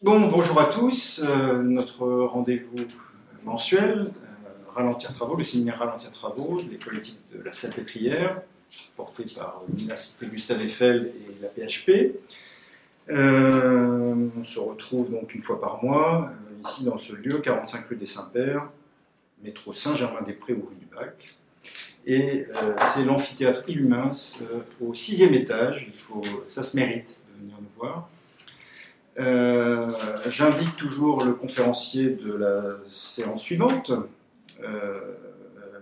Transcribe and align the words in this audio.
Bon, 0.00 0.28
bonjour 0.28 0.60
à 0.60 0.66
tous. 0.66 1.20
Euh, 1.24 1.60
notre 1.60 2.06
rendez-vous 2.06 2.86
mensuel, 3.42 4.06
euh, 4.06 4.70
Ralentir 4.72 5.12
Travaux, 5.12 5.34
le 5.34 5.42
séminaire 5.42 5.80
Ralentir 5.80 6.12
Travaux 6.12 6.60
l'école 6.70 6.98
éthique 6.98 7.18
de 7.34 7.42
la 7.42 7.50
Salpêtrière, 7.50 8.40
porté 8.94 9.24
par 9.36 9.60
l'Université 9.68 10.26
Gustave 10.26 10.62
Eiffel 10.62 11.12
et 11.28 11.42
la 11.42 11.48
PHP. 11.48 12.14
Euh, 13.10 14.28
on 14.38 14.44
se 14.44 14.60
retrouve 14.60 15.10
donc 15.10 15.34
une 15.34 15.42
fois 15.42 15.60
par 15.60 15.82
mois, 15.82 16.30
ici 16.64 16.84
dans 16.84 16.96
ce 16.98 17.14
lieu, 17.14 17.40
45 17.40 17.88
rue 17.88 17.96
des 17.96 18.06
Saints-Pères, 18.06 18.70
métro 19.42 19.72
Saint-Germain-des-Prés 19.72 20.52
ou 20.52 20.68
rue 20.70 20.76
du 20.76 20.86
Bac. 20.94 21.28
Et 22.06 22.46
c'est 22.94 23.04
l'amphithéâtre 23.04 23.64
Illumins 23.66 24.10
au 24.80 24.94
sixième 24.94 25.34
étage. 25.34 25.90
Ça 26.46 26.62
se 26.62 26.76
mérite 26.76 27.20
de 27.34 27.40
venir 27.40 27.56
nous 27.60 27.80
voir. 27.80 28.08
Euh, 29.18 29.90
j'invite 30.28 30.76
toujours 30.76 31.24
le 31.24 31.32
conférencier 31.32 32.10
de 32.10 32.32
la 32.32 32.76
séance 32.88 33.42
suivante. 33.42 33.90
Euh, 34.62 35.00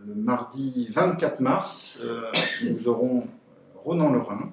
le 0.06 0.14
mardi 0.14 0.88
24 0.90 1.40
mars, 1.40 1.98
euh, 2.02 2.30
nous 2.64 2.88
aurons 2.88 3.26
Ronan 3.74 4.12
Lerin 4.12 4.52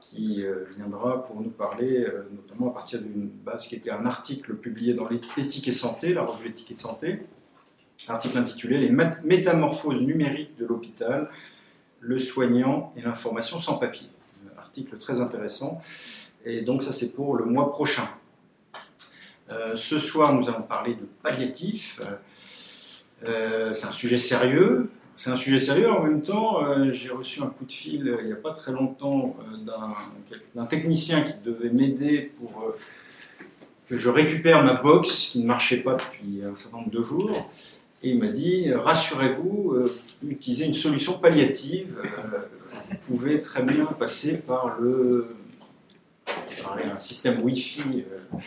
qui 0.00 0.44
viendra 0.76 1.24
pour 1.24 1.40
nous 1.40 1.48
parler, 1.48 2.06
notamment 2.32 2.68
à 2.68 2.74
partir 2.74 3.00
d'une 3.00 3.28
base 3.28 3.66
qui 3.66 3.76
était 3.76 3.90
un 3.90 4.04
article 4.04 4.56
publié 4.56 4.92
dans 4.92 5.08
l'éthique 5.08 5.68
et 5.68 5.72
santé, 5.72 6.12
la 6.12 6.20
revue 6.20 6.50
éthique 6.50 6.70
et 6.70 6.76
santé, 6.76 7.22
article 8.08 8.36
intitulé 8.36 8.76
Les 8.76 8.90
métamorphoses 8.90 10.02
numériques 10.02 10.54
de 10.58 10.66
l'hôpital, 10.66 11.30
le 12.00 12.18
soignant 12.18 12.92
et 12.94 13.00
l'information 13.00 13.58
sans 13.58 13.78
papier. 13.78 14.08
Un 14.54 14.58
article 14.58 14.98
très 14.98 15.22
intéressant. 15.22 15.80
Et 16.44 16.62
donc 16.62 16.82
ça 16.82 16.92
c'est 16.92 17.12
pour 17.12 17.36
le 17.36 17.44
mois 17.44 17.70
prochain. 17.70 18.08
Euh, 19.50 19.76
ce 19.76 19.98
soir 19.98 20.34
nous 20.34 20.48
allons 20.48 20.62
parler 20.62 20.94
de 20.94 21.06
palliatif. 21.22 22.00
Euh, 23.24 23.72
c'est 23.74 23.86
un 23.86 23.92
sujet 23.92 24.18
sérieux. 24.18 24.90
C'est 25.14 25.30
un 25.30 25.36
sujet 25.36 25.58
sérieux 25.58 25.90
en 25.90 26.02
même 26.02 26.22
temps. 26.22 26.64
Euh, 26.64 26.90
j'ai 26.90 27.10
reçu 27.10 27.42
un 27.42 27.46
coup 27.46 27.64
de 27.64 27.72
fil 27.72 28.16
il 28.20 28.26
n'y 28.26 28.32
a 28.32 28.36
pas 28.36 28.52
très 28.52 28.72
longtemps 28.72 29.36
d'un 30.54 30.66
technicien 30.66 31.22
qui 31.22 31.34
devait 31.44 31.70
m'aider 31.70 32.32
pour 32.38 32.74
que 33.88 33.96
je 33.96 34.08
récupère 34.08 34.64
ma 34.64 34.74
box 34.74 35.28
qui 35.28 35.40
ne 35.40 35.46
marchait 35.46 35.82
pas 35.82 35.94
depuis 35.94 36.42
un 36.44 36.56
certain 36.56 36.78
nombre 36.78 36.90
de 36.90 37.02
jours. 37.02 37.50
Et 38.04 38.10
il 38.10 38.18
m'a 38.18 38.26
dit, 38.28 38.72
rassurez-vous, 38.72 39.76
utilisez 40.26 40.64
une 40.64 40.74
solution 40.74 41.18
palliative. 41.18 41.98
vous 42.90 42.96
pouvez 43.06 43.38
très 43.38 43.62
bien 43.62 43.84
passer 43.84 44.38
par 44.38 44.76
le 44.80 45.28
un 46.92 46.98
système 46.98 47.42
Wi-Fi. 47.42 47.82
Euh, 47.82 48.38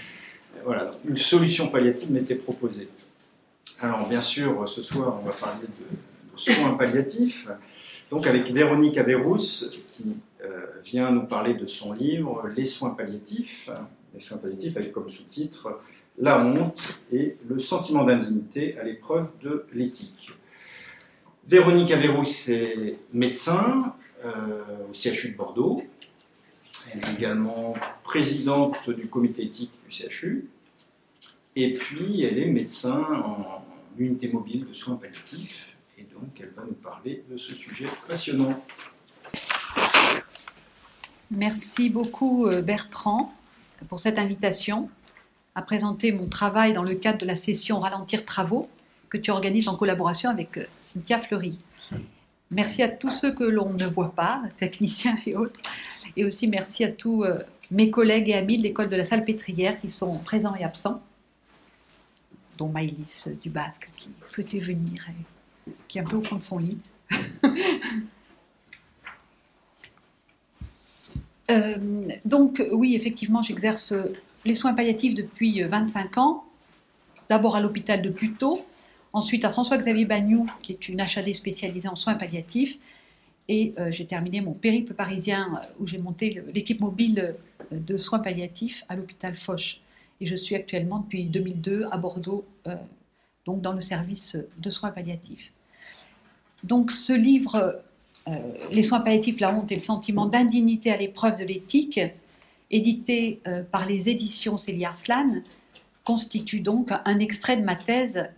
voilà, 0.64 0.92
une 1.08 1.18
solution 1.18 1.68
palliative 1.70 2.12
m'était 2.12 2.36
proposée. 2.36 2.88
Alors, 3.82 4.08
bien 4.08 4.22
sûr, 4.22 4.68
ce 4.68 4.82
soir, 4.82 5.20
on 5.22 5.26
va 5.26 5.32
parler 5.32 5.68
de, 5.68 5.98
soins 6.38 6.74
palliatifs. 6.74 7.48
Donc, 8.10 8.28
avec 8.28 8.52
Véronique 8.52 8.98
Averrousse, 8.98 9.70
qui 9.94 10.18
euh, 10.44 10.66
vient 10.84 11.12
nous 11.12 11.26
parler 11.26 11.54
de 11.54 11.66
son 11.66 11.94
livre 11.94 12.44
Les 12.56 12.66
soins 12.66 12.92
palliatifs. 12.92 13.70
Les 14.14 14.20
soins 14.20 14.38
palliatifs, 14.38 14.78
avec 14.78 14.92
comme 14.92 15.10
sous-titre 15.10 15.80
La 16.18 16.44
honte 16.44 16.82
et 17.12 17.38
le 17.48 17.58
sentiment 17.60 18.04
d'indignité 18.04 18.78
à 18.78 18.84
l'épreuve 18.84 19.30
de 19.44 19.66
l'éthique. 19.74 20.32
Véronique 21.48 21.92
Averrousse 21.92 22.50
est 22.50 22.98
médecin 23.14 23.94
euh, 24.24 24.64
au 24.90 24.94
CHU 24.94 25.32
de 25.32 25.38
Bordeaux. 25.38 25.80
Elle 26.92 27.00
est 27.00 27.14
également 27.18 27.74
présidente 28.04 28.90
du 28.90 29.08
comité 29.08 29.44
éthique 29.44 29.72
du 29.88 29.92
CHU. 29.92 30.48
Et 31.56 31.74
puis, 31.74 32.24
elle 32.24 32.38
est 32.38 32.48
médecin 32.48 33.02
en 33.02 33.66
unité 33.98 34.28
mobile 34.28 34.66
de 34.68 34.74
soins 34.74 34.96
palliatifs. 34.96 35.76
Et 35.98 36.04
donc, 36.04 36.40
elle 36.40 36.52
va 36.56 36.64
nous 36.64 36.74
parler 36.74 37.24
de 37.30 37.38
ce 37.38 37.54
sujet 37.54 37.88
passionnant. 38.08 38.62
Merci 41.32 41.90
beaucoup, 41.90 42.48
euh, 42.48 42.62
Bertrand, 42.62 43.34
pour 43.90 44.00
cette 44.00 44.20
invitation 44.20 44.90
à 45.56 45.62
présenter 45.62 46.12
mon 46.12 46.28
travail 46.28 46.74
dans 46.74 46.84
le 46.84 46.96
cadre 46.96 47.18
de 47.18 47.26
la 47.26 47.36
session 47.36 47.80
Ralentir 47.80 48.26
Travaux 48.26 48.70
que 49.10 49.18
tu 49.18 49.32
organises 49.32 49.68
en 49.68 49.76
collaboration 49.76 50.30
avec 50.30 50.58
euh, 50.58 50.66
Cynthia 50.82 51.20
Fleury. 51.20 51.58
Merci 52.56 52.82
à 52.84 52.88
tous 52.88 53.12
ceux 53.12 53.34
que 53.34 53.44
l'on 53.44 53.74
ne 53.74 53.86
voit 53.86 54.16
pas, 54.16 54.42
techniciens 54.56 55.18
et 55.26 55.36
autres, 55.36 55.60
et 56.16 56.24
aussi 56.24 56.48
merci 56.48 56.86
à 56.86 56.90
tous 56.90 57.26
euh, 57.26 57.40
mes 57.70 57.92
collègues 57.92 58.30
et 58.30 58.34
amis 58.34 58.58
de 58.58 58.64
l'école 58.64 58.88
de 58.88 58.96
la 58.96 59.04
Salpêtrière 59.04 59.78
qui 59.78 59.92
sont 59.92 60.20
présents 60.20 60.56
et 60.56 60.64
absents, 60.64 61.02
dont 62.58 62.70
Maïlis 62.70 63.26
du 63.44 63.50
Basque 63.50 63.90
qui 63.98 64.08
souhaitait 64.26 64.60
venir 64.60 65.06
et 65.10 65.72
qui 65.90 65.98
est 65.98 66.02
un 66.02 66.06
peu 66.06 66.16
au 66.16 66.24
fond 66.24 66.38
de 66.38 66.44
son 66.44 66.58
lit. 66.58 66.80
Euh, 71.52 71.76
donc 72.26 72.60
oui, 72.72 72.96
effectivement, 72.96 73.44
j'exerce 73.44 73.94
les 74.46 74.56
soins 74.56 74.74
palliatifs 74.74 75.14
depuis 75.14 75.62
25 75.62 76.18
ans, 76.18 76.44
d'abord 77.30 77.56
à 77.56 77.62
l'hôpital 77.62 78.02
de 78.02 78.10
Puteaux, 78.10 78.66
ensuite 79.16 79.46
à 79.46 79.50
François-Xavier 79.50 80.06
Bagnou, 80.06 80.46
qui 80.62 80.74
est 80.74 80.90
une 80.90 81.00
HAD 81.00 81.34
spécialisée 81.34 81.88
en 81.88 81.96
soins 81.96 82.16
palliatifs, 82.16 82.78
et 83.48 83.74
euh, 83.80 83.90
j'ai 83.92 84.06
terminé 84.06 84.42
mon 84.42 84.52
périple 84.52 84.94
parisien 84.94 85.54
euh, 85.56 85.66
où 85.80 85.88
j'ai 85.88 86.00
monté 86.00 86.44
l'équipe 86.54 86.82
mobile 86.82 87.36
euh, 87.72 87.80
de 87.80 87.96
soins 87.96 88.20
palliatifs 88.20 88.84
à 88.90 88.96
l'hôpital 88.98 89.36
Foch. 89.38 89.80
Et 90.20 90.28
je 90.28 90.36
suis 90.36 90.56
actuellement 90.56 91.00
depuis 91.00 91.26
2002 91.26 91.88
à 91.92 91.98
Bordeaux, 91.98 92.46
donc 93.46 93.62
dans 93.62 93.74
le 93.74 93.82
service 93.82 94.38
de 94.58 94.70
soins 94.70 94.92
palliatifs. 94.92 95.52
Donc 96.64 96.92
ce 96.92 97.12
livre, 97.12 97.82
Les 98.72 98.82
soins 98.82 99.02
palliatifs, 99.02 99.42
la 99.42 99.54
honte 99.54 99.74
et 99.74 99.76
le 99.76 99.82
sentiment 99.82 100.26
d'indignité 100.26 100.90
à 100.90 100.96
l'épreuve 100.96 101.38
de 101.38 101.44
l'éthique, 101.44 102.00
édité 102.72 103.42
par 103.74 103.86
les 103.86 104.08
éditions 104.08 104.56
Célia 104.56 104.88
Arslan, 104.88 105.42
constitue 106.06 106.62
donc 106.62 106.92
un 107.04 107.20
extrait 107.20 107.58
de 107.58 107.64
ma 107.64 107.76
thèse 107.76 108.30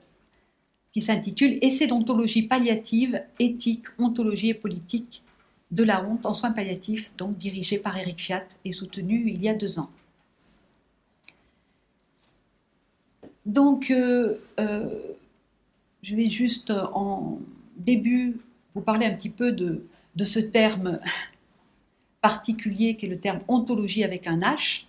qui 0.97 1.01
s'intitule 1.01 1.59
Essai 1.61 1.85
d'ontologie 1.85 2.41
palliative, 2.41 3.21
éthique, 3.37 3.85
ontologie 3.99 4.49
et 4.49 4.55
politique 4.55 5.21
de 5.69 5.83
la 5.83 6.03
honte 6.03 6.25
en 6.25 6.33
soins 6.33 6.49
palliatifs, 6.49 7.15
donc 7.19 7.37
dirigé 7.37 7.77
par 7.77 7.95
Eric 7.99 8.17
Fiat 8.17 8.47
et 8.65 8.71
soutenu 8.71 9.29
il 9.29 9.39
y 9.39 9.47
a 9.47 9.53
deux 9.53 9.77
ans. 9.77 9.91
Donc, 13.45 13.91
euh, 13.91 14.37
euh, 14.59 14.89
je 16.01 16.15
vais 16.15 16.31
juste 16.31 16.71
en 16.71 17.37
début 17.75 18.39
vous 18.73 18.81
parler 18.81 19.05
un 19.05 19.13
petit 19.13 19.29
peu 19.29 19.51
de, 19.51 19.85
de 20.15 20.23
ce 20.23 20.39
terme 20.39 20.99
particulier 22.21 22.97
qui 22.97 23.05
est 23.05 23.09
le 23.09 23.19
terme 23.19 23.41
ontologie 23.47 24.03
avec 24.03 24.25
un 24.25 24.39
H, 24.39 24.85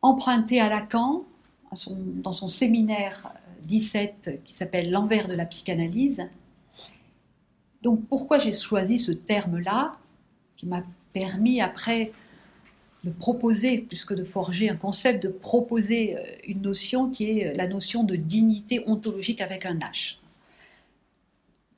emprunté 0.00 0.60
à 0.60 0.68
Lacan 0.68 1.24
dans 1.72 2.32
son 2.32 2.48
séminaire 2.48 3.34
17 3.64 4.14
euh, 4.28 4.36
qui 4.44 4.52
s'appelle 4.52 4.90
L'envers 4.90 5.28
de 5.28 5.34
la 5.34 5.46
psychanalyse. 5.46 6.28
Donc 7.82 8.04
pourquoi 8.08 8.38
j'ai 8.38 8.52
choisi 8.52 8.98
ce 8.98 9.12
terme-là, 9.12 9.96
qui 10.56 10.66
m'a 10.66 10.82
permis 11.12 11.60
après 11.60 12.12
de 13.04 13.10
proposer, 13.10 13.78
plus 13.78 14.04
que 14.04 14.12
de 14.12 14.24
forger 14.24 14.68
un 14.68 14.76
concept, 14.76 15.22
de 15.22 15.28
proposer 15.28 16.16
euh, 16.16 16.20
une 16.46 16.60
notion 16.62 17.08
qui 17.08 17.30
est 17.30 17.48
euh, 17.48 17.54
la 17.54 17.66
notion 17.66 18.04
de 18.04 18.16
dignité 18.16 18.82
ontologique 18.86 19.40
avec 19.40 19.64
un 19.64 19.76
H. 19.76 20.16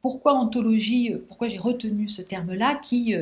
Pourquoi 0.00 0.34
ontologie 0.34 1.14
Pourquoi 1.28 1.48
j'ai 1.48 1.58
retenu 1.58 2.08
ce 2.08 2.22
terme-là 2.22 2.74
qui 2.74 3.14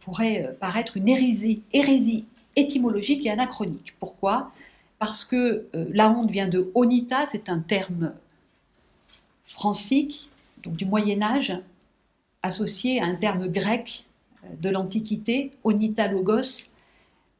pourrait 0.00 0.56
paraître 0.58 0.96
une 0.96 1.06
hérésie, 1.06 1.64
hérésie 1.74 2.24
étymologique 2.56 3.26
et 3.26 3.30
anachronique? 3.30 3.94
Pourquoi? 4.00 4.52
Parce 4.98 5.24
que 5.24 5.66
euh, 5.74 5.86
la 5.90 6.10
honte 6.10 6.30
vient 6.30 6.48
de 6.48 6.70
onita, 6.74 7.26
c'est 7.26 7.48
un 7.48 7.60
terme 7.60 8.14
francique, 9.44 10.30
donc 10.62 10.76
du 10.76 10.86
Moyen 10.86 11.22
Âge, 11.22 11.52
associé 12.42 13.00
à 13.00 13.06
un 13.06 13.14
terme 13.14 13.48
grec 13.48 14.06
euh, 14.44 14.48
de 14.60 14.70
l'Antiquité, 14.70 15.52
onita 15.64 16.08
logos. 16.08 16.70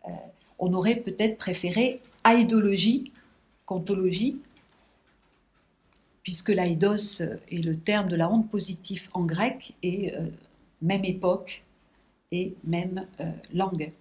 Euh, 0.06 0.10
on 0.58 0.72
aurait 0.74 0.96
peut-être 0.96 1.38
préféré 1.38 2.00
aïdologie 2.24 3.12
qu'ontologie, 3.64 4.40
puisque 6.22 6.48
l'aïdos 6.48 7.22
est 7.50 7.64
le 7.64 7.76
terme 7.78 8.08
de 8.08 8.16
la 8.16 8.30
honte 8.30 8.50
positive 8.50 9.08
en 9.12 9.24
grec 9.24 9.74
et 9.82 10.12
même 10.82 11.04
époque 11.04 11.62
et 12.32 12.54
même 12.64 13.06
langue. 13.52 13.92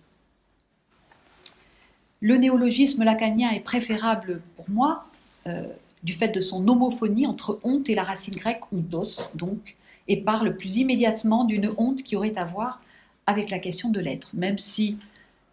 Le 2.22 2.38
néologisme 2.38 3.04
lacanien 3.04 3.52
est 3.52 3.60
préférable 3.60 4.42
pour 4.56 4.70
moi 4.70 5.06
euh, 5.48 5.68
du 6.04 6.14
fait 6.14 6.30
de 6.30 6.42
son 6.42 6.68
homophonie 6.68 7.28
entre 7.28 7.60
honte 7.64 7.90
et 7.90 7.96
la 7.96 8.04
racine 8.04 8.36
grecque 8.36 8.72
ontos, 8.72 9.30
donc, 9.34 9.76
et 10.08 10.22
parle 10.22 10.56
plus 10.56 10.78
immédiatement 10.78 11.46
d'une 11.46 11.74
honte 11.78 12.04
qui 12.04 12.16
aurait 12.16 12.38
à 12.38 12.46
voir 12.46 12.82
avec 13.26 13.50
la 13.50 13.60
question 13.60 13.90
de 13.90 14.00
l'être, 14.00 14.30
même 14.34 14.58
si 14.58 15.00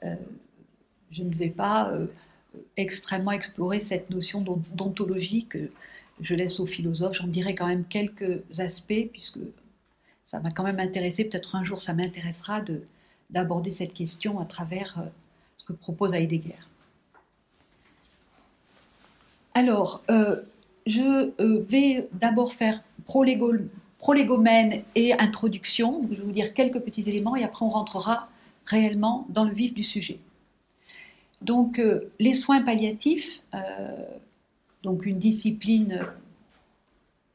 euh, 0.04 0.14
je 1.10 1.22
ne 1.22 1.34
vais 1.34 1.50
pas 1.50 1.92
extrêmement 2.76 3.32
explorer 3.32 3.80
cette 3.80 4.10
notion 4.10 4.42
d'ontologie 4.74 5.46
que 5.46 5.70
je 6.20 6.34
laisse 6.34 6.60
aux 6.60 6.66
philosophes. 6.66 7.16
J'en 7.16 7.26
dirai 7.26 7.54
quand 7.54 7.66
même 7.66 7.84
quelques 7.84 8.42
aspects, 8.58 9.08
puisque 9.12 9.38
ça 10.24 10.40
m'a 10.40 10.50
quand 10.50 10.64
même 10.64 10.80
intéressé, 10.80 11.24
peut-être 11.24 11.56
un 11.56 11.64
jour 11.64 11.82
ça 11.82 11.94
m'intéressera 11.94 12.62
d'aborder 13.30 13.72
cette 13.72 13.92
question 13.92 14.40
à 14.40 14.44
travers 14.44 14.98
euh, 14.98 15.08
ce 15.62 15.72
que 15.72 15.72
propose 15.72 16.12
Heidegger. 16.12 16.58
Alors, 19.54 20.02
euh, 20.10 20.42
je 20.86 21.30
euh, 21.40 21.64
vais 21.68 22.08
d'abord 22.12 22.52
faire 22.52 22.82
prolégomène 23.04 24.82
et 24.96 25.12
introduction. 25.12 26.02
Je 26.10 26.16
vais 26.16 26.22
vous 26.24 26.32
dire 26.32 26.52
quelques 26.52 26.80
petits 26.80 27.08
éléments 27.08 27.36
et 27.36 27.44
après 27.44 27.64
on 27.64 27.68
rentrera 27.68 28.28
réellement 28.66 29.26
dans 29.28 29.44
le 29.44 29.52
vif 29.52 29.72
du 29.74 29.84
sujet. 29.84 30.18
Donc, 31.42 31.82
les 32.20 32.34
soins 32.34 32.62
palliatifs, 32.62 33.42
donc 34.84 35.06
une 35.06 35.18
discipline 35.18 36.06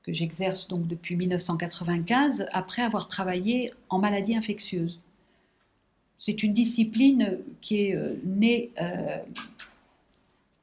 que 0.04 0.14
j'exerce 0.14 0.70
donc 0.70 0.88
depuis 0.88 1.18
1995 1.18 2.46
après 2.54 2.82
avoir 2.82 3.10
travaillé 3.10 3.72
en 3.90 4.00
maladie 4.00 4.38
infectieuse. 4.38 5.00
C'est 6.20 6.44
une 6.44 6.54
discipline 6.54 7.40
qui 7.62 7.88
est 7.88 7.96
euh, 7.96 8.20
née 8.26 8.72
euh, 8.82 9.20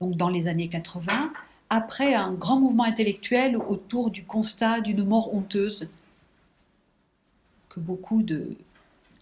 dans 0.00 0.28
les 0.28 0.48
années 0.48 0.68
80 0.68 1.32
après 1.70 2.14
un 2.14 2.32
grand 2.32 2.60
mouvement 2.60 2.84
intellectuel 2.84 3.56
autour 3.56 4.10
du 4.10 4.24
constat 4.24 4.80
d'une 4.80 5.04
mort 5.04 5.34
honteuse 5.34 5.88
que 7.68 7.80
beaucoup 7.80 8.22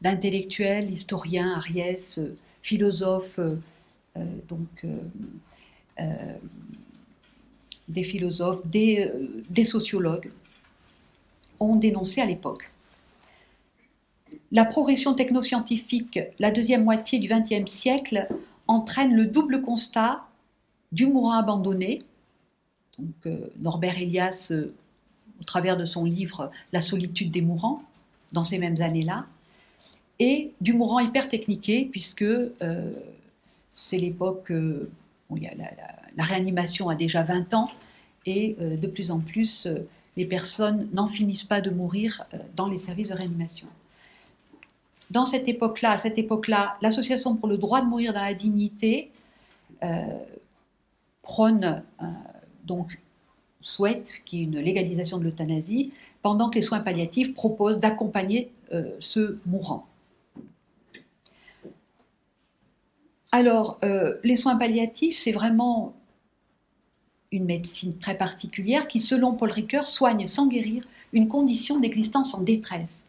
d'intellectuels, 0.00 0.90
historiens, 0.90 1.55
ariès, 1.55 2.19
philosophes, 2.62 3.38
euh, 3.38 4.25
donc 4.49 4.85
des 7.88 8.05
philosophes, 8.05 8.67
des 8.67 9.64
sociologues 9.64 10.31
ont 11.61 11.76
dénoncé 11.76 12.20
à 12.20 12.26
l'époque. 12.26 12.72
La 14.52 14.64
progression 14.64 15.14
technoscientifique, 15.14 16.20
la 16.38 16.50
deuxième 16.50 16.84
moitié 16.84 17.19
du 17.19 17.28
XXe 17.28 17.70
siècle, 17.70 18.28
entraîne 18.66 19.14
le 19.14 19.26
double 19.26 19.62
constat 19.62 20.26
du 20.93 21.06
mourant 21.06 21.32
abandonné. 21.32 22.02
Donc, 22.99 23.14
euh, 23.26 23.50
Norbert 23.60 23.99
Elias, 23.99 24.49
euh, 24.50 24.75
au 25.40 25.44
travers 25.44 25.76
de 25.76 25.84
son 25.84 26.04
livre 26.04 26.50
La 26.72 26.82
solitude 26.82 27.31
des 27.31 27.40
mourants, 27.40 27.82
dans 28.32 28.44
ces 28.44 28.58
mêmes 28.58 28.81
années-là, 28.81 29.26
et 30.19 30.52
du 30.60 30.75
mourant 30.75 31.00
hypertechniqué, 31.00 31.88
puisque 31.90 32.25
c'est 33.75 33.96
l'époque 33.96 34.52
la, 36.16 36.25
réanimation 36.25 36.88
a 36.88 36.94
déjà 36.94 37.22
20 37.22 37.54
ans 37.54 37.70
et 38.26 38.56
euh, 38.60 38.76
de 38.76 38.87
plus 38.87 39.10
en 39.10 39.20
plus, 39.20 39.66
euh, 39.66 39.87
les 40.16 40.26
personnes 40.26 40.88
n'en 40.93 41.08
finissent 41.08 41.44
pas 41.44 41.60
de 41.60 41.70
mourir 41.70 42.25
euh, 42.34 42.38
dans 42.54 42.69
les 42.69 42.78
services 42.78 43.08
de 43.08 43.14
réanimation. 43.14 43.66
Dans 45.12 45.26
cette 45.26 45.47
époque-là, 45.47 45.91
à 45.93 45.99
cette 45.99 46.19
époque-là, 46.19 46.76
l'Association 46.82 47.37
pour 47.37 47.49
le 47.49 47.59
droit 47.59 47.81
de 47.82 47.87
mourir 47.87 48.12
dans 48.12 48.23
la 48.23 48.35
dignité 48.35 49.11
prône, 51.23 51.82
donc 52.64 52.99
souhaite 53.61 54.23
qu'il 54.25 54.38
y 54.38 54.43
ait 54.43 54.44
une 54.47 54.59
légalisation 54.59 55.19
de 55.19 55.25
l'euthanasie, 55.25 55.93
pendant 56.23 56.50
que 56.50 56.56
les 56.56 56.62
soins 56.62 56.81
palliatifs 56.81 57.35
proposent 57.35 57.79
d'accompagner 57.79 58.50
ce 59.00 59.38
mourant. 59.47 59.87
Alors, 63.35 63.79
euh, 63.82 64.19
les 64.25 64.37
soins 64.37 64.56
palliatifs, 64.56 65.19
c'est 65.19 65.32
vraiment 65.32 65.94
une 67.32 67.47
médecine 67.47 67.97
très 67.97 68.17
particulière 68.17 68.87
qui, 68.87 69.00
selon 69.00 69.32
Paul 69.32 69.50
Ricoeur, 69.50 69.88
soigne 69.88 70.26
sans 70.26 70.49
guérir 70.49 70.85
une 71.14 71.29
condition 71.29 71.81
d'existence 71.81 72.35
en 72.35 72.43
détresse. 72.43 73.05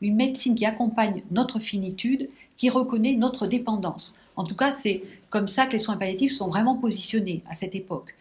Une 0.00 0.16
médecine 0.16 0.54
qui 0.54 0.66
accompagne 0.66 1.22
notre 1.30 1.58
finitude, 1.58 2.28
qui 2.56 2.70
reconnaît 2.70 3.14
notre 3.14 3.46
dépendance. 3.46 4.14
En 4.36 4.44
tout 4.44 4.54
cas, 4.54 4.72
c'est 4.72 5.02
comme 5.30 5.48
ça 5.48 5.66
que 5.66 5.72
les 5.72 5.78
soins 5.78 5.96
palliatifs 5.96 6.32
sont 6.32 6.48
vraiment 6.48 6.76
positionnés 6.76 7.42
à 7.48 7.54
cette 7.54 7.74
époque. 7.74 8.14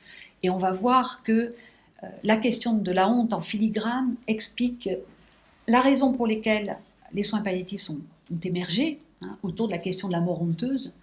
Et 0.43 0.49
on 0.49 0.57
va 0.57 0.71
voir 0.71 1.23
que 1.23 1.31
euh, 2.03 2.07
la 2.23 2.37
question 2.37 2.73
de 2.73 2.91
la 2.91 3.09
honte 3.09 3.33
en 3.33 3.41
filigrane 3.41 4.15
explique 4.27 4.89
la 5.67 5.81
raison 5.81 6.13
pour 6.13 6.27
laquelle 6.27 6.77
les 7.13 7.23
soins 7.23 7.41
palliatifs 7.41 7.81
sont, 7.81 7.99
ont 8.31 8.39
émergé 8.43 8.99
hein, 9.23 9.37
autour 9.43 9.67
de 9.67 9.71
la 9.71 9.79
question 9.79 10.07
de 10.07 10.13
la 10.13 10.21
mort 10.21 10.41
honteuse 10.41 10.93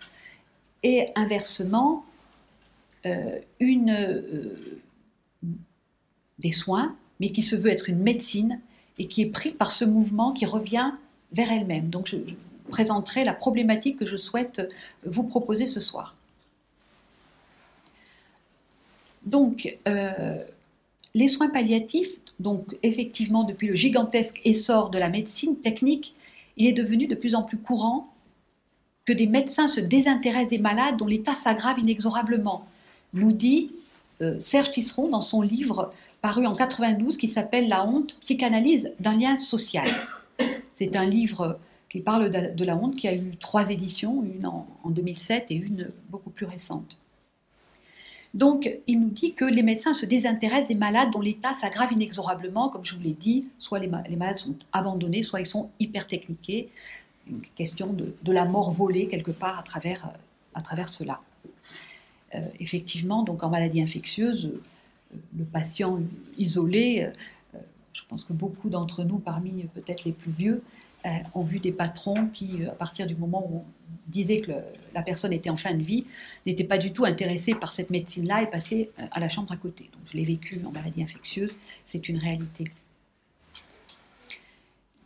et 0.83 1.09
inversement, 1.15 2.05
euh, 3.07 3.39
euh, 3.61 4.61
des 6.39 6.53
soins, 6.53 6.97
mais 7.21 7.31
qui 7.31 7.43
se 7.43 7.57
veut 7.57 7.71
être 7.71 7.89
une 7.89 7.99
médecine 7.99 8.61
et 8.99 9.07
qui 9.07 9.23
est 9.23 9.31
pris 9.31 9.53
par 9.53 9.73
ce 9.73 9.85
mouvement 9.85 10.33
qui 10.33 10.47
revient 10.47 10.93
vers 11.33 11.51
elle-même. 11.51 11.89
Donc 11.89 12.07
je, 12.07 12.17
présenterai 12.73 13.25
la 13.25 13.35
problématique 13.35 13.99
que 13.99 14.07
je 14.07 14.17
souhaite 14.17 14.63
vous 15.05 15.23
proposer 15.23 15.67
ce 15.67 15.79
soir. 15.79 16.17
Donc, 19.25 19.79
euh, 19.87 20.43
les 21.15 21.29
soins 21.29 21.49
palliatifs, 21.49 22.19
donc 22.41 22.77
effectivement 22.83 23.45
depuis 23.45 23.69
le 23.69 23.75
gigantesque 23.75 24.41
essor 24.45 24.91
de 24.91 24.99
la 24.99 25.11
médecine 25.11 25.57
technique, 25.57 26.15
il 26.57 26.67
est 26.67 26.73
devenu 26.73 27.07
de 27.07 27.15
plus 27.15 27.35
en 27.35 27.43
plus 27.43 27.59
courant 27.59 28.13
que 29.05 29.13
des 29.13 29.27
médecins 29.27 29.69
se 29.69 29.81
désintéressent 29.81 30.49
des 30.49 30.59
malades 30.59 30.97
dont 30.97 31.07
l'état 31.07 31.35
s'aggrave 31.35 31.79
inexorablement, 31.79 32.67
nous 33.15 33.33
dit 33.33 33.73
euh, 34.21 34.41
Serge 34.41 34.73
Tisseron 34.73 35.09
dans 35.09 35.23
son 35.23 35.43
livre 35.43 35.93
paru 36.23 36.47
en 36.47 36.55
92 36.55 37.17
qui 37.19 37.29
s'appelle 37.29 37.69
La 37.69 37.85
honte, 37.85 38.17
psychanalyse 38.21 38.95
d'un 39.01 39.19
lien 39.19 39.37
social. 39.37 39.89
C'est 40.73 40.97
un 40.97 41.05
livre 41.05 41.59
qui 41.91 42.01
parle 42.01 42.31
de 42.31 42.65
la 42.65 42.77
honte 42.77 42.97
qui 42.97 43.07
a 43.07 43.15
eu 43.15 43.37
trois 43.37 43.69
éditions, 43.69 44.23
une 44.23 44.47
en, 44.47 44.67
2007 44.87 45.51
et 45.51 45.57
une 45.57 45.91
beaucoup 46.09 46.31
plus 46.31 46.47
récente. 46.47 46.99
Donc, 48.33 48.71
il 48.87 49.01
nous 49.01 49.11
dit 49.11 49.35
que 49.35 49.45
les 49.45 49.63
médecins 49.63 49.93
se 49.93 50.07
désintéressent 50.07 50.69
des 50.69 50.75
malades 50.75 51.11
dont 51.11 51.21
l'état 51.21 51.53
s'aggrave 51.53 51.93
inexorablement, 51.93 52.71
comme 52.71 52.83
je 52.83 52.95
vous 52.95 53.03
l'ai 53.03 53.13
dit, 53.13 53.51
soit 53.59 53.79
les, 53.79 53.89
malades 53.89 54.39
sont 54.39 54.55
abandonnés, 54.73 55.23
soit 55.23 55.41
ils 55.41 55.47
sont 55.47 55.69
hypertechniqués, 55.81 56.71
une 57.29 57.43
question 57.55 57.93
de, 57.93 58.33
la 58.33 58.47
mort 58.47 58.73
volée 58.73 59.07
quelque 59.07 59.33
part 59.33 59.59
à 59.59 59.63
travers, 59.63 60.11
à 60.55 60.63
travers 60.63 60.89
cela. 60.89 61.21
Euh, 62.35 62.41
effectivement, 62.59 63.23
donc 63.23 63.43
en 63.45 63.51
maladie 63.51 63.83
infectieuse, 63.83 64.51
le 65.37 65.45
patient 65.45 66.01
isolé, 66.39 67.11
je 67.93 68.03
pense 68.09 68.25
que 68.25 68.33
beaucoup 68.33 68.71
d'entre 68.71 69.05
nous, 69.05 69.19
parmi 69.19 69.65
peut-être 69.75 70.05
les 70.05 70.13
plus 70.13 70.31
vieux, 70.31 70.63
ont 71.35 71.43
vu 71.43 71.59
des 71.59 71.73
patrons 71.73 72.29
qui, 72.29 72.65
à 72.67 72.73
partir 72.73 73.07
du 73.07 73.17
moment 73.17 73.47
où 73.51 73.59
on 73.59 73.65
disait 74.07 74.41
que 74.41 74.53
la 74.95 75.03
personne 75.03 75.33
était 75.33 75.51
en 75.51 75.57
fin 75.57 75.75
de 75.75 75.83
vie, 75.83 76.07
n'étaient 76.47 76.65
pas 76.65 76.79
du 76.79 76.93
tout 76.93 77.05
intéressés 77.05 77.55
par 77.55 77.73
cette 77.73 77.91
médecine-là 77.91 78.43
et 78.43 78.47
passaient 78.47 78.91
à 79.11 79.21
la 79.21 79.29
chambre 79.29 79.53
à 79.53 79.57
côté. 79.57 79.91
Donc 79.93 80.03
je 80.11 80.17
l'ai 80.17 80.25
vécu 80.25 80.61
en 80.65 80.71
maladie 80.71 81.03
infectieuse, 81.03 81.55
c'est 81.85 82.09
une 82.09 82.19
réalité. 82.19 82.71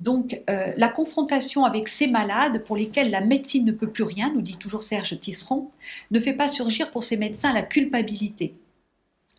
Donc 0.00 0.42
euh, 0.50 0.72
la 0.76 0.88
confrontation 0.88 1.64
avec 1.64 1.88
ces 1.88 2.06
malades 2.06 2.62
pour 2.64 2.76
lesquels 2.76 3.10
la 3.10 3.22
médecine 3.22 3.64
ne 3.64 3.72
peut 3.72 3.88
plus 3.88 4.04
rien, 4.04 4.32
nous 4.32 4.42
dit 4.42 4.56
toujours 4.56 4.82
Serge 4.82 5.18
Tisseron, 5.18 5.70
ne 6.10 6.20
fait 6.20 6.34
pas 6.34 6.48
surgir 6.48 6.90
pour 6.90 7.02
ces 7.02 7.16
médecins 7.16 7.52
la 7.52 7.62
culpabilité. 7.62 8.54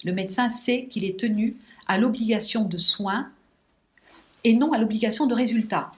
Le 0.04 0.14
médecin 0.14 0.50
sait 0.50 0.86
qu'il 0.86 1.06
est 1.06 1.20
tenu 1.20 1.58
à 1.88 1.98
l'obligation 1.98 2.66
de 2.66 2.78
soins 2.78 3.30
et 4.44 4.54
non 4.54 4.74
à 4.74 4.78
l'obligation 4.78 5.26
de 5.26 5.34
résultats. 5.34 5.92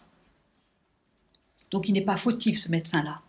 Donc 1.72 1.90
il 1.90 1.94
n'est 1.94 2.02
pas 2.02 2.18
fautif 2.18 2.60
ce 2.60 2.72
médecin-là. 2.72 3.22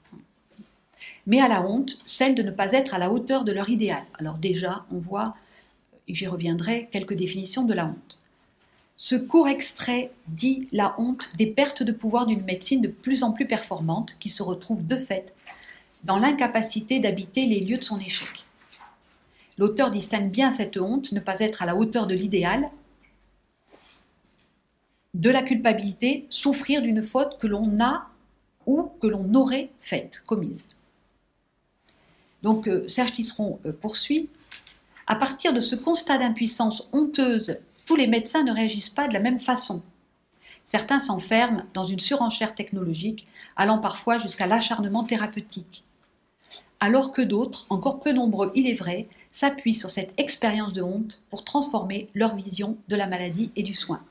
Mais 1.26 1.40
à 1.40 1.48
la 1.48 1.62
honte, 1.62 1.98
celle 2.06 2.34
de 2.34 2.42
ne 2.42 2.50
pas 2.50 2.72
être 2.72 2.94
à 2.94 2.98
la 2.98 3.10
hauteur 3.10 3.44
de 3.44 3.52
leur 3.52 3.68
idéal. 3.68 4.04
Alors 4.18 4.38
déjà, 4.38 4.86
on 4.90 4.98
voit, 4.98 5.34
et 6.08 6.14
j'y 6.14 6.26
reviendrai, 6.26 6.88
quelques 6.90 7.14
définitions 7.14 7.64
de 7.64 7.74
la 7.74 7.86
honte. 7.86 8.18
Ce 8.96 9.14
court 9.14 9.48
extrait 9.48 10.10
dit 10.28 10.68
la 10.72 10.94
honte 10.98 11.30
des 11.36 11.46
pertes 11.46 11.82
de 11.82 11.92
pouvoir 11.92 12.26
d'une 12.26 12.44
médecine 12.44 12.82
de 12.82 12.88
plus 12.88 13.22
en 13.22 13.32
plus 13.32 13.46
performante 13.46 14.16
qui 14.20 14.28
se 14.28 14.42
retrouve 14.42 14.86
de 14.86 14.96
fait 14.96 15.34
dans 16.04 16.18
l'incapacité 16.18 17.00
d'habiter 17.00 17.46
les 17.46 17.60
lieux 17.60 17.78
de 17.78 17.84
son 17.84 17.98
échec. 17.98 18.28
L'auteur 19.60 19.90
distingue 19.90 20.30
bien 20.30 20.50
cette 20.50 20.78
honte, 20.78 21.12
ne 21.12 21.20
pas 21.20 21.40
être 21.40 21.60
à 21.60 21.66
la 21.66 21.76
hauteur 21.76 22.06
de 22.06 22.14
l'idéal, 22.14 22.70
de 25.12 25.28
la 25.28 25.42
culpabilité, 25.42 26.24
souffrir 26.30 26.80
d'une 26.80 27.02
faute 27.02 27.36
que 27.38 27.46
l'on 27.46 27.78
a 27.78 28.08
ou 28.64 28.90
que 29.02 29.06
l'on 29.06 29.34
aurait 29.34 29.68
faite, 29.82 30.22
commise. 30.26 30.64
Donc 32.42 32.68
euh, 32.68 32.88
Serge 32.88 33.12
Tisseron 33.12 33.60
euh, 33.66 33.72
poursuit. 33.72 34.30
À 35.06 35.14
partir 35.14 35.52
de 35.52 35.60
ce 35.60 35.76
constat 35.76 36.16
d'impuissance 36.16 36.88
honteuse 36.94 37.58
tous 37.84 37.96
les 37.96 38.06
médecins 38.06 38.44
ne 38.44 38.52
réagissent 38.52 38.88
pas 38.88 39.08
de 39.08 39.14
la 39.14 39.20
même 39.20 39.40
façon. 39.40 39.82
Certains 40.64 41.04
s'enferment 41.04 41.64
dans 41.74 41.84
une 41.84 42.00
surenchère 42.00 42.54
technologique, 42.54 43.28
allant 43.56 43.78
parfois 43.78 44.18
jusqu'à 44.20 44.46
l'acharnement 44.46 45.04
thérapeutique. 45.04 45.84
alors 46.82 47.12
que 47.12 47.20
d'autres, 47.20 47.66
encore 47.68 48.00
peu 48.00 48.12
nombreux 48.12 48.52
il 48.54 48.66
est 48.66 48.74
vrai, 48.74 49.06
s'appuient 49.30 49.74
sur 49.74 49.90
cette 49.90 50.18
expérience 50.18 50.72
de 50.72 50.82
honte 50.82 51.20
pour 51.30 51.44
transformer 51.44 52.08
leur 52.14 52.34
vision 52.36 52.76
de 52.88 52.96
la 52.96 53.06
maladie 53.06 53.52
et 53.56 53.62
du 53.62 53.74
soin. 53.74 54.02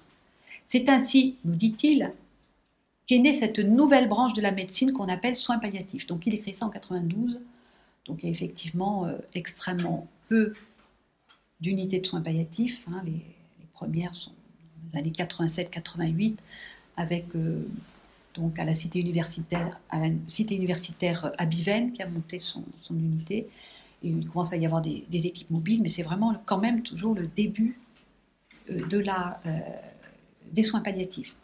C'est 0.65 0.89
ainsi, 0.89 1.35
nous 1.45 1.55
dit-il, 1.55 2.13
qu'est 3.05 3.19
née 3.19 3.33
cette 3.33 3.59
nouvelle 3.59 4.07
branche 4.07 4.33
de 4.33 4.41
la 4.41 4.51
médecine 4.51 4.93
qu'on 4.93 5.09
appelle 5.09 5.35
soins 5.35 5.59
palliatifs. 5.59 6.07
Donc 6.07 6.27
il 6.27 6.35
écrit 6.35 6.53
ça 6.53 6.65
en 6.65 6.69
92, 6.69 7.41
donc 8.05 8.19
il 8.21 8.25
y 8.25 8.29
a 8.29 8.31
effectivement 8.31 9.05
euh, 9.05 9.17
extrêmement 9.33 10.07
peu 10.27 10.53
d'unités 11.59 11.99
de 11.99 12.07
soins 12.07 12.21
palliatifs. 12.21 12.87
Hein. 12.89 13.01
les, 13.05 13.21
premières 13.73 14.13
sont 14.13 14.33
les 14.91 14.99
années 14.99 15.09
87-88, 15.09 16.35
avec 16.97 17.33
euh, 17.35 17.65
donc 18.33 18.59
à 18.59 18.65
la 18.65 18.75
cité 18.75 18.99
universitaire, 18.99 19.79
à 19.89 19.99
la 19.99 20.13
cité 20.27 20.55
universitaire 20.55 21.31
à 21.37 21.45
Biven, 21.45 21.93
qui 21.93 22.01
a 22.01 22.09
monté 22.09 22.39
son, 22.39 22.63
unité. 22.91 23.47
Il 24.01 24.27
commence 24.29 24.53
à 24.53 24.57
y 24.57 24.65
avoir 24.65 24.81
des, 24.81 25.05
équipes 25.11 25.49
mobiles, 25.49 25.81
mais 25.81 25.89
c'est 25.89 26.03
vraiment 26.03 26.35
quand 26.45 26.59
même 26.59 26.81
toujours 26.83 27.13
le 27.13 27.27
début 27.27 27.77
euh, 28.71 29.03
la, 29.03 29.41
des 30.51 30.63
soins 30.63 30.79
palliatifs. 30.81 31.35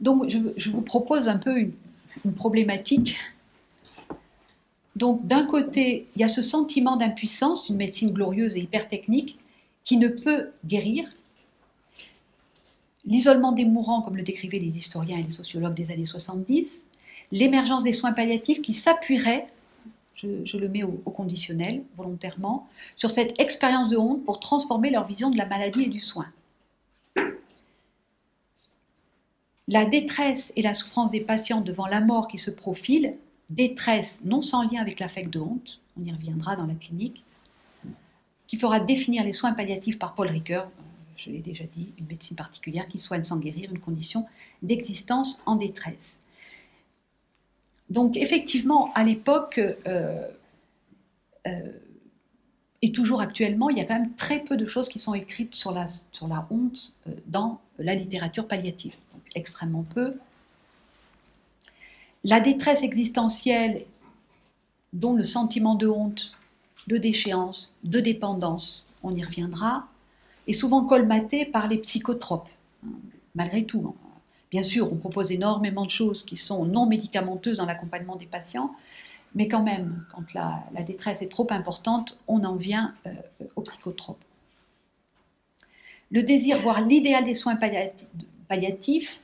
Donc, 0.00 0.28
je, 0.28 0.70
vous 0.70 0.82
propose 0.82 1.28
un 1.28 1.38
peu 1.38 1.58
une, 1.58 1.72
problématique. 2.34 3.16
Donc, 4.96 5.26
d'un 5.26 5.44
côté, 5.44 6.08
il 6.14 6.20
y 6.20 6.24
a 6.24 6.28
ce 6.28 6.42
sentiment 6.42 6.96
d'impuissance 6.96 7.64
d'une 7.64 7.76
médecine 7.76 8.12
glorieuse 8.12 8.56
et 8.56 8.60
hyper 8.60 8.88
technique 8.88 9.38
qui 9.84 9.96
ne 9.96 10.08
peut 10.08 10.50
guérir. 10.66 11.08
L'isolement 13.04 13.52
des 13.52 13.64
mourants, 13.64 14.02
comme 14.02 14.16
le 14.16 14.22
décrivaient 14.22 14.58
les 14.58 14.76
historiens 14.76 15.18
et 15.18 15.22
les 15.22 15.30
sociologues 15.30 15.74
des 15.74 15.90
années 15.90 16.04
70, 16.04 16.86
l'émergence 17.30 17.82
des 17.82 17.92
soins 17.92 18.12
palliatifs 18.12 18.60
qui 18.60 18.72
s'appuieraient, 18.72 19.46
je, 20.18 20.56
le 20.56 20.68
mets 20.68 20.82
au, 20.82 21.00
au, 21.04 21.10
conditionnel 21.10 21.82
volontairement, 21.96 22.68
sur 22.96 23.10
cette 23.10 23.40
expérience 23.40 23.90
de 23.90 23.96
honte 23.96 24.24
pour 24.24 24.40
transformer 24.40 24.90
leur 24.90 25.06
vision 25.06 25.30
de 25.30 25.38
la 25.38 25.46
maladie 25.46 25.84
et 25.84 25.88
du 25.88 26.00
soin. 26.00 26.26
La 29.68 29.84
détresse 29.84 30.52
et 30.56 30.62
la 30.62 30.74
souffrance 30.74 31.10
des 31.10 31.20
patients 31.20 31.60
devant 31.60 31.86
la 31.86 32.00
mort 32.00 32.26
qui 32.26 32.38
se 32.38 32.50
profile, 32.50 33.16
détresse 33.50 34.22
non 34.24 34.40
sans 34.40 34.62
lien 34.62 34.80
avec 34.80 34.98
l'affect 34.98 35.30
de 35.30 35.40
honte, 35.40 35.80
on 36.00 36.04
y 36.04 36.12
reviendra 36.12 36.56
dans 36.56 36.66
la 36.66 36.74
clinique, 36.74 37.22
qui 38.46 38.56
fera 38.56 38.80
définir 38.80 39.24
les 39.24 39.32
soins 39.32 39.52
palliatifs 39.52 39.98
par 39.98 40.14
Paul 40.14 40.28
Ricoeur, 40.28 40.70
je 41.16 41.30
l'ai 41.30 41.40
déjà 41.40 41.64
dit, 41.64 41.92
une 41.98 42.06
médecine 42.06 42.36
particulière 42.36 42.88
qui 42.88 42.96
soigne 42.96 43.24
sans 43.24 43.36
guérir 43.36 43.70
une 43.70 43.80
condition 43.80 44.26
d'existence 44.62 45.42
en 45.46 45.56
détresse. 45.56 46.20
Donc 47.90 48.16
effectivement, 48.16 48.92
à 48.94 49.04
l'époque, 49.04 49.58
euh, 49.86 50.26
euh, 51.46 51.72
et 52.82 52.92
toujours 52.92 53.20
actuellement, 53.20 53.70
il 53.70 53.78
y 53.78 53.80
a 53.80 53.84
quand 53.84 53.98
même 53.98 54.14
très 54.14 54.40
peu 54.40 54.56
de 54.56 54.66
choses 54.66 54.88
qui 54.88 54.98
sont 54.98 55.14
écrites 55.14 55.54
sur 55.54 55.72
la, 55.72 55.86
sur 56.12 56.28
la 56.28 56.46
honte 56.50 56.92
euh, 57.06 57.12
dans 57.26 57.60
la 57.78 57.94
littérature 57.94 58.46
palliative 58.46 58.94
extrêmement 59.34 59.84
peu. 59.94 60.14
La 62.24 62.40
détresse 62.40 62.82
existentielle, 62.82 63.84
dont 64.92 65.14
le 65.14 65.22
sentiment 65.22 65.74
de 65.74 65.86
honte, 65.86 66.32
de 66.86 66.96
déchéance, 66.96 67.74
de 67.84 68.00
dépendance, 68.00 68.84
on 69.02 69.14
y 69.14 69.22
reviendra, 69.22 69.86
est 70.46 70.52
souvent 70.52 70.84
colmaté 70.84 71.44
par 71.44 71.68
les 71.68 71.78
psychotropes, 71.78 72.48
malgré 73.34 73.64
tout. 73.64 73.94
Bien 74.50 74.62
sûr, 74.62 74.90
on 74.92 74.96
propose 74.96 75.30
énormément 75.30 75.84
de 75.84 75.90
choses 75.90 76.24
qui 76.24 76.36
sont 76.36 76.64
non 76.64 76.86
médicamenteuses 76.86 77.58
dans 77.58 77.66
l'accompagnement 77.66 78.16
des 78.16 78.26
patients, 78.26 78.74
mais 79.34 79.46
quand 79.46 79.62
même, 79.62 80.04
quand 80.12 80.32
la, 80.34 80.82
détresse 80.82 81.20
est 81.20 81.28
trop 81.28 81.46
importante, 81.50 82.16
on 82.28 82.44
en 82.44 82.56
vient 82.56 82.94
euh, 83.06 83.12
aux 83.56 83.62
psychotropes. 83.62 84.24
Le 86.10 86.22
désir, 86.22 86.56
voire 86.58 86.80
l'idéal 86.80 87.24
des 87.24 87.34
soins 87.34 87.58
palliatifs, 88.48 89.20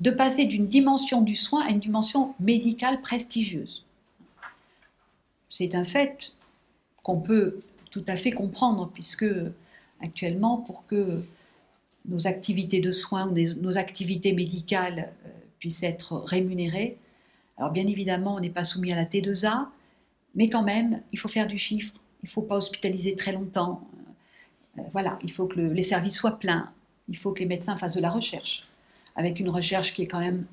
de 0.00 0.10
passer 0.10 0.46
d'une 0.46 0.66
dimension 0.66 1.20
du 1.20 1.36
soin 1.36 1.66
à 1.66 1.70
une 1.70 1.78
dimension 1.78 2.34
médicale 2.40 3.02
prestigieuse. 3.02 3.84
C'est 5.50 5.74
un 5.74 5.84
fait 5.84 6.32
qu'on 7.02 7.20
peut 7.20 7.60
tout 7.90 8.04
à 8.08 8.16
fait 8.16 8.32
comprendre, 8.32 8.90
puisque 8.92 9.26
actuellement, 10.00 10.56
pour 10.56 10.86
que 10.86 11.22
nos 12.06 12.26
activités 12.26 12.80
de 12.80 12.92
soins 12.92 13.28
ou 13.28 13.34
nos 13.60 13.78
activités 13.78 14.32
médicales 14.32 15.12
euh, 15.26 15.30
puissent 15.58 15.82
être 15.82 16.16
rémunérées, 16.16 16.98
alors 17.56 17.70
bien 17.70 17.86
évidemment, 17.86 18.34
on 18.36 18.40
n'est 18.40 18.50
pas 18.50 18.64
soumis 18.64 18.92
à 18.92 18.96
la 18.96 19.04
T2A, 19.04 19.68
mais 20.34 20.48
quand 20.48 20.62
même, 20.62 21.02
il 21.12 21.18
faut 21.18 21.28
faire 21.28 21.46
du 21.46 21.58
chiffre, 21.58 21.94
il 22.22 22.26
ne 22.26 22.30
faut 22.30 22.42
pas 22.42 22.56
hospitaliser 22.56 23.14
très 23.14 23.32
longtemps. 23.32 23.86
Euh, 24.78 24.82
voilà, 24.92 25.18
il 25.22 25.30
faut 25.30 25.46
que 25.46 25.60
les 25.60 25.82
services 25.82 26.16
soient 26.16 26.38
pleins, 26.38 26.72
il 27.08 27.16
faut 27.16 27.32
que 27.32 27.40
les 27.40 27.46
médecins 27.46 27.76
fassent 27.76 27.94
de 27.94 28.00
la 28.00 28.10
recherche 28.10 28.62
avec 29.16 29.40
une 29.40 29.50
recherche 29.50 29.94
qui 29.94 30.02
est 30.02 30.06
quand 30.06 30.20
même 30.20 30.46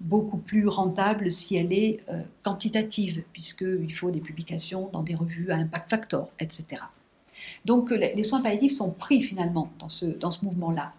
beaucoup 0.00 0.38
plus 0.38 0.68
rentable 0.68 1.30
si 1.30 1.56
elle 1.56 1.72
est 1.72 2.00
euh, 2.10 2.22
quantitative, 2.42 3.22
puisqu'il 3.32 3.92
faut 3.94 4.10
des 4.10 4.20
publications 4.20 4.90
dans 4.92 5.02
des 5.02 5.14
revues 5.14 5.50
à 5.50 5.56
impact 5.56 5.90
factor, 5.90 6.30
etc. 6.38 6.82
Donc 7.64 7.90
les, 7.90 8.22
soins 8.24 8.40
palliatifs 8.40 8.76
sont 8.76 8.90
pris 8.90 9.22
finalement 9.22 9.70
dans 9.78 9.88
ce, 9.88 10.06
dans 10.06 10.30
mouvement-là. 10.42 10.92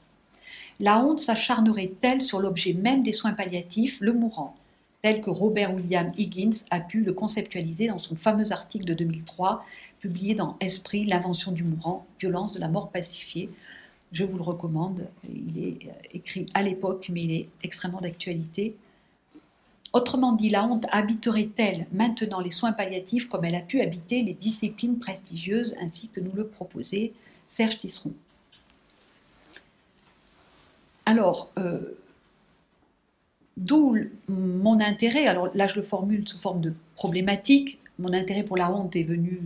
La 0.79 1.03
honte 1.03 1.19
s'acharnerait-elle 1.19 2.21
sur 2.21 2.39
l'objet 2.39 2.73
même 2.73 3.03
des 3.03 3.13
soins 3.13 3.33
palliatifs, 3.33 3.97
le 4.01 4.13
mourant, 4.13 4.55
tel 5.01 5.21
que 5.21 5.29
Robert 5.29 5.73
William 5.73 6.11
Higgins 6.17 6.65
a 6.71 6.81
pu 6.81 7.01
le 7.01 7.13
conceptualiser 7.13 7.87
dans 7.87 7.99
son 7.99 8.15
fameux 8.15 8.51
article 8.51 8.85
de 8.85 8.93
2003, 8.93 9.63
publié 9.99 10.35
dans 10.35 10.57
Esprit, 10.59 11.05
l'invention 11.05 11.51
du 11.51 11.63
mourant, 11.63 12.05
violence 12.19 12.53
de 12.53 12.59
la 12.59 12.67
mort 12.67 12.89
pacifiée, 12.89 13.49
je 14.11 14.23
vous 14.23 14.37
le 14.37 14.43
recommande. 14.43 15.07
Il 15.29 15.63
est 15.63 15.87
euh, 15.87 15.91
écrit 16.11 16.45
à 16.53 16.63
l'époque, 16.63 17.09
mais 17.11 17.23
il 17.23 17.31
est 17.31 17.49
extrêmement 17.63 17.99
d'actualité. 18.01 18.75
Autrement 19.95 20.33
dit, 20.33 20.49
la 20.49 20.65
honte 20.65 20.85
habiterait-elle 20.91 21.87
maintenant 21.93 22.41
les 22.41 22.51
soins 22.51 22.73
palliatifs 22.73 23.29
comme 23.29 23.45
elle 23.45 23.55
a 23.55 23.61
pu 23.61 23.79
habiter 23.79 24.23
les 24.23 24.33
disciplines 24.33 24.99
prestigieuses 24.99 25.73
ainsi 25.79 26.09
que 26.09 26.19
nous 26.19 26.33
le 26.33 26.45
proposait 26.45 27.13
Serge 27.47 27.79
Tisseron? 27.79 28.11
Alors, 31.05 31.49
euh, 31.57 31.97
d'où 33.55 33.95
mon 34.27 34.81
intérêt, 34.81 35.27
alors 35.27 35.49
là 35.55 35.65
je 35.67 35.77
le 35.77 35.83
formule 35.83 36.27
sous 36.27 36.39
forme 36.39 36.59
de 36.59 36.73
problématique, 36.95 37.79
mon 37.97 38.11
intérêt 38.11 38.43
pour 38.43 38.57
la 38.57 38.69
honte 38.69 38.97
est 38.97 39.03
venu 39.03 39.43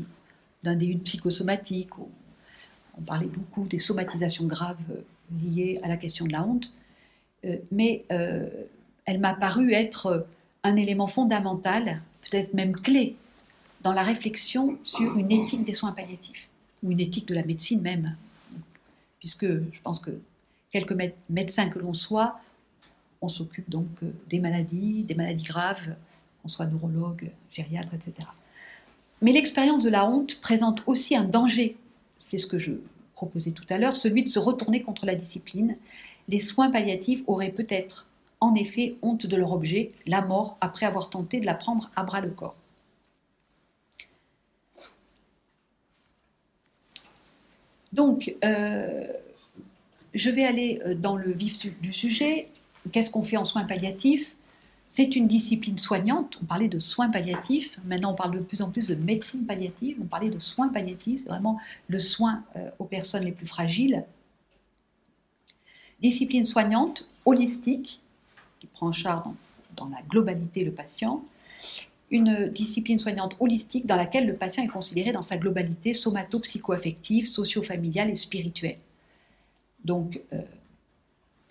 d'un 0.63 0.75
début 0.75 0.97
psychosomatique, 0.97 1.91
on 2.97 3.01
parlait 3.01 3.27
beaucoup 3.27 3.67
des 3.67 3.77
somatisations 3.77 4.45
graves 4.45 4.77
euh, 4.89 5.03
liées 5.39 5.79
à 5.83 5.87
la 5.87 5.97
question 5.97 6.25
de 6.25 6.31
la 6.31 6.43
honte, 6.43 6.73
euh, 7.45 7.57
mais 7.71 8.03
elle 8.09 9.19
m'a 9.19 9.35
paru 9.35 9.73
être 9.73 10.25
un 10.63 10.75
élément 10.75 11.07
fondamental, 11.07 12.01
peut-être 12.21 12.53
même 12.53 12.73
clé, 12.73 13.15
dans 13.81 13.93
la 13.93 14.03
réflexion 14.03 14.77
sur 14.83 15.17
une 15.17 15.31
éthique 15.31 15.63
des 15.63 15.73
soins 15.73 15.91
palliatifs, 15.91 16.49
ou 16.83 16.91
une 16.91 16.99
éthique 16.99 17.27
de 17.27 17.33
la 17.33 17.43
médecine 17.43 17.81
même, 17.81 18.15
puisque 19.19 19.47
je 19.47 19.81
pense 19.83 19.99
que 19.99 20.11
quelques 20.71 20.95
médecins 21.29 21.69
que 21.69 21.79
l'on 21.79 21.93
soit, 21.93 22.39
on 23.21 23.29
s'occupe 23.29 23.69
donc 23.69 23.87
des 24.29 24.39
maladies, 24.39 25.03
des 25.03 25.15
maladies 25.15 25.45
graves, 25.45 25.95
qu'on 26.41 26.49
soit 26.49 26.67
neurologue, 26.67 27.31
gériatre, 27.51 27.93
etc. 27.93 28.13
Mais 29.21 29.31
l'expérience 29.31 29.83
de 29.83 29.89
la 29.89 30.09
honte 30.09 30.39
présente 30.41 30.81
aussi 30.85 31.15
un 31.15 31.25
danger 31.25 31.77
c'est 32.19 32.37
ce 32.37 32.45
que 32.45 32.59
je 32.59 32.73
proposais 33.15 33.51
tout 33.51 33.65
à 33.69 33.79
l'heure, 33.79 33.97
celui 33.97 34.23
de 34.23 34.29
se 34.29 34.37
retourner 34.37 34.83
contre 34.83 35.05
la 35.05 35.15
discipline. 35.15 35.75
Les 36.27 36.39
soins 36.39 36.69
palliatifs 36.69 37.23
auraient 37.25 37.51
peut-être 37.51 38.05
en 38.41 38.55
effet 38.55 38.97
honte 39.01 39.25
de 39.25 39.35
leur 39.35 39.51
objet, 39.51 39.91
la 40.05 40.21
mort, 40.21 40.57
après 40.61 40.85
avoir 40.85 41.09
tenté 41.09 41.39
de 41.39 41.45
la 41.45 41.55
prendre 41.55 41.91
à 41.95 42.03
bras 42.03 42.21
le 42.21 42.29
corps. 42.29 42.55
Donc, 47.91 48.35
euh, 48.43 49.07
je 50.13 50.29
vais 50.29 50.45
aller 50.45 50.81
euh, 50.85 50.95
dans 50.95 51.15
le 51.15 51.31
vif 51.31 51.65
du 51.81 51.93
sujet. 51.93 52.47
Qu'est-ce 52.91 53.09
qu'on 53.09 53.23
fait 53.23 53.37
en 53.37 53.45
soins 53.45 53.63
palliatifs? 53.63 54.35
C'est 54.91 55.15
une 55.15 55.27
discipline 55.27 55.77
soignante. 55.77 56.39
On 56.41 56.45
parlait 56.45 56.67
de 56.67 56.79
soins 56.79 57.09
palliatifs. 57.09 57.79
Maintenant, 57.85 58.13
on 58.13 58.15
parle 58.15 58.35
de 58.35 58.39
plus 58.39 58.61
en 58.61 58.69
plus 58.69 58.87
de 58.87 58.95
médecine 58.95 59.45
palliative. 59.45 59.97
On 60.01 60.05
parlait 60.05 60.29
de 60.29 60.39
soins 60.39 60.69
palliatifs. 60.69 61.25
Vraiment 61.25 61.59
le 61.87 61.99
soin 61.99 62.43
euh, 62.55 62.69
aux 62.79 62.85
personnes 62.85 63.23
les 63.23 63.31
plus 63.31 63.47
fragiles. 63.47 64.03
Discipline 66.01 66.45
soignante, 66.45 67.07
holistique, 67.25 68.01
qui 68.59 68.67
prend 68.67 68.87
en 68.87 68.93
charge 68.93 69.23
dans, 69.75 69.87
la 69.87 70.01
globalité 70.09 70.63
le 70.63 70.71
patient. 70.71 71.23
Une 72.11 72.47
discipline 72.49 72.99
soignante 72.99 73.35
holistique 73.39 73.85
dans 73.85 73.95
laquelle 73.95 74.25
le 74.25 74.35
patient 74.35 74.63
est 74.63 74.67
considéré 74.67 75.11
dans 75.11 75.21
sa 75.21 75.37
globalité 75.37 75.93
somato-psycho-affective, 75.93 77.27
socio-familiale 77.27 78.09
et 78.09 78.15
spirituelle. 78.15 78.77
Donc, 79.85 80.21
euh, 80.33 80.41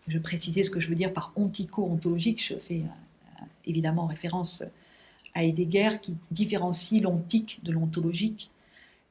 je 0.09 0.19
précisais 0.19 0.62
ce 0.62 0.71
que 0.71 0.81
je 0.81 0.88
veux 0.88 0.95
dire 0.95 1.12
par 1.12 1.33
ontico-ontologique. 1.37 2.45
Je 2.45 2.55
fais 2.55 2.83
évidemment 3.65 4.05
en 4.05 4.07
référence 4.07 4.65
à 5.35 5.45
Heidegger 5.45 5.91
qui 6.00 6.17
différencie 6.31 7.00
l'ontique 7.00 7.61
de 7.62 7.73
l'ontologique, 7.73 8.50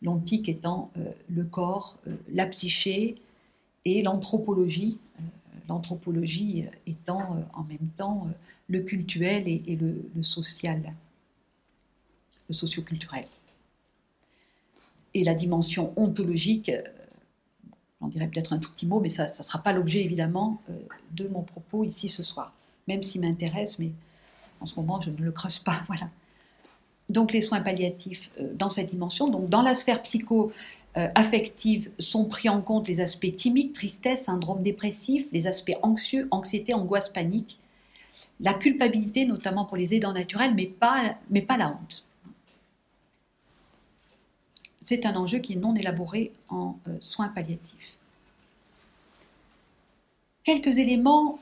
l'ontique 0.01 0.49
étant 0.49 0.91
euh, 0.97 1.11
le 1.29 1.43
corps, 1.43 1.97
euh, 2.07 2.15
la 2.33 2.45
psyché 2.47 3.15
et 3.85 4.01
l'anthropologie, 4.01 4.99
euh, 5.19 5.23
l'anthropologie 5.67 6.65
étant 6.85 7.45
en 7.53 7.63
même 7.63 7.89
temps 7.95 8.27
le 8.67 8.81
cultuel 8.81 9.47
et, 9.47 9.75
le, 9.75 10.23
social, 10.23 10.93
le 12.47 12.53
socioculturel. 12.53 13.25
Et 15.13 15.23
la 15.23 15.33
dimension 15.33 15.93
ontologique, 15.95 16.71
j'en 18.01 18.07
dirais 18.07 18.27
peut-être 18.27 18.53
un 18.53 18.59
tout 18.59 18.71
petit 18.71 18.85
mot, 18.85 18.99
mais 18.99 19.09
ça 19.09 19.27
ne 19.27 19.33
sera 19.33 19.59
pas 19.59 19.73
l'objet 19.73 20.03
évidemment 20.03 20.59
de 21.11 21.27
mon 21.27 21.43
propos 21.43 21.83
ici 21.83 22.09
ce 22.09 22.23
soir, 22.23 22.53
même 22.87 23.03
s'il 23.03 23.21
m'intéresse, 23.21 23.79
mais 23.79 23.91
en 24.59 24.65
ce 24.65 24.75
moment, 24.75 24.99
je 25.01 25.09
ne 25.09 25.17
le 25.17 25.31
creuse 25.31 25.59
pas. 25.59 25.83
Voilà. 25.87 26.09
Donc 27.09 27.31
les 27.31 27.41
soins 27.41 27.61
palliatifs 27.61 28.31
euh, 28.39 28.53
dans 28.53 28.69
cette 28.69 28.89
dimension. 28.89 29.29
Donc 29.29 29.49
dans 29.49 29.61
la 29.61 29.75
sphère 29.75 30.01
psycho-affective 30.97 31.91
sont 31.99 32.25
pris 32.25 32.49
en 32.49 32.61
compte 32.61 32.87
les 32.87 32.99
aspects 32.99 33.35
timiques, 33.35 33.73
tristesse, 33.73 34.25
syndrome 34.25 34.61
dépressif, 34.61 35.27
les 35.31 35.47
aspects 35.47 35.77
anxieux, 35.81 36.27
anxiété, 36.31 36.73
angoisse, 36.73 37.09
panique, 37.09 37.59
la 38.39 38.53
culpabilité, 38.53 39.25
notamment 39.25 39.65
pour 39.65 39.77
les 39.77 39.93
aidants 39.93 40.13
naturels, 40.13 40.53
mais 40.55 40.67
pas, 40.67 41.17
mais 41.29 41.41
pas 41.41 41.57
la 41.57 41.69
honte. 41.69 42.05
C'est 44.83 45.05
un 45.05 45.15
enjeu 45.15 45.39
qui 45.39 45.53
est 45.53 45.57
non 45.57 45.75
élaboré 45.75 46.31
en 46.49 46.77
euh, 46.87 46.97
soins 47.01 47.27
palliatifs. 47.27 47.97
Quelques 50.43 50.77
éléments 50.77 51.39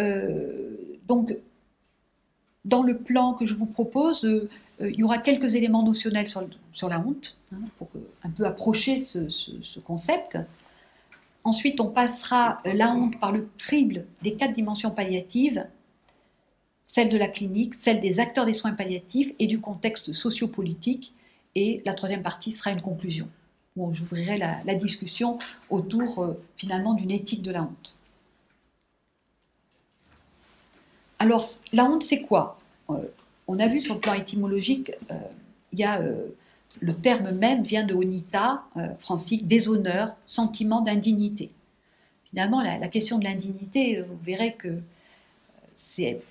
euh, 0.00 0.76
donc 1.06 1.36
dans 2.64 2.82
le 2.82 2.96
plan 2.96 3.34
que 3.34 3.46
je 3.46 3.54
vous 3.54 3.66
propose, 3.66 4.24
euh, 4.24 4.48
euh, 4.80 4.90
il 4.90 4.96
y 4.96 5.02
aura 5.02 5.18
quelques 5.18 5.54
éléments 5.54 5.82
notionnels 5.82 6.28
sur, 6.28 6.88
la 6.88 7.00
honte, 7.00 7.38
hein, 7.52 7.58
pour 7.78 7.88
euh, 7.96 8.00
un 8.22 8.30
peu 8.30 8.44
approcher 8.44 9.00
ce, 9.00 9.80
concept. 9.80 10.38
Ensuite, 11.44 11.80
on 11.80 11.88
passera 11.88 12.60
la 12.64 12.94
honte 12.94 13.18
par 13.18 13.32
le 13.32 13.48
crible 13.58 14.06
des 14.22 14.34
quatre 14.34 14.52
dimensions 14.52 14.92
palliatives, 14.92 15.66
celle 16.84 17.08
de 17.08 17.18
la 17.18 17.26
clinique, 17.26 17.74
celle 17.74 18.00
des 18.00 18.20
acteurs 18.20 18.46
des 18.46 18.52
soins 18.52 18.72
palliatifs 18.72 19.32
et 19.38 19.46
du 19.46 19.60
contexte 19.60 20.12
sociopolitique. 20.12 21.14
Et 21.54 21.82
la 21.84 21.94
troisième 21.94 22.22
partie 22.22 22.52
sera 22.52 22.70
une 22.70 22.80
conclusion, 22.80 23.28
où 23.76 23.92
j'ouvrirai 23.92 24.38
la, 24.38 24.74
discussion 24.74 25.38
autour 25.68 26.34
finalement 26.56 26.94
d'une 26.94 27.10
éthique 27.10 27.42
de 27.42 27.50
la 27.50 27.64
honte. 27.64 27.98
Alors, 31.22 31.48
la 31.72 31.84
honte, 31.84 32.02
c'est 32.02 32.22
quoi? 32.22 32.58
Euh, 32.90 32.96
On 33.46 33.60
a 33.60 33.68
vu 33.68 33.80
sur 33.80 33.94
le 33.94 34.00
plan 34.00 34.14
étymologique, 34.14 34.90
euh, 35.12 35.14
euh, 35.78 36.26
le 36.80 36.94
terme 36.94 37.30
même 37.30 37.62
vient 37.62 37.84
de 37.84 37.94
onita, 37.94 38.64
francique, 38.98 39.46
déshonneur, 39.46 40.16
sentiment 40.26 40.80
d'indignité. 40.80 41.50
Finalement, 42.30 42.60
la, 42.60 42.88
question 42.88 43.20
de 43.20 43.24
l'indignité, 43.24 44.00
vous 44.00 44.18
verrez 44.24 44.54
que 44.54 44.80
c'est 45.76 46.22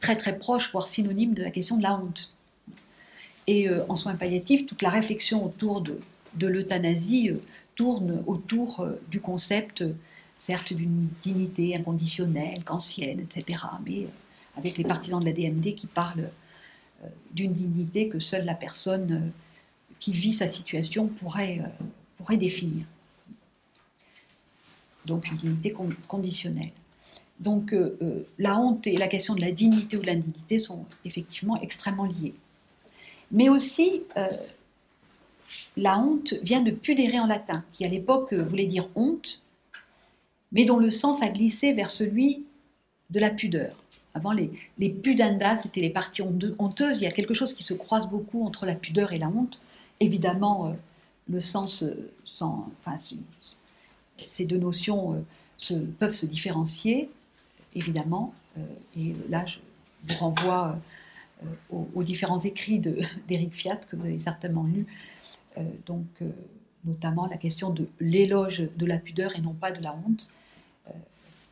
très 0.00 0.16
très 0.16 0.36
proche, 0.36 0.72
voire 0.72 0.88
synonyme 0.88 1.34
de 1.34 1.42
la 1.44 1.52
question 1.52 1.76
de 1.76 1.84
la 1.84 1.94
honte. 1.94 2.34
Et 3.46 3.68
en 3.88 3.94
soins 3.94 4.16
palliatifs, 4.16 4.66
toute 4.66 4.82
la 4.82 4.90
réflexion 4.90 5.44
autour 5.44 5.82
de, 5.82 6.46
l'euthanasie 6.48 7.30
tourne 7.76 8.24
autour 8.26 8.88
du 9.08 9.20
concept, 9.20 9.84
certes, 10.36 10.72
d'une 10.72 11.08
dignité 11.22 11.76
inconditionnelle, 11.76 12.64
kantienne, 12.64 13.20
etc., 13.20 13.60
avec 14.56 14.78
les 14.78 14.84
partisans 14.84 15.20
de 15.20 15.24
la 15.24 15.32
DMD 15.32 15.74
qui 15.74 15.86
parlent 15.86 16.30
euh, 17.02 17.08
d'une 17.32 17.52
dignité 17.52 18.08
que 18.08 18.18
seule 18.18 18.44
la 18.44 18.54
personne 18.54 19.12
euh, 19.12 19.28
qui 19.98 20.12
vit 20.12 20.32
sa 20.32 20.46
situation 20.46 21.06
pourrait, 21.06 21.60
euh, 21.60 21.84
pourrait 22.16 22.36
définir. 22.36 22.84
Donc 25.06 25.28
une 25.28 25.36
dignité 25.36 25.74
conditionnelle. 26.06 26.70
Donc 27.40 27.74
la 28.38 28.56
honte 28.56 28.86
et 28.86 28.96
la 28.96 29.08
question 29.08 29.34
de 29.34 29.40
la 29.40 29.50
dignité 29.50 29.96
ou 29.96 30.00
de 30.00 30.06
l'indignité 30.06 30.60
sont 30.60 30.86
effectivement 31.04 31.60
extrêmement 31.60 32.04
liées. 32.04 32.34
Mais 33.32 33.48
aussi, 33.48 34.04
la 35.76 35.98
honte 35.98 36.34
vient 36.44 36.60
de 36.60 36.70
pudere 36.70 37.16
en 37.16 37.26
latin, 37.26 37.64
qui 37.72 37.84
à 37.84 37.88
l'époque 37.88 38.32
voulait 38.32 38.66
dire 38.66 38.88
honte, 38.94 39.42
mais 40.52 40.64
dont 40.64 40.78
le 40.78 40.90
sens 40.90 41.20
a 41.20 41.30
glissé 41.30 41.72
vers 41.72 41.90
celui 41.90 42.44
de 43.10 43.18
la 43.18 43.30
pudeur. 43.30 43.82
Avant, 44.14 44.32
les, 44.32 44.50
les 44.78 44.90
pudandas, 44.90 45.56
c'était 45.56 45.80
les 45.80 45.90
parties 45.90 46.22
honteuses. 46.22 46.98
Il 46.98 47.04
y 47.04 47.06
a 47.06 47.10
quelque 47.10 47.34
chose 47.34 47.54
qui 47.54 47.62
se 47.62 47.74
croise 47.74 48.08
beaucoup 48.08 48.44
entre 48.44 48.66
la 48.66 48.74
pudeur 48.74 49.12
et 49.12 49.18
la 49.18 49.28
honte. 49.28 49.60
Évidemment, 50.00 50.66
euh, 50.66 50.72
le 51.30 51.40
sens, 51.40 51.82
euh, 51.82 52.10
sans, 52.24 52.68
ces 54.28 54.44
deux 54.44 54.58
notions 54.58 55.24
euh, 55.70 55.86
peuvent 55.98 56.12
se 56.12 56.26
différencier, 56.26 57.08
évidemment. 57.74 58.34
et 58.96 59.14
là, 59.30 59.46
je 59.46 59.58
vous 60.04 60.18
renvoie 60.18 60.78
aux, 61.70 62.02
différents 62.02 62.40
écrits 62.40 62.78
d'Éric 63.28 63.54
Fiat 63.54 63.76
que 63.76 63.96
vous 63.96 64.04
avez 64.04 64.18
certainement 64.18 64.64
lus. 64.64 64.86
donc, 65.86 66.06
notamment 66.84 67.26
la 67.28 67.36
question 67.36 67.70
de 67.70 67.88
l'éloge 68.00 68.68
de 68.76 68.86
la 68.86 68.98
pudeur 68.98 69.36
et 69.36 69.40
non 69.40 69.54
pas 69.54 69.72
de 69.72 69.80
la 69.82 69.94
honte. 69.94 70.32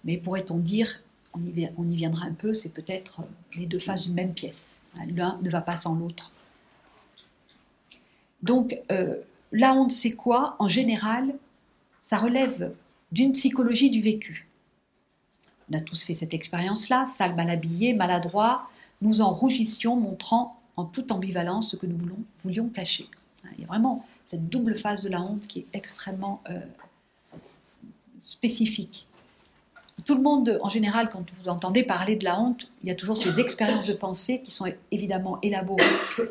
mais 0.05 0.18
pourrait-on 0.18 0.59
dire 0.59 1.01
on 1.34 1.90
y, 1.90 1.96
viendra 1.96 2.26
un 2.26 2.32
peu, 2.32 2.52
c'est 2.52 2.70
peut-être 2.70 3.22
les 3.54 3.66
deux 3.66 3.78
faces 3.78 4.04
d'une 4.04 4.14
même 4.14 4.34
pièce. 4.34 4.76
L'un 5.14 5.38
ne 5.42 5.50
va 5.50 5.62
pas 5.62 5.76
sans 5.76 5.94
l'autre. 5.94 6.32
Donc, 8.42 8.78
euh, 8.90 9.16
la 9.52 9.74
honte, 9.74 9.92
c'est 9.92 10.12
quoi 10.12 10.56
En 10.58 10.68
général, 10.68 11.34
ça 12.00 12.18
relève 12.18 12.72
d'une 13.12 13.32
psychologie 13.32 13.90
du 13.90 14.00
vécu. 14.00 14.48
On 15.70 15.76
a 15.76 15.80
tous 15.80 16.02
fait 16.04 16.14
cette 16.14 16.34
expérience-là, 16.34 17.06
sale, 17.06 17.36
mal 17.36 17.50
habillé, 17.50 17.94
maladroit, 17.94 18.68
nous 19.02 19.20
en 19.20 19.32
rougissions, 19.32 19.96
montrant 19.96 20.60
en 20.76 20.84
toute 20.84 21.12
ambivalence 21.12 21.70
ce 21.70 21.76
que 21.76 21.86
nous 21.86 21.98
voulions 22.42 22.68
cacher. 22.68 23.08
Il 23.56 23.60
y 23.60 23.64
a 23.64 23.66
vraiment 23.66 24.04
cette 24.24 24.44
double 24.44 24.76
phase 24.76 25.02
de 25.02 25.08
la 25.08 25.20
honte 25.20 25.46
qui 25.46 25.60
est 25.60 25.66
extrêmement 25.72 26.42
euh, 26.48 26.60
spécifique 28.20 29.06
tout 30.11 30.16
le 30.16 30.23
monde, 30.23 30.59
en 30.61 30.68
général, 30.68 31.09
quand 31.09 31.25
vous 31.40 31.49
entendez 31.49 31.85
parler 31.85 32.16
de 32.16 32.25
la 32.25 32.40
honte, 32.40 32.68
il 32.83 32.88
y 32.88 32.90
a 32.90 32.96
toujours 32.96 33.16
ces 33.16 33.38
expériences 33.38 33.87
de 33.87 33.92
pensée 33.92 34.42
qui 34.42 34.51
sont 34.51 34.66
évidemment 34.90 35.38
élaborées 35.40 35.85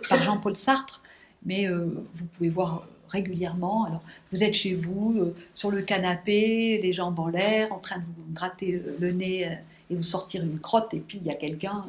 par 0.09 0.21
Jean-Paul 0.21 0.57
Sartre, 0.57 1.01
mais 1.45 1.65
euh, 1.65 1.85
vous 1.85 2.25
pouvez 2.33 2.49
voir 2.49 2.85
régulièrement. 3.07 3.85
Alors, 3.85 4.01
vous 4.33 4.43
êtes 4.43 4.53
chez 4.53 4.75
vous, 4.75 5.15
euh, 5.17 5.33
sur 5.55 5.71
le 5.71 5.81
canapé, 5.81 6.77
les 6.83 6.91
jambes 6.91 7.17
en 7.21 7.29
l'air, 7.29 7.71
en 7.71 7.77
train 7.77 7.99
de 7.99 8.03
vous 8.03 8.33
gratter 8.33 8.83
le, 8.99 9.11
nez 9.13 9.47
euh, 9.47 9.51
et 9.89 9.95
vous 9.95 10.03
sortir 10.03 10.43
une 10.43 10.59
crotte, 10.59 10.93
et 10.93 10.99
puis 10.99 11.21
il 11.21 11.27
y 11.27 11.31
a 11.31 11.35
quelqu'un 11.35 11.85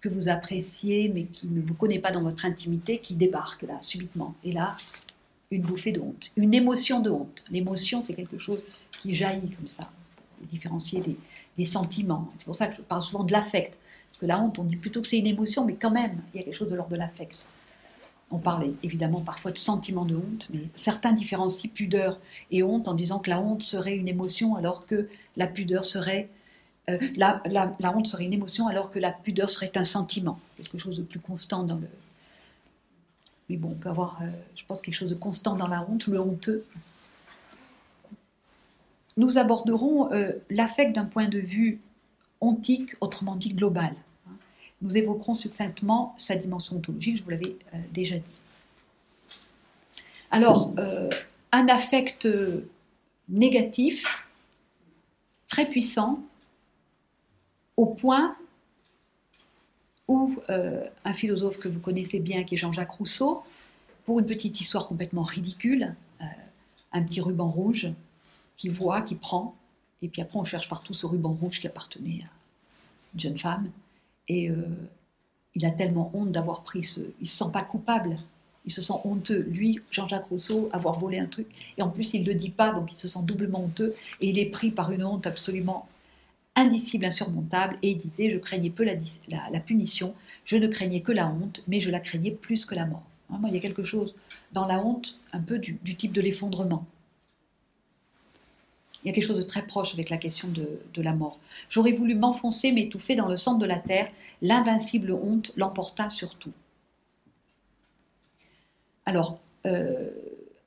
que 0.00 0.08
vous 0.08 0.28
appréciez, 0.28 1.08
mais 1.12 1.24
qui 1.24 1.48
ne 1.48 1.60
vous 1.60 1.74
connaît 1.74 1.98
pas 1.98 2.12
dans 2.12 2.22
votre 2.22 2.46
intimité, 2.46 2.98
qui 2.98 3.16
débarque 3.16 3.62
là, 3.62 3.80
subitement. 3.82 4.36
Et 4.44 4.52
là, 4.52 4.76
une 5.50 5.62
bouffée 5.62 5.90
de 5.90 5.98
honte, 5.98 6.30
une 6.36 6.54
émotion 6.54 7.00
de 7.00 7.10
honte. 7.10 7.42
L'émotion, 7.50 8.04
c'est 8.06 8.14
quelque 8.14 8.38
chose 8.38 8.62
qui 8.92 9.12
jaillit 9.12 9.50
comme 9.56 9.66
ça 9.66 9.90
différencier 10.50 11.02
des, 11.56 11.64
sentiments. 11.64 12.30
C'est 12.36 12.44
pour 12.44 12.54
ça 12.54 12.66
que 12.66 12.76
je 12.76 12.82
parle 12.82 13.02
souvent 13.02 13.24
de 13.24 13.32
l'affect. 13.32 13.78
Parce 14.08 14.20
que 14.20 14.26
la 14.26 14.40
honte, 14.40 14.58
on 14.58 14.64
dit 14.64 14.76
plutôt 14.76 15.00
que 15.00 15.08
c'est 15.08 15.18
une 15.18 15.26
émotion, 15.26 15.64
mais 15.64 15.74
quand 15.74 15.90
même, 15.90 16.20
il 16.32 16.38
y 16.38 16.40
a 16.40 16.44
quelque 16.44 16.54
chose 16.54 16.70
de 16.70 16.76
l'ordre 16.76 16.92
de 16.92 16.96
l'affect. 16.96 17.46
On 18.30 18.38
parle 18.38 18.72
évidemment 18.82 19.20
parfois 19.20 19.52
de 19.52 19.58
sentiment 19.58 20.04
de 20.04 20.16
honte, 20.16 20.48
mais 20.52 20.64
certains 20.74 21.12
différencient 21.12 21.70
pudeur 21.72 22.18
et 22.50 22.62
honte 22.62 22.88
en 22.88 22.94
disant 22.94 23.20
que 23.20 23.30
la 23.30 23.40
honte 23.40 23.62
serait 23.62 23.96
une 23.96 24.08
émotion 24.08 24.56
alors 24.56 24.86
que 24.86 25.08
la 25.36 25.46
pudeur 25.46 25.84
serait... 25.84 26.28
Euh, 26.88 26.98
la, 27.16 27.42
honte 27.94 28.06
serait 28.06 28.24
une 28.24 28.32
émotion 28.32 28.68
alors 28.68 28.90
que 28.90 28.98
la 28.98 29.12
pudeur 29.12 29.50
serait 29.50 29.76
un 29.76 29.84
sentiment, 29.84 30.38
quelque 30.56 30.78
chose 30.78 30.98
de 30.98 31.02
plus 31.02 31.20
constant 31.20 31.62
dans 31.62 31.76
le... 31.76 31.88
Mais 33.48 33.56
bon, 33.56 33.70
on 33.70 33.74
peut 33.74 33.88
avoir, 33.88 34.18
euh, 34.22 34.26
je 34.56 34.64
pense, 34.66 34.80
quelque 34.80 34.94
chose 34.94 35.10
de 35.10 35.14
constant 35.14 35.54
dans 35.54 35.68
la 35.68 35.88
honte, 35.88 36.06
le 36.08 36.20
honteux, 36.20 36.64
nous 39.16 39.38
aborderons 39.38 40.12
euh, 40.12 40.32
l'affect 40.50 40.94
d'un 40.94 41.04
point 41.04 41.28
de 41.28 41.38
vue 41.38 41.80
ontique, 42.40 42.94
autrement 43.00 43.36
dit 43.36 43.54
global. 43.54 43.94
Nous 44.82 44.96
évoquerons 44.96 45.34
succinctement 45.34 46.14
sa 46.18 46.36
dimension 46.36 46.76
ontologique, 46.76 47.18
je 47.18 47.22
vous 47.22 47.30
l'avais 47.30 47.56
euh, 47.74 47.78
déjà 47.92 48.16
dit. 48.16 48.34
Alors, 50.30 50.72
euh, 50.78 51.08
un 51.52 51.68
affect 51.68 52.28
négatif, 53.28 54.26
très 55.48 55.66
puissant, 55.66 56.20
au 57.76 57.86
point 57.86 58.36
où 60.08 60.36
un 60.48 61.12
philosophe 61.12 61.58
que 61.58 61.68
vous 61.68 61.80
connaissez 61.80 62.20
bien, 62.20 62.44
qui 62.44 62.54
est 62.54 62.58
Jean-Jacques 62.58 62.92
Rousseau, 62.92 63.42
pour 64.04 64.20
une 64.20 64.26
petite 64.26 64.60
histoire 64.60 64.86
complètement 64.86 65.24
ridicule, 65.24 65.94
un 66.92 67.02
petit 67.02 67.20
ruban 67.20 67.50
rouge, 67.50 67.90
qui 68.56 68.68
voit, 68.68 69.02
qui 69.02 69.14
prend, 69.14 69.54
et 70.02 70.08
puis 70.08 70.22
après 70.22 70.38
on 70.38 70.44
cherche 70.44 70.68
partout 70.68 70.94
ce 70.94 71.06
ruban 71.06 71.32
rouge 71.32 71.60
qui 71.60 71.66
appartenait 71.66 72.22
à 72.24 72.30
une 73.14 73.20
jeune 73.20 73.38
femme, 73.38 73.70
et, 74.28 74.50
euh, 74.50 74.64
il 75.56 75.64
a 75.64 75.70
tellement 75.70 76.10
honte 76.12 76.30
d'avoir 76.30 76.62
pris 76.62 76.84
ce. 76.84 77.00
Il 77.20 77.26
se 77.26 77.38
sent 77.38 77.50
pas 77.50 77.62
coupable. 77.62 78.18
Il 78.66 78.72
se 78.72 78.82
sent 78.82 78.94
honteux. 79.04 79.40
Lui, 79.40 79.80
Jean-Jacques 79.90 80.26
Rousseau, 80.26 80.68
avoir 80.70 80.98
volé 80.98 81.18
un 81.18 81.26
truc. 81.26 81.46
Et 81.78 81.82
en 81.82 81.88
plus, 81.88 82.12
il 82.12 82.22
ne 82.22 82.26
le 82.26 82.34
dit 82.34 82.50
pas, 82.50 82.72
donc 82.72 82.92
il 82.92 82.96
se 82.96 83.08
sent 83.08 83.20
doublement 83.22 83.64
honteux. 83.64 83.94
Et 84.20 84.28
il 84.28 84.38
est 84.38 84.50
pris 84.50 84.70
par 84.70 84.92
une 84.92 85.02
honte 85.02 85.26
absolument 85.26 85.88
indicible, 86.56 87.06
insurmontable. 87.06 87.78
Et 87.82 87.92
il 87.92 87.98
disait 87.98 88.30
Je 88.30 88.36
craignais 88.36 88.68
peu 88.68 88.84
la, 88.84 89.60
punition, 89.60 90.12
je 90.44 90.58
ne 90.58 90.66
craignais 90.66 91.00
que 91.00 91.12
la 91.12 91.28
honte, 91.28 91.64
mais 91.68 91.80
je 91.80 91.90
la 91.90 92.00
craignais 92.00 92.32
plus 92.32 92.66
que 92.66 92.74
la 92.74 92.84
mort. 92.84 93.04
Il 93.48 93.54
y 93.54 93.56
a 93.56 93.60
quelque 93.60 93.82
chose 93.84 94.14
dans 94.52 94.66
la 94.66 94.84
honte, 94.84 95.18
un 95.32 95.40
peu 95.40 95.58
du 95.58 95.96
type 95.96 96.12
de 96.12 96.20
l'effondrement. 96.20 96.84
Il 99.06 99.10
y 99.10 99.12
a 99.12 99.14
quelque 99.14 99.28
chose 99.28 99.36
de 99.36 99.42
très 99.42 99.62
proche 99.62 99.94
avec 99.94 100.10
la 100.10 100.16
question 100.16 100.48
de, 100.48 101.00
la 101.00 101.12
mort. 101.12 101.38
J'aurais 101.70 101.92
voulu 101.92 102.16
m'enfoncer, 102.16 102.72
m'étouffer 102.72 103.14
dans 103.14 103.28
le 103.28 103.36
centre 103.36 103.60
de 103.60 103.64
la 103.64 103.78
terre. 103.78 104.10
L'invincible 104.42 105.12
honte 105.12 105.52
l'emporta 105.54 106.10
sur 106.10 106.34
tout. 106.34 106.50
Alors, 109.04 109.38
euh, 109.64 110.10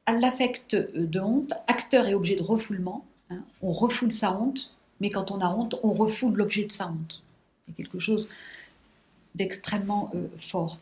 à 0.05 0.13
l'affect 0.13 0.73
de 0.73 1.19
honte, 1.19 1.51
acteur 1.67 2.07
et 2.07 2.13
objet 2.13 2.37
de 2.37 2.41
refoulement. 2.41 3.03
Hein, 3.29 3.43
on 3.61 3.73
refoule 3.73 4.13
sa 4.13 4.39
honte, 4.39 4.73
mais 5.01 5.09
quand 5.09 5.31
on 5.31 5.41
a 5.41 5.53
honte, 5.53 5.75
on 5.83 5.91
refoule 5.91 6.35
l'objet 6.35 6.63
de 6.63 6.71
sa 6.71 6.87
honte. 6.87 7.21
C'est 7.67 7.75
quelque 7.75 7.99
chose 7.99 8.29
d'extrêmement 9.35 10.11
euh, 10.15 10.27
fort. 10.37 10.79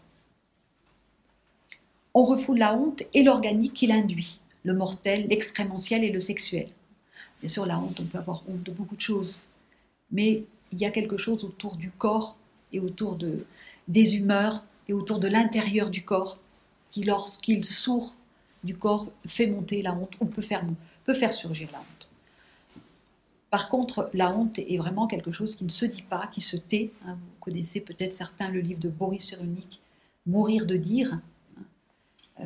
On 2.14 2.24
refoule 2.24 2.60
la 2.60 2.76
honte 2.76 3.02
et 3.16 3.24
l'organique 3.24 3.74
qui 3.74 3.88
l'induit, 3.88 4.42
le 4.64 4.76
mortel, 4.76 5.28
l'extrémentiel 5.28 6.04
et 6.04 6.12
le 6.12 6.20
sexuel. 6.20 6.68
Bien 7.40 7.50
sûr, 7.50 7.66
la 7.66 7.80
honte, 7.80 8.00
on 8.00 8.06
peut 8.06 8.18
avoir 8.18 8.44
honte 8.48 8.64
de 8.64 8.72
beaucoup 8.72 8.96
de 8.96 9.02
choses, 9.02 9.40
mais 10.12 10.44
il 10.72 10.80
y 10.80 10.86
a 10.86 10.92
quelque 10.92 11.18
chose 11.18 11.44
autour 11.44 11.76
du 11.76 11.92
corps 11.92 12.38
et 12.72 12.80
autour 12.80 13.16
de, 13.16 13.46
des 13.88 14.18
humeurs 14.18 14.64
et 14.88 14.94
autour 14.94 15.20
de 15.20 15.28
l'intérieur 15.28 15.90
du 15.90 16.04
corps 16.04 16.38
qui, 16.92 17.04
lorsqu'il 17.04 17.64
sourd 17.64 18.16
du 18.64 18.76
corps, 18.76 19.08
fait 19.26 19.48
monter 19.48 19.82
la 19.82 19.94
honte 19.94 20.14
ou 20.20 20.26
peut 20.26 20.42
faire, 20.42 21.34
surgir 21.34 21.70
la 21.72 21.80
honte. 21.80 22.10
Par 23.50 23.70
contre, 23.70 24.10
la 24.14 24.36
honte 24.36 24.60
est 24.60 24.78
vraiment 24.78 25.08
quelque 25.08 25.32
chose 25.32 25.56
qui 25.56 25.64
ne 25.64 25.70
se 25.70 25.86
dit 25.86 26.02
pas, 26.02 26.28
qui 26.28 26.42
se 26.42 26.58
tait. 26.58 26.92
Hein. 27.06 27.14
Vous 27.14 27.40
connaissez 27.40 27.80
peut-être 27.80 28.14
certains 28.14 28.50
le 28.50 28.60
livre 28.60 28.80
de 28.80 28.90
Boris 28.90 29.26
Cyrulnik, 29.26 29.82
Mourir 30.26 30.66
de 30.66 30.76
dire. 30.76 31.14
Hein. 31.14 31.22
Euh, 32.42 32.46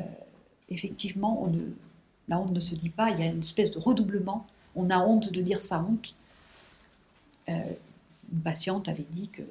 effectivement, 0.68 1.50
la 2.28 2.38
honte 2.38 2.52
ne 2.52 2.60
se 2.60 2.76
dit 2.76 2.88
pas, 2.88 3.10
il 3.10 3.18
y 3.18 3.22
a 3.24 3.26
une 3.26 3.40
espèce 3.40 3.72
de 3.72 3.78
redoublement 3.78 4.46
on 4.74 4.90
a 4.90 4.98
honte 4.98 5.30
de 5.30 5.40
dire 5.40 5.60
sa 5.60 5.80
honte. 5.80 6.14
Euh, 7.48 7.72
une 8.32 8.40
patiente 8.40 8.88
avait 8.88 9.06
dit 9.10 9.28
que 9.28 9.42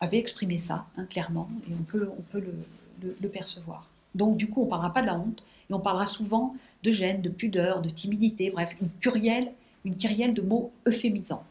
avait 0.00 0.18
exprimé 0.18 0.58
ça 0.58 0.86
hein, 0.96 1.06
clairement 1.06 1.48
et 1.70 1.72
on 1.72 1.82
peut, 1.82 2.10
on 2.18 2.22
peut 2.22 2.40
le, 2.40 3.28
percevoir. 3.28 3.86
Donc 4.14 4.36
du 4.36 4.48
coup, 4.48 4.62
on 4.62 4.64
ne 4.66 4.70
parlera 4.70 4.92
pas 4.92 5.02
de 5.02 5.06
la 5.06 5.18
honte 5.18 5.42
et 5.70 5.74
on 5.74 5.80
parlera 5.80 6.06
souvent 6.06 6.50
de 6.82 6.92
gêne, 6.92 7.22
de 7.22 7.28
pudeur, 7.28 7.82
de 7.82 7.90
timidité, 7.90 8.50
bref, 8.50 8.76
une 8.80 8.90
kyrielle, 9.00 9.52
une 9.84 9.96
kyrielle 9.96 10.34
de 10.34 10.42
mots 10.42 10.72
euphémisants. 10.86 11.44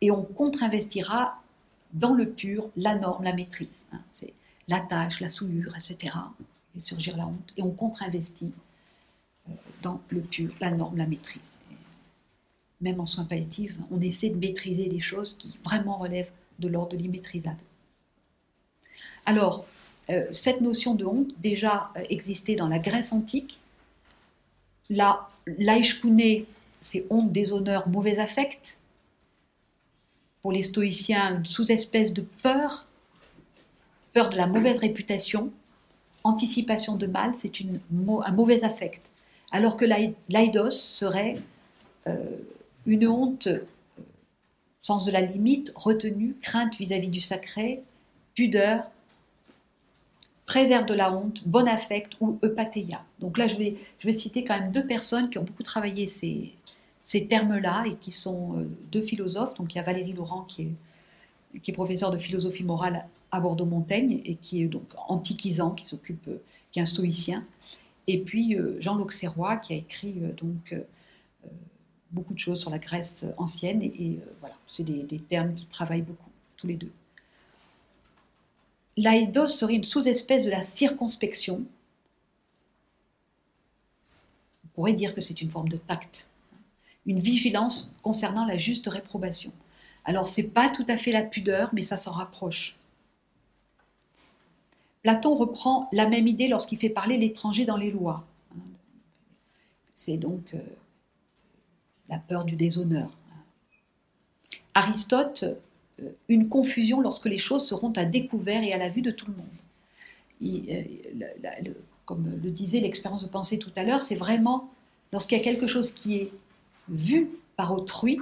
Et 0.00 0.10
on 0.10 0.22
contre-investira 0.22 1.40
dans 1.92 2.14
le 2.14 2.28
pur 2.28 2.70
la 2.76 2.94
norme, 2.94 3.24
la 3.24 3.34
maîtrise. 3.34 3.84
Hein. 3.92 4.00
c'est 4.12 4.32
la 4.68 4.80
tâche, 4.80 5.20
la 5.20 5.28
souillure, 5.28 5.74
etc. 5.76 6.14
Et 6.76 6.80
surgir 6.80 7.16
la 7.16 7.26
honte. 7.26 7.52
Et 7.56 7.62
on 7.62 7.70
contre-investit 7.70 8.52
dans 9.82 10.00
le 10.08 10.20
pur, 10.20 10.50
la 10.60 10.70
norme, 10.70 10.96
la 10.96 11.06
maîtrise. 11.06 11.58
même 12.80 12.98
en 12.98 13.06
soins 13.06 13.24
palliatifs, 13.24 13.74
on 13.90 14.00
essaie 14.00 14.30
de 14.30 14.38
maîtriser 14.38 14.86
des 14.86 15.00
choses 15.00 15.34
qui 15.34 15.58
vraiment 15.62 15.98
relèvent 15.98 16.30
de 16.60 16.68
l'ordre 16.68 16.96
de 16.96 17.02
l'immaîtrisable. 17.02 17.58
Alors, 19.26 19.66
euh, 20.08 20.26
cette 20.32 20.62
notion 20.62 20.94
de 20.94 21.04
honte 21.04 21.32
déjà 21.40 21.90
euh, 21.96 22.04
existait 22.08 22.54
dans 22.54 22.68
la 22.68 22.78
Grèce 22.78 23.12
antique. 23.12 23.60
La 24.88 25.28
laïchkouné, 25.46 26.46
c'est 26.80 27.06
honte, 27.10 27.30
déshonneur, 27.30 27.86
mauvais 27.88 28.18
affect. 28.18 28.78
Pour 30.40 30.52
les 30.52 30.62
stoïciens, 30.62 31.36
une 31.36 31.44
sous-espèce 31.44 32.14
de 32.14 32.22
peur, 32.42 32.86
peur 34.14 34.30
de 34.30 34.36
la 34.36 34.46
mauvaise 34.46 34.78
réputation, 34.78 35.52
anticipation 36.24 36.96
de 36.96 37.06
mal, 37.06 37.34
c'est 37.34 37.52
un 37.60 38.32
mauvais 38.32 38.64
affect 38.64 39.12
alors 39.52 39.76
que 39.76 39.84
l'aidos 40.28 40.70
serait 40.70 41.40
euh, 42.06 42.36
une 42.86 43.06
honte, 43.06 43.48
euh, 43.48 43.64
sens 44.82 45.04
de 45.04 45.10
la 45.10 45.20
limite, 45.20 45.72
retenue, 45.74 46.36
crainte 46.42 46.76
vis-à-vis 46.76 47.08
du 47.08 47.20
sacré, 47.20 47.82
pudeur, 48.34 48.84
préserve 50.46 50.86
de 50.86 50.94
la 50.94 51.14
honte, 51.14 51.46
bon 51.46 51.68
affect 51.68 52.16
ou 52.20 52.38
eupatheia. 52.42 53.04
Donc 53.18 53.38
là, 53.38 53.46
je 53.48 53.56
vais, 53.56 53.76
citer 54.12 54.44
quand 54.44 54.58
même 54.58 54.72
deux 54.72 54.86
personnes 54.86 55.28
qui 55.30 55.38
ont 55.38 55.44
beaucoup 55.44 55.62
travaillé 55.62 56.06
ces, 56.06 56.54
termes-là 57.28 57.84
et 57.86 57.94
qui 57.94 58.10
sont 58.10 58.56
euh, 58.56 58.68
deux 58.92 59.02
philosophes. 59.02 59.54
Donc 59.54 59.74
il 59.74 59.76
y 59.76 59.80
a 59.80 59.84
Valérie 59.84 60.12
Laurent 60.12 60.42
qui 60.42 60.62
est, 61.54 61.58
qui 61.60 61.72
professeur 61.72 62.10
de 62.10 62.18
philosophie 62.18 62.64
morale 62.64 63.06
à 63.32 63.40
Bordeaux-Montaigne 63.40 64.20
et 64.24 64.36
qui 64.36 64.62
est 64.62 64.66
donc 64.66 64.92
antiquisant, 65.08 65.70
qui 65.70 65.84
s'occupe, 65.84 66.28
qui 66.72 66.78
est 66.78 66.82
un 66.82 66.86
stoïcien, 66.86 67.44
et 68.12 68.22
puis 68.22 68.56
euh, 68.56 68.76
Jean 68.80 68.96
L'Auxerrois 68.96 69.56
qui 69.56 69.72
a 69.72 69.76
écrit 69.76 70.16
euh, 70.20 70.32
donc 70.32 70.72
euh, 70.72 70.80
beaucoup 72.10 72.34
de 72.34 72.40
choses 72.40 72.58
sur 72.60 72.70
la 72.70 72.80
Grèce 72.80 73.24
ancienne. 73.36 73.82
Et, 73.82 74.18
voilà, 74.40 74.56
c'est 74.66 74.82
des, 74.82 75.20
termes 75.20 75.54
qui 75.54 75.66
travaillent 75.66 76.02
beaucoup, 76.02 76.30
tous 76.56 76.66
les 76.66 76.74
deux. 76.74 76.90
L'aïdos 78.96 79.48
serait 79.48 79.74
une 79.74 79.84
sous-espèce 79.84 80.44
de 80.44 80.50
la 80.50 80.64
circonspection. 80.64 81.64
On 84.64 84.68
pourrait 84.74 84.92
dire 84.92 85.14
que 85.14 85.20
c'est 85.20 85.40
une 85.40 85.50
forme 85.50 85.68
de 85.68 85.76
tact, 85.76 86.28
une 87.06 87.20
vigilance 87.20 87.92
concernant 88.02 88.44
la 88.44 88.58
juste 88.58 88.88
réprobation. 88.88 89.52
Alors, 90.04 90.26
c'est 90.26 90.42
pas 90.42 90.68
tout 90.68 90.86
à 90.88 90.96
fait 90.96 91.12
la 91.12 91.22
pudeur, 91.22 91.70
mais 91.72 91.84
ça 91.84 91.96
s'en 91.96 92.10
rapproche. 92.10 92.79
Platon 95.02 95.34
reprend 95.34 95.88
la 95.92 96.08
même 96.08 96.26
idée 96.26 96.48
lorsqu'il 96.48 96.78
fait 96.78 96.90
parler 96.90 97.16
l'étranger 97.16 97.64
dans 97.64 97.76
les 97.76 97.90
lois. 97.90 98.26
C'est 99.94 100.16
donc 100.16 100.54
euh, 100.54 100.58
la 102.08 102.18
peur 102.18 102.44
du 102.44 102.56
déshonneur. 102.56 103.10
Aristote, 104.74 105.44
euh, 106.00 106.10
une 106.28 106.48
confusion 106.48 107.00
lorsque 107.00 107.26
les 107.26 107.38
choses 107.38 107.66
seront 107.66 107.92
à 107.92 108.04
découvert 108.04 108.62
et 108.62 108.72
à 108.72 108.78
la 108.78 108.88
vue 108.88 109.02
de 109.02 109.10
tout 109.10 109.26
le 109.26 109.34
monde. 109.36 109.46
Euh, 110.42 111.72
comme 112.04 112.38
le 112.42 112.50
disait 112.50 112.80
l'expérience 112.80 113.22
de 113.22 113.28
pensée 113.28 113.58
tout 113.58 113.72
à 113.76 113.84
l'heure, 113.84 114.02
c'est 114.02 114.14
vraiment 114.14 114.70
lorsqu'il 115.12 115.38
y 115.38 115.40
a 115.40 115.44
quelque 115.44 115.66
chose 115.66 115.92
qui 115.92 116.16
est 116.16 116.32
vu 116.88 117.30
par 117.56 117.72
autrui, 117.72 118.18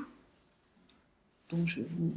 je 1.65 1.81
vous, 1.81 2.13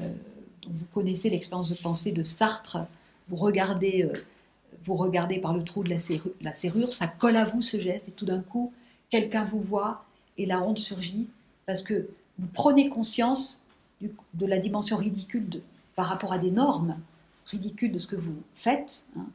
vous 0.00 0.84
connaissez 0.92 1.28
l'expérience 1.28 1.68
de 1.68 1.74
pensée 1.74 2.12
de 2.12 2.22
Sartre, 2.22 2.86
vous 3.32 3.38
regardez, 3.38 4.04
euh, 4.04 4.12
vous 4.84 4.94
regardez 4.94 5.38
par 5.38 5.54
le 5.54 5.64
trou 5.64 5.82
de 5.82 5.88
la 5.88 6.52
serrure, 6.52 6.92
ça 6.92 7.08
colle 7.08 7.36
à 7.36 7.46
vous 7.46 7.62
ce 7.62 7.80
geste, 7.80 8.08
et 8.08 8.12
tout 8.12 8.26
d'un 8.26 8.42
coup, 8.42 8.72
quelqu'un 9.08 9.44
vous 9.44 9.60
voit 9.60 10.04
et 10.36 10.44
la 10.46 10.62
honte 10.62 10.78
surgit 10.78 11.28
parce 11.66 11.82
que 11.82 12.10
vous 12.38 12.48
prenez 12.52 12.88
conscience 12.88 13.62
de 14.00 14.46
la 14.46 14.58
dimension 14.58 14.96
ridicule 14.96 15.48
par 15.96 16.06
rapport 16.06 16.32
à 16.32 16.38
des 16.38 16.50
normes 16.50 16.98
ridicules 17.46 17.92
de 17.92 17.98
ce 17.98 18.06
que 18.06 18.16
vous 18.16 18.36
faites, 18.54 19.06
hein. 19.16 19.26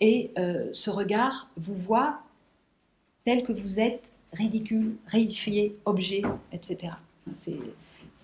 et 0.00 0.32
euh, 0.38 0.68
ce 0.72 0.90
regard 0.90 1.48
vous 1.56 1.76
voit 1.76 2.20
tel 3.24 3.44
que 3.44 3.52
vous 3.52 3.78
êtes, 3.78 4.12
ridicule, 4.32 4.96
réifié, 5.06 5.76
objet, 5.84 6.22
etc. 6.52 6.94
C'est 7.34 7.58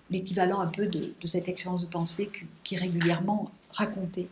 l'équivalent 0.09 0.59
un 0.59 0.67
peu 0.67 0.87
de, 0.87 1.13
cette 1.25 1.47
expérience 1.47 1.81
de 1.81 1.89
pensée 1.89 2.29
qui, 2.63 2.75
est 2.75 2.79
régulièrement 2.79 3.51
racontée. 3.71 4.27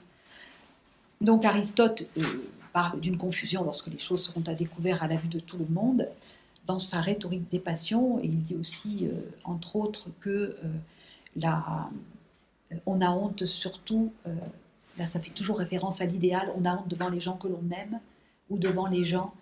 Donc 1.22 1.46
Aristote 1.46 2.08
euh, 2.18 2.24
parle 2.74 3.00
d'une 3.00 3.18
confusion 3.18 3.64
lorsque 3.64 3.88
les 3.88 4.00
choses 4.00 4.24
seront 4.24 4.44
à 4.48 4.54
découvert 4.54 5.04
à 5.04 5.08
la 5.08 5.16
vue 5.16 5.28
de 5.28 5.40
tout 5.40 5.58
le 5.58 5.68
monde. 5.68 6.10
Dans 6.68 6.80
sa 6.80 7.00
rhétorique 7.00 7.50
des 7.52 7.60
passions, 7.60 8.20
il 8.24 8.42
dit 8.42 8.56
aussi, 8.56 9.02
euh, 9.06 9.14
entre 9.44 9.76
autres, 9.76 10.10
que 10.20 10.58
euh, 10.64 11.50
on 12.86 13.02
a 13.02 13.12
honte 13.12 13.46
surtout, 13.46 14.12
là 14.98 15.06
ça 15.06 15.20
fait 15.20 15.32
toujours 15.32 15.60
référence 15.60 16.00
à 16.02 16.06
l'idéal, 16.06 16.52
on 16.56 16.66
a 16.66 16.76
honte 16.76 16.88
devant 16.88 17.10
les 17.10 17.20
gens 17.20 17.36
que 17.36 17.48
l'on 17.48 17.64
aime 17.72 18.00
ou 18.50 18.58
devant 18.58 18.88
les 18.88 19.04
gens 19.04 19.34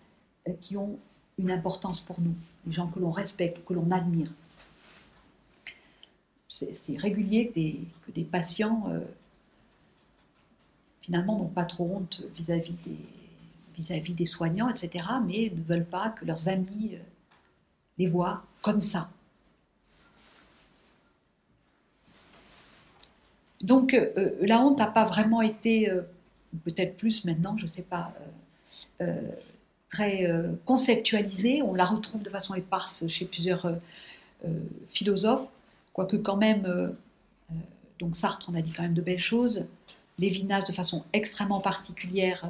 qui 0.59 0.75
ont 0.75 0.97
une 1.37 1.51
importance 1.51 2.01
pour 2.01 2.19
nous, 2.19 2.33
les 2.65 2.73
gens 2.73 2.87
que 2.87 2.99
l'on 2.99 3.11
respecte, 3.11 3.63
que 3.63 3.73
l'on 3.73 3.91
admire. 3.91 4.31
C'est 6.49 6.97
régulier 6.97 7.51
que 8.05 8.11
des 8.11 8.23
patients 8.23 8.89
finalement 11.03 11.37
n'ont 11.37 11.47
pas 11.47 11.65
trop 11.65 11.85
honte 11.93 12.23
vis-à-vis 12.35 14.13
des, 14.13 14.25
soignants, 14.25 14.69
etc., 14.69 15.05
mais 15.27 15.51
ne 15.53 15.61
veulent 15.61 15.85
pas 15.85 16.09
que 16.09 16.25
leurs 16.25 16.47
amis 16.47 16.91
euh, 16.93 16.97
les 17.97 18.07
voient 18.07 18.43
comme 18.61 18.81
ça. 18.81 19.09
Donc 23.61 23.95
la 24.41 24.59
honte 24.59 24.79
n'a 24.79 24.87
pas 24.87 25.05
vraiment 25.05 25.41
été, 25.41 25.89
peut-être 26.65 26.97
plus 26.97 27.23
maintenant, 27.23 27.57
je 27.57 27.63
ne 27.63 27.69
sais 27.69 27.81
pas, 27.81 28.13
très 29.89 30.29
conceptualisée. 30.65 31.61
On 31.61 31.73
la 31.73 31.85
retrouve 31.85 32.21
de 32.23 32.29
façon 32.29 32.55
éparse 32.55 33.07
chez 33.07 33.23
plusieurs 33.23 33.73
philosophes, 34.89 35.47
quoique 35.93 36.17
quand 36.17 36.35
même, 36.35 36.93
donc 37.99 38.17
Sartre, 38.17 38.49
on 38.51 38.55
a 38.55 38.61
dit 38.61 38.73
quand 38.73 38.83
même 38.83 38.95
de 38.95 39.01
belles 39.01 39.17
choses. 39.17 39.63
Lévinas, 40.23 40.61
de 40.61 40.71
façon 40.71 41.03
extrêmement 41.11 41.59
particulière, 41.59 42.49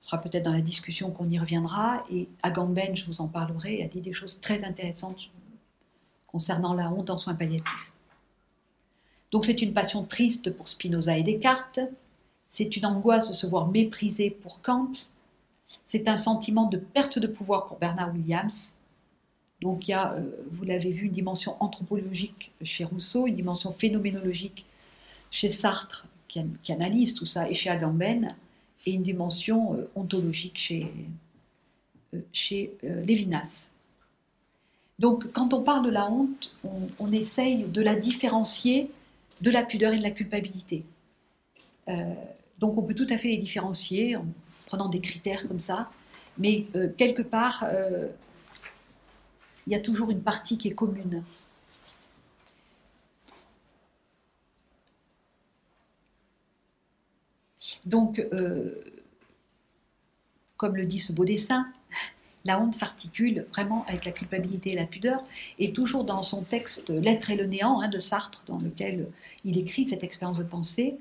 sera 0.00 0.18
peut-être 0.20 0.44
dans 0.44 0.52
la 0.52 0.60
discussion 0.60 1.10
qu'on 1.10 1.28
y 1.28 1.38
reviendra. 1.38 2.04
Et 2.10 2.28
Agamben, 2.42 2.94
je 2.94 3.06
vous 3.06 3.20
en 3.20 3.26
parlerai, 3.26 3.82
a 3.82 3.88
dit 3.88 4.00
des 4.00 4.12
choses 4.12 4.40
très 4.40 4.64
intéressantes 4.64 5.30
concernant 6.28 6.74
la 6.74 6.90
honte 6.92 7.10
en 7.10 7.18
soins 7.18 7.34
palliatifs. 7.34 7.92
Donc 9.32 9.44
c'est 9.44 9.60
une 9.62 9.72
passion 9.72 10.04
triste 10.04 10.52
pour 10.52 10.68
Spinoza 10.68 11.16
et 11.16 11.22
Descartes, 11.22 11.80
c'est 12.48 12.76
une 12.76 12.86
angoisse 12.86 13.28
de 13.28 13.34
se 13.34 13.46
voir 13.46 13.68
méprisé 13.68 14.30
pour 14.30 14.60
Kant, 14.60 14.92
c'est 15.84 16.08
un 16.08 16.16
sentiment 16.16 16.66
de 16.66 16.78
perte 16.78 17.18
de 17.18 17.28
pouvoir 17.28 17.66
pour 17.66 17.78
Bernard 17.78 18.12
Williams. 18.12 18.74
Donc 19.60 19.86
il 19.86 19.92
y 19.92 19.94
a, 19.94 20.14
euh, 20.14 20.30
vous 20.50 20.64
l'avez 20.64 20.90
vu, 20.90 21.06
une 21.06 21.12
dimension 21.12 21.56
anthropologique 21.60 22.52
chez 22.62 22.84
Rousseau, 22.84 23.26
une 23.26 23.34
dimension 23.34 23.70
phénoménologique 23.70 24.66
chez 25.30 25.48
Sartre 25.48 26.06
qui, 26.30 26.72
analyse 26.72 27.14
tout 27.14 27.26
ça, 27.26 27.48
et 27.48 27.54
chez 27.54 27.70
Agamben, 27.70 28.28
et 28.86 28.92
une 28.92 29.02
dimension 29.02 29.74
euh, 29.74 29.90
ontologique 29.94 30.56
chez, 30.56 30.90
euh, 32.14 32.20
chez 32.32 32.72
Lévinas. 32.82 33.70
Donc 35.00 35.32
quand 35.32 35.54
on 35.54 35.62
parle 35.62 35.84
de 35.86 35.90
la 35.90 36.08
honte, 36.10 36.54
on, 36.98 37.10
essaye 37.10 37.64
de 37.64 37.80
la 37.80 37.96
différencier 37.96 38.90
de 39.40 39.50
la 39.50 39.64
pudeur 39.64 39.94
et 39.94 39.96
de 39.96 40.02
la 40.02 40.10
culpabilité. 40.10 40.84
Euh, 41.88 42.14
donc 42.58 42.76
on 42.76 42.82
peut 42.82 42.94
tout 42.94 43.06
à 43.08 43.16
fait 43.16 43.28
les 43.28 43.38
différencier 43.38 44.16
en 44.16 44.26
prenant 44.66 44.90
des 44.90 45.00
critères 45.00 45.48
comme 45.48 45.58
ça, 45.58 45.90
mais 46.36 46.66
euh, 46.76 46.90
quelque 46.96 47.22
part, 47.22 47.64
euh, 47.64 48.08
il 49.66 49.72
y 49.72 49.76
a 49.76 49.80
toujours 49.80 50.10
une 50.10 50.20
partie 50.20 50.58
qui 50.58 50.68
est 50.68 50.74
commune. 50.74 51.22
Donc, 57.86 58.22
comme 60.56 60.76
le 60.76 60.84
dit 60.84 61.00
ce 61.00 61.12
beau 61.12 61.24
dessin, 61.24 61.66
la 62.44 62.60
honte 62.60 62.74
s'articule 62.74 63.46
vraiment 63.52 63.84
avec 63.86 64.04
la 64.04 64.12
culpabilité 64.12 64.72
et 64.72 64.76
la 64.76 64.86
pudeur, 64.86 65.24
et 65.58 65.72
toujours 65.72 66.04
dans 66.04 66.22
son 66.22 66.42
texte 66.42 66.90
L'être 66.90 67.30
et 67.30 67.36
le 67.36 67.46
néant 67.46 67.80
hein, 67.80 67.88
de 67.88 67.98
Sartre, 67.98 68.42
dans 68.46 68.58
lequel 68.58 69.08
il 69.44 69.58
écrit 69.58 69.86
cette 69.86 70.04
expérience 70.04 70.38
de 70.38 70.44
pensée, 70.44 70.96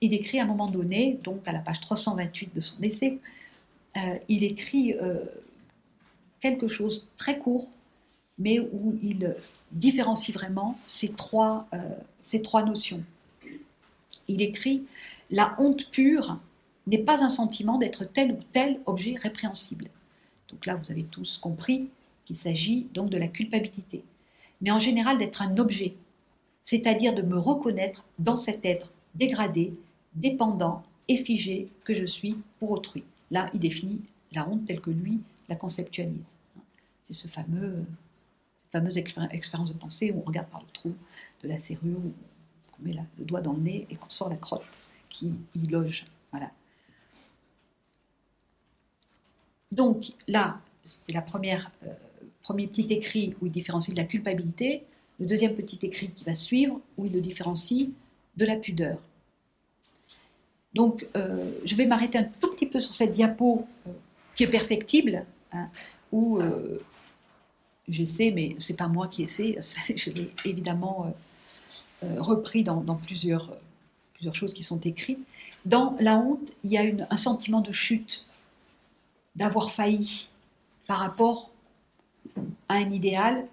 il 0.00 0.14
écrit 0.14 0.38
à 0.38 0.42
un 0.42 0.46
moment 0.46 0.70
donné, 0.70 1.18
donc 1.22 1.46
à 1.46 1.52
la 1.52 1.60
page 1.60 1.80
328 1.80 2.54
de 2.54 2.60
son 2.60 2.82
essai, 2.82 3.18
euh, 3.96 4.00
il 4.28 4.44
écrit 4.44 4.94
euh, 4.94 5.24
quelque 6.40 6.68
chose 6.68 7.06
très 7.16 7.38
court, 7.38 7.70
mais 8.38 8.58
où 8.58 8.98
il 9.02 9.34
différencie 9.70 10.34
vraiment 10.34 10.78
ces 10.86 11.10
trois, 11.10 11.66
euh, 11.72 11.78
ces 12.20 12.42
trois 12.42 12.64
notions. 12.64 13.02
Il 14.26 14.42
écrit 14.42 14.84
La 15.30 15.54
honte 15.58 15.90
pure 15.90 16.38
n'est 16.86 16.98
pas 16.98 17.24
un 17.24 17.30
sentiment 17.30 17.78
d'être 17.78 18.04
tel 18.04 18.32
ou 18.32 18.38
tel 18.52 18.80
objet 18.86 19.14
répréhensible. 19.20 19.88
Donc 20.48 20.66
là, 20.66 20.76
vous 20.76 20.90
avez 20.90 21.04
tous 21.04 21.38
compris 21.38 21.90
qu'il 22.24 22.36
s'agit 22.36 22.88
donc 22.92 23.10
de 23.10 23.16
la 23.16 23.28
culpabilité. 23.28 24.04
Mais 24.60 24.70
en 24.70 24.78
général, 24.78 25.18
d'être 25.18 25.42
un 25.42 25.56
objet, 25.56 25.94
c'est-à-dire 26.62 27.14
de 27.14 27.22
me 27.22 27.38
reconnaître 27.38 28.04
dans 28.18 28.36
cet 28.36 28.64
être 28.64 28.92
dégradé, 29.14 29.74
dépendant 30.14 30.82
et 31.08 31.16
figé 31.16 31.68
que 31.84 31.94
je 31.94 32.04
suis 32.04 32.36
pour 32.58 32.70
autrui. 32.70 33.04
Là, 33.30 33.46
il 33.54 33.60
définit 33.60 34.00
la 34.32 34.48
honte 34.48 34.64
telle 34.66 34.80
que 34.80 34.90
lui 34.90 35.20
la 35.48 35.56
conceptualise. 35.56 36.36
C'est 37.02 37.12
ce 37.12 37.28
fameux, 37.28 37.84
fameuse 38.72 38.96
expérience 38.96 39.72
de 39.72 39.78
pensée 39.78 40.12
où 40.12 40.20
on 40.20 40.26
regarde 40.26 40.48
par 40.48 40.60
le 40.60 40.70
trou 40.72 40.94
de 41.42 41.48
la 41.48 41.58
serrure, 41.58 41.98
où 41.98 42.12
on 42.80 42.84
met 42.84 42.94
le 43.18 43.24
doigt 43.24 43.40
dans 43.40 43.52
le 43.52 43.60
nez 43.60 43.86
et 43.90 43.96
qu'on 43.96 44.10
sort 44.10 44.30
la 44.30 44.36
crotte 44.36 44.84
qui 45.14 45.32
y 45.54 45.66
loge. 45.68 46.04
Voilà. 46.32 46.50
Donc 49.70 50.12
là, 50.26 50.60
c'est 50.84 51.12
la 51.12 51.22
première, 51.22 51.70
euh, 51.86 51.92
premier 52.42 52.66
petit 52.66 52.92
écrit 52.92 53.34
où 53.40 53.46
il 53.46 53.52
différencie 53.52 53.94
de 53.94 54.00
la 54.00 54.06
culpabilité, 54.06 54.84
le 55.20 55.26
deuxième 55.26 55.54
petit 55.54 55.78
écrit 55.82 56.10
qui 56.10 56.24
va 56.24 56.34
suivre 56.34 56.80
où 56.98 57.06
il 57.06 57.12
le 57.12 57.20
différencie 57.20 57.90
de 58.36 58.44
la 58.44 58.56
pudeur. 58.56 58.98
Donc 60.74 61.06
euh, 61.16 61.52
je 61.64 61.76
vais 61.76 61.86
m'arrêter 61.86 62.18
un 62.18 62.24
tout 62.24 62.50
petit 62.50 62.66
peu 62.66 62.80
sur 62.80 62.94
cette 62.94 63.12
diapo 63.12 63.66
euh, 63.86 63.92
qui 64.34 64.42
est 64.42 64.48
perfectible, 64.48 65.24
hein, 65.52 65.68
où 66.10 66.40
j'essaie, 67.88 68.32
mais 68.32 68.56
ce 68.58 68.72
n'est 68.72 68.76
pas 68.76 68.88
moi 68.88 69.06
qui 69.06 69.22
essaie, 69.22 69.56
je 69.96 70.10
l'ai 70.10 70.30
évidemment 70.44 71.14
repris 72.02 72.64
dans, 72.64 72.82
plusieurs, 72.96 73.56
plusieurs 74.14 74.34
choses 74.34 74.54
qui 74.54 74.62
sont 74.62 74.80
écrites. 74.80 75.20
Dans 75.66 75.96
la 76.00 76.16
honte, 76.16 76.52
il 76.62 76.70
y 76.70 76.78
a 76.78 76.84
un 77.10 77.16
sentiment 77.16 77.60
de 77.60 77.72
chute 77.72 78.28
d'avoir 79.36 79.70
failli 79.70 80.28
par 80.86 80.98
rapport 80.98 81.50
à 82.68 82.74
un 82.74 82.90
idéal 82.90 83.46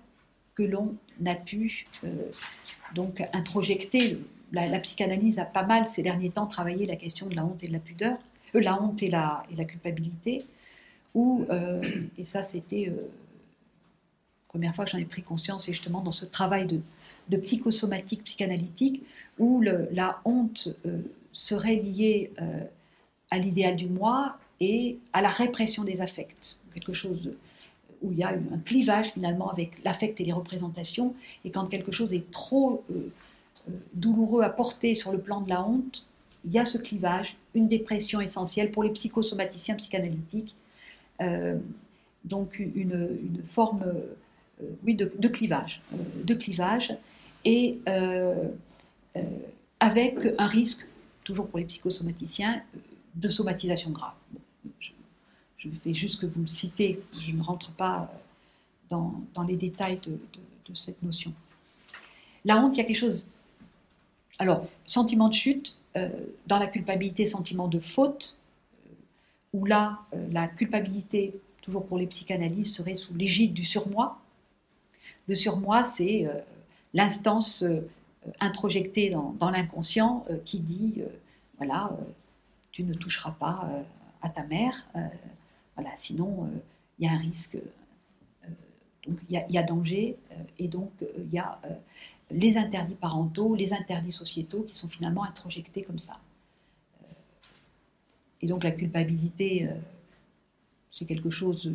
que 0.55 0.63
l'on 0.63 0.95
a 1.25 1.35
pu 1.35 1.85
euh, 2.03 2.31
donc 2.95 3.23
introjecter. 3.33 4.19
La, 4.51 4.79
psychanalyse 4.79 5.39
a 5.39 5.45
pas 5.45 5.63
mal 5.63 5.87
ces 5.87 6.03
derniers 6.03 6.29
temps 6.29 6.45
travaillé 6.45 6.85
la 6.85 6.97
question 6.97 7.25
de 7.27 7.35
la 7.35 7.45
honte 7.45 7.63
et 7.63 7.67
de 7.67 7.73
la 7.73 7.79
pudeur, 7.79 8.17
euh, 8.55 8.59
la 8.59 8.81
honte 8.81 9.01
et 9.01 9.09
la, 9.09 9.43
et 9.49 9.65
culpabilité, 9.65 10.43
où, 11.13 11.45
euh, 11.49 11.81
et 12.17 12.25
ça 12.25 12.43
c'était 12.43 12.87
la 12.87 12.93
première 14.49 14.75
fois 14.75 14.83
que 14.83 14.91
j'en 14.91 14.97
ai 14.97 15.05
pris 15.05 15.23
conscience, 15.23 15.65
c'est 15.65 15.71
justement 15.71 16.01
dans 16.01 16.11
ce 16.11 16.25
travail 16.25 16.67
de 17.29 17.37
psychosomatique 17.37 18.25
psychanalytique, 18.25 19.03
où 19.41 19.61
la 19.61 20.21
honte 20.23 20.69
serait 21.33 21.75
liée 21.75 22.31
à 23.31 23.39
l'idéal 23.39 23.75
du 23.75 23.87
moi 23.87 24.37
et 24.59 24.99
à 25.11 25.21
la 25.21 25.29
répression 25.29 25.83
des 25.83 26.01
affects, 26.01 26.59
quelque 26.73 26.93
chose 26.93 27.31
où 28.03 28.11
il 28.11 28.19
y 28.19 28.23
a 28.23 28.29
un 28.29 28.57
clivage 28.59 29.11
finalement 29.11 29.49
avec 29.49 29.83
l'affect 29.83 30.19
et 30.21 30.23
les 30.23 30.33
représentations, 30.33 31.15
et 31.45 31.51
quand 31.51 31.65
quelque 31.65 31.91
chose 31.91 32.13
est 32.13 32.29
trop 32.31 32.83
euh, 32.91 33.11
euh, 33.69 33.73
douloureux 33.93 34.43
à 34.43 34.49
porter 34.49 34.95
sur 34.95 35.11
le 35.11 35.19
plan 35.19 35.41
de 35.41 35.49
la 35.49 35.65
honte, 35.65 36.05
il 36.45 36.51
y 36.51 36.59
a 36.59 36.65
ce 36.65 36.77
clivage, 36.77 37.37
une 37.53 37.67
dépression 37.67 38.21
essentielle 38.21 38.71
pour 38.71 38.83
les 38.83 38.89
psychosomaticiens 38.89 39.75
psychanalytiques, 39.75 40.55
euh, 41.21 41.57
donc 42.25 42.59
une, 42.59 43.17
forme 43.47 43.83
oui, 44.83 44.95
de, 44.95 45.27
clivage, 45.27 45.81
de 46.23 46.33
clivage, 46.35 46.95
et 47.45 47.79
avec 49.79 50.15
un 50.37 50.47
risque, 50.47 50.85
toujours 51.23 51.47
pour 51.47 51.59
les 51.59 51.65
psychosomaticiens, 51.65 52.63
de 53.15 53.29
somatisation 53.29 53.91
grave 53.91 54.13
je, 55.57 55.69
fais 55.69 55.93
juste 55.93 56.19
que 56.21 56.25
vous 56.25 56.41
le 56.41 56.47
citez, 56.47 57.01
je 57.13 57.31
ne 57.31 57.41
rentre 57.41 57.71
pas 57.71 58.11
euh, 58.91 58.95
dans, 59.33 59.43
les 59.43 59.55
détails 59.55 59.99
de, 60.03 60.19
cette 60.73 61.03
notion. 61.03 61.33
La 62.45 62.63
honte, 62.63 62.77
il 62.77 62.79
y 62.79 62.81
a 62.81 62.85
quelque 62.85 62.95
chose. 62.95 63.27
Alors, 64.39 64.67
sentiment 64.85 65.27
de 65.27 65.33
chute, 65.33 65.77
euh, 65.97 66.07
dans 66.47 66.59
la 66.59 66.67
culpabilité, 66.67 67.25
sentiment 67.25 67.67
de 67.67 67.79
faute, 67.79 68.37
euh, 68.87 68.93
où 69.51 69.65
là, 69.65 69.99
la 70.31 70.47
culpabilité, 70.47 71.33
toujours 71.61 71.85
pour 71.85 71.97
les 71.97 72.07
psychanalystes, 72.07 72.75
serait 72.75 72.95
sous 72.95 73.13
l'égide 73.13 73.53
du 73.53 73.65
surmoi. 73.65 74.21
Le 75.27 75.35
surmoi, 75.35 75.83
c'est 75.83 76.25
l'instance 76.93 77.65
introjectée 78.39 79.09
dans, 79.09 79.51
l'inconscient 79.51 80.25
qui 80.45 80.59
dit, 80.59 81.01
voilà, 81.57 81.95
tu 82.71 82.83
ne 82.83 82.93
toucheras 82.93 83.31
pas 83.31 83.85
à 84.21 84.29
ta 84.29 84.43
mère. 84.43 84.87
Euh, 84.95 84.99
voilà, 85.75 85.91
sinon, 85.95 86.45
euh, 86.45 86.57
il 86.99 87.05
y 87.05 87.09
a 87.09 87.13
un 87.13 87.17
risque. 87.17 87.55
Euh, 87.55 88.47
donc, 89.07 89.19
il 89.27 89.45
y, 89.49 89.57
a 89.57 89.63
danger. 89.63 90.15
et 90.59 90.67
donc, 90.67 90.91
il 91.17 91.33
y 91.33 91.39
a 91.39 91.59
les 92.29 92.57
interdits 92.57 92.95
parentaux, 92.95 93.55
les 93.55 93.73
interdits 93.73 94.11
sociétaux 94.11 94.61
qui 94.61 94.75
sont 94.75 94.87
finalement 94.87 95.23
introjectés 95.23 95.81
comme 95.81 95.97
ça. 95.97 96.19
Et 98.41 98.47
donc, 98.47 98.63
la 98.63 98.71
culpabilité, 98.71 99.67
c'est 100.91 101.05
quelque 101.05 101.31
chose 101.31 101.71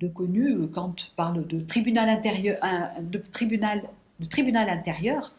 de 0.00 0.08
connu. 0.08 0.66
Quand 0.70 0.88
on 0.88 1.14
parle 1.14 1.46
de 1.46 1.60
tribunal 1.60 2.08
intérieur, 2.08 2.58
de 3.00 3.18
tribunal, 3.18 3.88
de 4.20 4.24
tribunal 4.26 4.68
intérieur, 4.68 5.34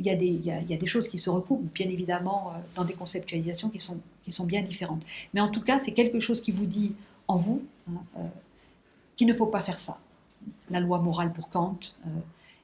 il 0.00 0.06
y, 0.06 0.10
a 0.10 0.16
des, 0.16 0.26
il, 0.26 0.44
y 0.44 0.50
a, 0.50 0.76
des, 0.76 0.86
choses 0.86 1.06
qui 1.08 1.18
se 1.18 1.28
recoupent, 1.28 1.70
bien 1.74 1.88
évidemment, 1.88 2.52
euh, 2.52 2.58
dans 2.74 2.84
des 2.84 2.94
conceptualisations 2.94 3.68
qui 3.68 3.78
sont, 3.78 4.44
bien 4.44 4.62
différentes. 4.62 5.02
Mais 5.34 5.42
en 5.42 5.50
tout 5.50 5.60
cas, 5.60 5.78
c'est 5.78 5.92
quelque 5.92 6.20
chose 6.20 6.40
qui 6.40 6.52
vous 6.52 6.64
dit 6.64 6.94
en 7.28 7.36
vous 7.36 7.62
hein, 7.86 8.02
euh, 8.16 8.20
qu'il 9.14 9.28
ne 9.28 9.34
faut 9.34 9.46
pas 9.46 9.60
faire 9.60 9.78
ça. 9.78 9.98
La 10.70 10.80
loi 10.80 10.98
morale 11.00 11.34
pour 11.34 11.50
Kant, 11.50 11.78
euh, 12.06 12.08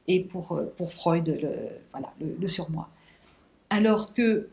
et 0.09 0.21
pour, 0.21 0.59
Freud, 0.89 1.39
le, 2.21 2.47
surmoi. 2.47 2.89
Alors 3.69 4.15
que 4.15 4.49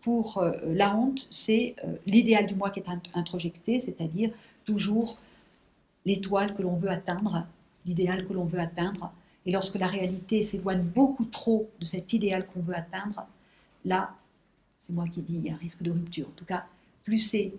pour 0.00 0.44
la 0.66 0.96
honte, 0.96 1.28
c'est 1.30 1.76
l'idéal 2.06 2.48
du 2.48 2.56
moi 2.56 2.70
qui 2.70 2.80
est 2.80 2.88
introjecté, 3.14 3.78
c'est-à-dire 3.78 4.30
toujours 4.64 5.16
l'étoile 6.04 6.56
que 6.56 6.62
l'on 6.62 6.74
veut 6.74 6.90
atteindre, 6.90 7.46
l'idéal 7.86 8.26
que 8.26 8.32
l'on 8.32 8.44
veut 8.44 8.60
atteindre. 8.60 9.12
Et 9.46 9.52
lorsque 9.52 9.76
la 9.76 9.86
réalité 9.86 10.42
s'éloigne 10.42 10.82
beaucoup 10.82 11.24
trop 11.24 11.70
de 11.80 11.84
cet 11.84 12.12
idéal 12.12 12.46
qu'on 12.46 12.60
veut 12.60 12.74
atteindre, 12.74 13.26
là, 13.84 14.14
c'est 14.80 14.92
moi 14.92 15.04
qui 15.06 15.22
dis, 15.22 15.36
il 15.36 15.46
y 15.46 15.50
a 15.50 15.54
un 15.54 15.58
risque 15.58 15.82
de 15.82 15.90
rupture. 15.90 16.28
En 16.28 16.36
tout 16.36 16.44
cas, 16.44 16.66
plus 17.04 17.18
c'est 17.18 17.52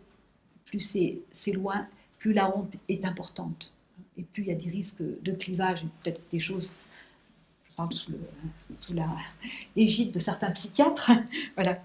plus 0.71 1.19
c'est 1.31 1.51
loin, 1.51 1.87
plus 2.17 2.33
la 2.33 2.55
honte 2.55 2.75
est 2.87 3.05
importante. 3.05 3.75
Et 4.17 4.23
plus 4.23 4.43
il 4.43 4.47
y 4.47 4.51
a 4.51 4.55
des 4.55 4.69
risques 4.69 5.01
de 5.01 5.31
clivage, 5.33 5.83
peut-être 6.01 6.21
des 6.31 6.39
choses, 6.39 6.69
je 7.69 7.75
parle 7.75 7.93
sous, 7.93 8.13
l'égide 9.75 10.11
de 10.11 10.19
certains 10.19 10.51
psychiatres. 10.51 11.11
voilà. 11.55 11.83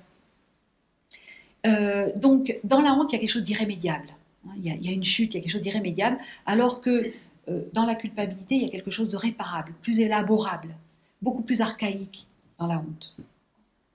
Euh, 1.66 2.12
donc, 2.16 2.59
dans 2.62 2.81
la 2.81 2.92
honte, 2.92 3.12
il 3.12 3.16
y 3.16 3.18
a 3.18 3.20
quelque 3.20 3.31
chose 3.31 3.42
d'irrémédiable. 3.42 4.09
Il, 4.57 4.64
y, 4.64 4.88
a, 4.88 4.92
une 4.92 5.03
chute, 5.03 5.35
il 5.35 5.38
y 5.38 5.40
a 5.40 5.42
quelque 5.42 5.53
chose 5.53 5.62
d'irrémédiable, 5.62 6.18
alors 6.46 6.81
que 6.81 7.12
dans 7.73 7.85
la 7.85 7.95
culpabilité, 7.95 8.57
il 8.57 8.63
y 8.63 8.67
a 8.67 8.71
quelque 8.71 8.91
chose 8.91 9.09
de 9.09 9.17
réparable, 9.17 9.73
plus 9.83 10.01
élaborable, 10.01 10.75
beaucoup 11.23 11.43
plus 11.43 11.61
archaïque 11.61 12.27
dans 12.59 12.67
la 12.67 12.79
honte, 12.79 13.17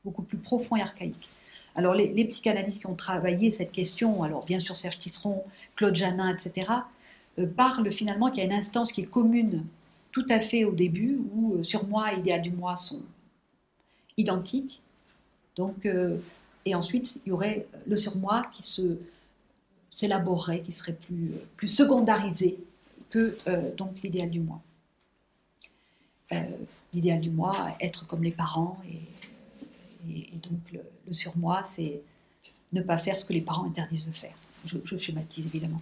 beaucoup 0.05 0.21
plus 0.21 0.37
profond 0.37 0.75
et 0.75 0.81
archaïque. 0.81 1.29
Alors 1.75 1.93
les, 1.93 2.25
psychanalystes 2.25 2.79
qui 2.79 2.87
ont 2.87 2.95
travaillé 2.95 3.51
cette 3.51 3.71
question, 3.71 4.23
alors 4.23 4.45
bien 4.45 4.59
sûr 4.59 4.75
Serge 4.75 4.99
Tisseron, 4.99 5.43
Claude 5.75 5.95
Janin, 5.95 6.29
etc., 6.29 6.69
euh, 7.39 7.47
parlent 7.47 7.91
finalement 7.91 8.29
qu'il 8.29 8.39
y 8.39 8.41
a 8.41 8.45
une 8.45 8.53
instance 8.57 8.91
qui 8.91 9.01
est 9.01 9.05
commune 9.05 9.63
tout 10.11 10.25
à 10.29 10.39
fait 10.39 10.65
au 10.65 10.73
début, 10.73 11.19
où 11.33 11.55
euh, 11.55 11.63
sur 11.63 11.87
moi 11.87 12.13
et 12.13 12.19
idéal 12.19 12.41
du 12.41 12.51
moi 12.51 12.75
sont 12.75 13.01
identiques. 14.17 14.81
Donc, 15.55 15.85
euh, 15.85 16.17
et 16.65 16.75
ensuite, 16.75 17.21
il 17.25 17.29
y 17.29 17.31
aurait 17.31 17.65
le 17.87 17.95
surmoi 17.95 18.41
qui 18.51 18.63
se 18.63 18.97
s'élaborerait, 19.91 20.61
qui 20.61 20.71
serait 20.71 20.97
plus 21.57 21.67
secondarisé 21.67 22.57
que 23.11 23.35
donc 23.75 24.01
l'idéal 24.01 24.29
du 24.29 24.39
moi. 24.39 24.61
l'idéal 26.93 27.21
du 27.21 27.29
moi, 27.29 27.75
être 27.79 28.07
comme 28.07 28.23
les 28.23 28.31
parents 28.31 28.81
et 28.87 28.99
donc 30.41 30.59
le, 30.71 31.13
surmoi, 31.13 31.63
c'est 31.63 32.01
ne 32.73 32.81
pas 32.81 32.97
faire 32.97 33.17
ce 33.17 33.25
que 33.25 33.33
les 33.33 33.41
parents 33.41 33.65
interdisent 33.65 34.05
de 34.05 34.11
faire. 34.11 34.35
Je, 34.65 34.97
schématise 34.97 35.45
évidemment. 35.47 35.81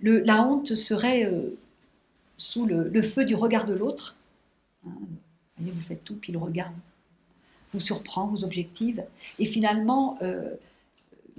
la 0.00 0.46
honte 0.46 0.74
serait 0.74 1.24
euh, 1.24 1.56
sous 2.36 2.66
le, 2.66 3.02
feu 3.02 3.24
du 3.24 3.34
regard 3.34 3.66
de 3.66 3.74
l'autre. 3.74 4.16
Hein, 4.86 4.92
vous 5.58 5.80
faites 5.80 6.04
tout, 6.04 6.16
puis 6.16 6.32
le 6.32 6.38
regard 6.38 6.72
vous 7.72 7.80
surprend, 7.80 8.26
vous 8.26 8.44
objective, 8.44 9.02
et 9.38 9.46
finalement 9.46 10.18
euh, 10.22 10.54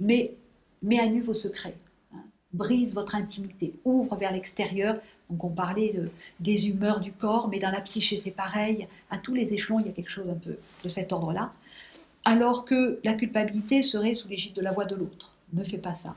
met, 0.00 0.34
à 0.98 1.06
nu 1.06 1.20
vos 1.20 1.34
secrets, 1.34 1.76
brise 2.54 2.94
votre 2.94 3.14
intimité, 3.14 3.74
ouvre 3.84 4.16
vers 4.16 4.32
l'extérieur. 4.32 4.96
Donc 5.28 5.44
on 5.44 5.50
parlait 5.50 5.94
des 6.40 6.68
humeurs 6.68 7.00
du 7.00 7.12
corps, 7.12 7.48
mais 7.48 7.58
dans 7.58 7.70
la 7.70 7.80
psyché 7.80 8.16
c'est 8.16 8.30
pareil. 8.30 8.86
À 9.10 9.18
tous 9.18 9.34
les 9.34 9.52
échelons, 9.52 9.80
il 9.80 9.86
y 9.86 9.88
a 9.88 9.92
quelque 9.92 10.10
chose 10.10 10.30
un 10.30 10.34
peu 10.34 10.56
de 10.82 10.88
cet 10.88 11.12
ordre-là. 11.12 11.52
Alors 12.24 12.64
que 12.64 13.00
la 13.04 13.12
culpabilité 13.14 13.82
serait 13.82 14.14
sous 14.14 14.28
l'égide 14.28 14.54
de 14.54 14.62
la 14.62 14.72
voix 14.72 14.86
de 14.86 14.94
l'autre. 14.94 15.34
Ne 15.52 15.64
fais 15.64 15.78
pas 15.78 15.94
ça. 15.94 16.14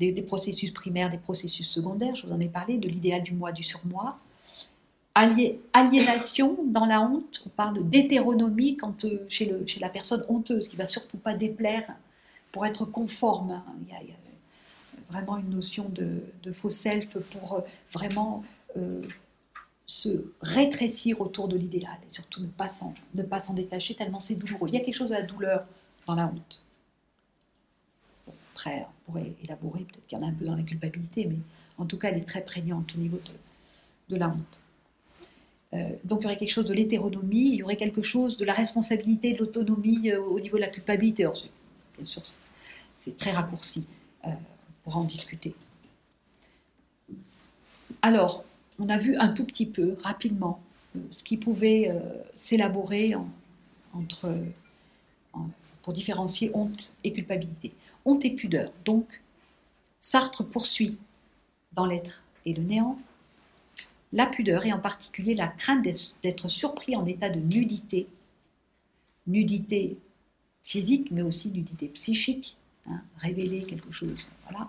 Des, 0.00 0.12
processus 0.22 0.72
primaires, 0.72 1.08
des 1.08 1.18
processus 1.18 1.68
secondaires, 1.68 2.16
je 2.16 2.26
vous 2.26 2.32
en 2.32 2.40
ai 2.40 2.48
parlé, 2.48 2.78
de 2.78 2.88
l'idéal 2.88 3.22
du 3.22 3.32
moi, 3.32 3.52
du 3.52 3.62
surmoi. 3.62 4.18
aliénation 5.14 6.58
dans 6.66 6.84
la 6.84 7.00
honte, 7.00 7.44
on 7.46 7.50
parle 7.50 7.88
d'hétéronomie 7.88 8.76
quand, 8.76 9.04
euh, 9.04 9.24
chez, 9.28 9.46
le, 9.46 9.64
chez 9.66 9.78
la 9.78 9.88
personne 9.88 10.24
honteuse, 10.28 10.66
qui 10.66 10.74
va 10.74 10.86
surtout 10.86 11.16
pas 11.16 11.34
déplaire 11.34 11.86
pour 12.50 12.66
être 12.66 12.84
conforme. 12.84 13.62
Il 13.82 13.92
y 13.92 13.96
a, 13.96 14.14
vraiment 15.14 15.38
une 15.38 15.50
notion 15.50 15.88
de, 15.88 16.52
faux 16.52 16.70
self 16.70 17.18
pour 17.30 17.54
euh, 17.54 17.60
vraiment 17.92 18.44
euh, 18.76 19.02
se 19.86 20.08
rétrécir 20.40 21.20
autour 21.20 21.46
de 21.46 21.56
l'idéal 21.56 21.96
et 22.06 22.12
surtout 22.12 22.40
ne 22.40 22.48
pas 22.48 22.68
s'en, 22.68 22.94
ne 23.14 23.22
pas 23.22 23.42
s'en 23.42 23.54
détacher 23.54 23.94
tellement 23.94 24.20
c'est 24.20 24.34
douloureux. 24.34 24.68
Il 24.68 24.74
y 24.74 24.76
a 24.76 24.80
quelque 24.80 24.94
chose 24.94 25.10
de 25.10 25.14
la 25.14 25.22
douleur 25.22 25.64
dans 26.06 26.16
la 26.16 26.26
honte. 26.26 26.62
après, 28.52 28.86
on 28.88 29.12
pourrait 29.12 29.32
élaborer, 29.42 29.84
peut-être 29.84 30.06
qu'il 30.06 30.18
y 30.18 30.22
en 30.22 30.26
a 30.26 30.30
un 30.30 30.34
peu 30.34 30.44
dans 30.44 30.56
la 30.56 30.62
culpabilité, 30.62 31.26
mais 31.26 31.38
en 31.78 31.86
tout 31.86 31.98
cas, 31.98 32.08
elle 32.08 32.18
est 32.18 32.28
très 32.28 32.44
prégnante 32.44 32.94
au 32.96 32.98
niveau 32.98 33.20
de, 34.08 34.16
la 34.16 34.28
honte. 34.28 34.60
Euh, 35.72 35.90
donc 36.04 36.20
il 36.20 36.24
y 36.24 36.26
aurait 36.26 36.36
quelque 36.36 36.52
chose 36.52 36.66
de 36.66 36.74
l'hétéronomie, 36.74 37.50
il 37.50 37.56
y 37.56 37.62
aurait 37.62 37.76
quelque 37.76 38.02
chose 38.02 38.36
de 38.36 38.44
la 38.44 38.52
responsabilité, 38.52 39.32
de 39.32 39.38
l'autonomie 39.38 40.12
au 40.12 40.40
niveau 40.40 40.56
de 40.56 40.62
la 40.62 40.68
culpabilité. 40.68 41.24
Alors, 41.24 41.36
bien 41.96 42.04
sûr, 42.04 42.22
c'est 42.96 43.16
très 43.16 43.32
raccourci 43.32 43.86
pour 44.84 44.96
en 44.96 45.04
discuter. 45.04 45.54
Alors, 48.02 48.44
on 48.78 48.88
a 48.88 48.98
vu 48.98 49.16
un 49.16 49.28
tout 49.28 49.44
petit 49.44 49.66
peu, 49.66 49.96
rapidement, 50.02 50.60
euh, 50.96 51.00
ce 51.10 51.22
qui 51.22 51.36
pouvait 51.36 51.90
euh, 51.90 52.00
s'élaborer 52.36 53.14
entre, 53.94 54.36
pour 55.82 55.92
différencier 55.92 56.50
honte 56.54 56.94
et 57.02 57.12
culpabilité. 57.12 57.72
Honte 58.04 58.24
et 58.24 58.30
pudeur. 58.30 58.70
Donc, 58.84 59.22
Sartre 60.00 60.44
poursuit 60.44 60.98
dans 61.72 61.86
l'être 61.86 62.24
et 62.44 62.52
le 62.52 62.62
néant 62.62 62.98
la 64.14 64.26
pudeur 64.26 64.64
et 64.64 64.72
en 64.72 64.78
particulier 64.78 65.34
la 65.34 65.48
crainte 65.48 65.84
d'être 66.22 66.48
surpris 66.48 66.94
en 66.94 67.04
état 67.04 67.28
de 67.28 67.40
nudité, 67.40 68.06
nudité 69.26 69.98
physique 70.62 71.10
mais 71.10 71.22
aussi 71.22 71.50
nudité 71.50 71.88
psychique, 71.88 72.56
Hein, 72.86 73.00
révéler 73.16 73.64
quelque 73.64 73.90
chose, 73.92 74.28
voilà, 74.42 74.68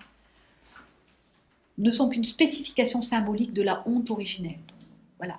ne 1.78 1.92
sont 1.92 2.08
qu'une 2.08 2.24
spécification 2.24 3.02
symbolique 3.02 3.54
de 3.54 3.62
la 3.62 3.84
honte 3.86 4.10
originelle. 4.10 4.60
voilà, 5.18 5.36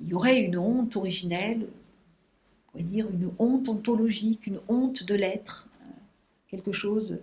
il 0.00 0.08
y 0.08 0.14
aurait 0.14 0.40
une 0.40 0.56
honte 0.56 0.94
originelle, 0.94 1.66
on 1.66 2.70
pourrait 2.70 2.84
dire 2.84 3.08
une 3.10 3.32
honte 3.40 3.68
ontologique, 3.68 4.46
une 4.46 4.60
honte 4.68 5.02
de 5.02 5.16
l'être, 5.16 5.68
euh, 5.82 5.90
quelque 6.46 6.70
chose 6.70 7.18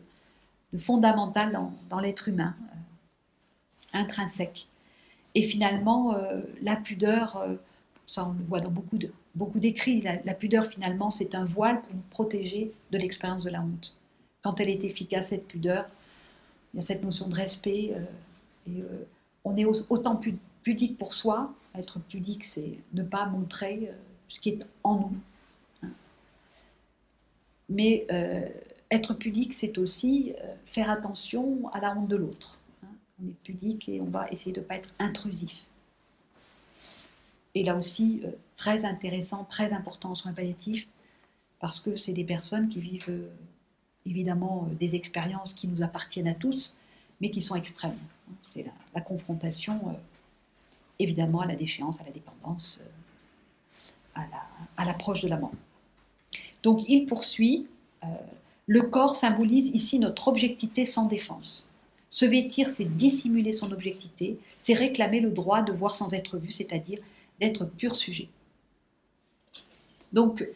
de 0.74 0.78
fondamental 0.78 1.58
dans, 1.90 2.00
l'être 2.02 2.28
humain, 2.28 2.54
euh, 2.74 4.00
intrinsèque. 4.00 4.68
Et 5.34 5.44
finalement, 5.44 6.14
euh, 6.14 6.42
la 6.62 6.76
pudeur, 6.76 7.48
ça 8.06 8.28
on 8.28 8.34
le 8.34 8.44
voit 8.44 8.60
dans 8.60 8.72
beaucoup 8.72 8.98
de 8.98 9.14
beaucoup 9.34 9.60
d'écrits, 9.60 10.02
la, 10.02 10.34
pudeur 10.34 10.66
finalement 10.66 11.12
c'est 11.12 11.36
un 11.36 11.46
voile 11.46 11.82
pour 11.84 11.94
nous 11.94 12.02
protéger 12.10 12.74
de 12.92 12.98
l'expérience 12.98 13.44
de 13.44 13.52
la 13.52 13.62
honte 13.62 13.96
quand 14.42 14.60
elle 14.60 14.70
est 14.70 14.84
efficace, 14.84 15.30
cette 15.30 15.48
pudeur, 15.48 15.86
il 16.74 16.78
y 16.78 16.80
a 16.80 16.82
cette 16.82 17.04
notion 17.04 17.28
de 17.28 17.36
respect. 17.36 17.94
Euh, 17.96 18.02
euh, 18.70 19.06
on 19.44 19.56
est 19.58 19.66
autant 19.66 20.22
pudique 20.64 20.98
pour 20.98 21.14
soi. 21.14 21.54
Être 21.76 22.00
pudique, 22.00 22.44
c'est 22.44 22.78
ne 22.94 23.04
pas 23.04 23.28
montrer 23.28 23.90
euh, 23.90 23.96
ce 24.28 24.40
qui 24.40 24.50
est 24.50 24.68
en 24.84 25.00
nous. 25.00 25.18
Hein. 25.84 25.90
Mais 27.70 28.08
être 28.90 29.14
pudique, 29.14 29.54
c'est 29.54 29.78
aussi 29.78 30.34
faire 30.66 30.90
attention 30.90 31.70
à 31.74 31.82
la 31.82 31.96
honte 31.98 32.08
de 32.08 32.16
l'autre. 32.16 32.58
Hein. 32.84 32.90
On 33.22 33.28
est 33.28 33.36
pudique 33.44 33.90
et 33.90 34.02
on 34.02 34.06
va 34.06 34.28
essayer 34.30 34.54
de 34.54 34.62
ne 34.62 34.66
pas 34.66 34.76
être 34.76 34.94
intrusif. 35.00 35.66
Et 37.56 37.64
là 37.64 37.76
aussi, 37.76 38.22
très 38.56 38.86
intéressant, 38.86 39.46
très 39.46 39.74
important 39.74 40.12
en 40.12 40.16
soins 40.16 40.34
palliatifs, 40.34 40.88
parce 41.60 41.80
que 41.80 41.96
c'est 41.96 42.14
des 42.14 42.24
personnes 42.24 42.70
qui 42.70 42.80
vivent 42.80 43.28
évidemment 44.10 44.68
euh, 44.70 44.76
des 44.76 44.96
expériences 44.96 45.54
qui 45.54 45.68
nous 45.68 45.84
appartiennent 45.84 46.28
à 46.28 46.34
tous, 46.34 46.78
mais 47.22 47.30
qui 47.30 47.42
sont 47.42 47.56
extrêmes. 47.56 47.98
C'est 48.44 48.66
la, 48.94 49.02
confrontation, 49.02 49.80
euh, 49.88 50.78
évidemment, 51.00 51.42
à 51.42 51.46
la 51.46 51.56
déchéance, 51.56 52.02
à 52.02 52.04
la 52.04 52.12
dépendance, 52.12 52.82
euh, 54.18 54.22
à 54.78 54.86
l'approche 54.86 55.22
de 55.22 55.28
la 55.28 55.38
mort. 55.38 55.52
Donc 56.64 56.84
il 56.90 57.06
poursuit, 57.06 57.68
le 58.66 58.82
corps 58.82 59.16
symbolise 59.16 59.70
ici 59.70 60.00
notre 60.00 60.28
objectivité 60.28 60.88
sans 60.88 61.06
défense. 61.06 61.70
Se 62.10 62.26
vêtir, 62.26 62.70
c'est 62.70 62.86
dissimuler 62.98 63.54
son 63.54 63.72
objectivité, 63.72 64.40
c'est 64.58 64.74
réclamer 64.74 65.20
le 65.20 65.30
droit 65.30 65.62
de 65.62 65.72
voir 65.72 65.96
sans 65.96 66.14
être 66.14 66.38
vu, 66.38 66.50
c'est-à-dire 66.50 66.98
d'être 67.40 67.66
pur 67.66 67.96
sujet. 67.96 68.28
Donc, 70.14 70.48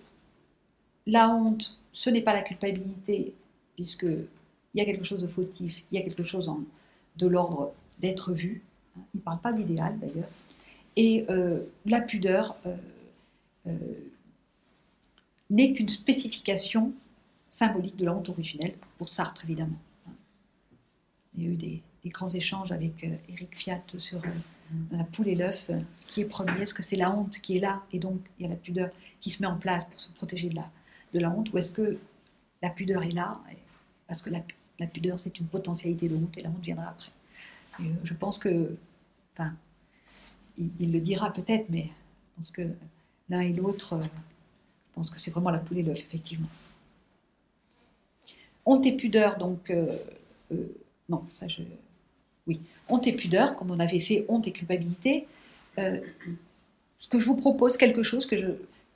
la 1.06 1.30
honte, 1.30 1.80
ce 1.92 2.10
n'est 2.10 2.22
pas 2.22 2.34
la 2.34 2.42
culpabilité, 2.42 3.34
puisqu'il 3.82 4.28
y 4.76 4.82
a 4.82 4.86
quelque 4.86 5.04
chose 5.04 5.24
de 5.24 5.28
fautif, 5.28 5.84
il 5.92 5.98
y 5.98 6.02
a 6.02 6.04
quelque 6.04 6.22
chose 6.22 6.52
de 7.18 7.28
l'ordre 7.28 7.74
d'être 7.98 8.32
vu. 8.32 8.62
Hein, 8.96 9.02
il 9.16 9.18
ne 9.18 9.24
parle 9.24 9.42
pas 9.42 9.54
d'idéal 9.54 9.98
d'ailleurs. 9.98 10.30
Et 10.96 11.26
euh, 11.32 11.62
la 11.88 12.00
pudeur 12.00 12.56
euh, 12.68 12.76
euh, 13.66 13.72
n'est 15.50 15.74
qu'une 15.74 15.90
spécification 15.90 16.94
symbolique 17.50 17.96
de 17.96 18.06
la 18.06 18.14
honte 18.14 18.30
originelle, 18.30 18.76
pour 19.00 19.10
Sartre 19.10 19.46
évidemment. 19.46 19.80
Il 21.36 21.44
y 21.44 21.48
a 21.48 21.50
eu 21.50 21.56
des, 21.56 21.82
grands 22.06 22.30
échanges 22.30 22.72
avec 22.72 23.04
Eric 23.30 23.56
Fiat 23.56 23.82
sur 23.98 24.22
dans 24.92 24.98
la 24.98 25.04
poule 25.04 25.28
et 25.28 25.36
l'œuf, 25.36 25.72
qui 26.08 26.22
est 26.22 26.26
premier 26.26 26.62
Est-ce 26.62 26.74
que 26.74 26.84
c'est 26.84 26.96
la 26.96 27.16
honte 27.16 27.40
qui 27.42 27.58
est 27.58 27.60
là 27.60 27.84
et 27.92 28.00
donc 28.00 28.20
il 28.38 28.44
y 28.44 28.46
a 28.46 28.50
la 28.50 28.56
pudeur 28.56 28.90
qui 29.20 29.30
se 29.30 29.42
met 29.42 29.48
en 29.48 29.58
place 29.58 29.86
pour 29.86 30.00
se 30.00 30.12
protéger 30.12 30.50
de 30.50 30.56
la, 30.56 30.70
de 31.14 31.20
la 31.20 31.30
honte 31.30 31.52
Ou 31.54 31.58
est-ce 31.58 31.72
que 31.72 32.00
la 32.62 32.70
pudeur 32.70 33.04
est 33.04 33.14
là 33.14 33.40
parce 34.12 34.22
que 34.22 34.30
la, 34.30 34.88
pudeur 34.88 35.20
c'est 35.20 35.40
une 35.40 35.46
potentialité 35.46 36.10
de 36.10 36.16
honte 36.16 36.38
et 36.38 36.42
la 36.42 36.50
honte 36.50 36.62
viendra 36.62 36.90
après 36.90 37.12
euh, 37.80 37.84
Je 38.04 38.14
pense 38.14 38.38
que, 38.38 38.76
enfin, 39.34 39.54
il, 40.58 40.92
le 40.92 41.00
dira 41.00 41.32
peut-être, 41.32 41.70
mais 41.70 41.84
je 41.86 42.38
pense 42.38 42.52
que 42.52 42.64
l'un 43.30 43.42
et 43.42 43.54
l'autre, 43.54 43.94
euh, 43.94 44.02
je 44.02 44.96
pense 44.96 45.12
que 45.12 45.20
c'est 45.20 45.32
vraiment 45.32 45.50
la 45.50 45.60
poule 45.60 45.78
et 45.78 45.84
l'œuf, 45.84 46.00
effectivement. 46.00 46.50
Honte 48.66 48.86
et 48.86 48.96
pudeur, 48.96 49.38
donc, 49.38 49.72
non, 51.10 51.26
ça 51.34 51.48
je 51.48 51.64
oui, 52.48 52.60
honte 52.90 53.08
et 53.08 53.14
pudeur, 53.14 53.56
comme 53.56 53.72
on 53.72 53.80
avait 53.80 54.00
fait 54.00 54.26
honte 54.28 54.48
et 54.48 54.52
culpabilité. 54.52 55.28
Euh, 55.80 56.00
ce 56.98 57.08
que 57.08 57.20
je 57.20 57.26
vous 57.26 57.36
propose, 57.36 57.78
quelque 57.78 58.04
chose 58.04 58.26
que 58.26 58.38
je. 58.38 58.48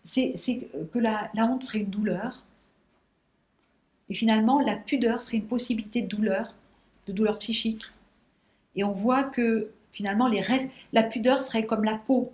C'est 0.03 0.68
que 0.91 0.99
la, 0.99 1.32
honte 1.38 1.63
serait 1.63 1.80
une 1.80 1.89
douleur. 1.89 2.43
Et 4.10 4.14
finalement, 4.14 4.60
la 4.60 4.76
pudeur 4.76 5.22
serait 5.22 5.38
une 5.38 5.47
possibilité 5.47 6.01
de 6.01 6.08
douleur, 6.08 6.53
de 7.08 7.14
douleur 7.14 7.39
psychique. 7.39 7.84
Et 8.76 8.84
on 8.84 8.91
voit 8.91 9.24
que 9.24 9.72
finalement, 9.91 10.30
la 10.93 11.03
pudeur 11.03 11.41
serait 11.41 11.66
comme 11.66 11.84
la 11.84 11.95
peau, 11.95 12.32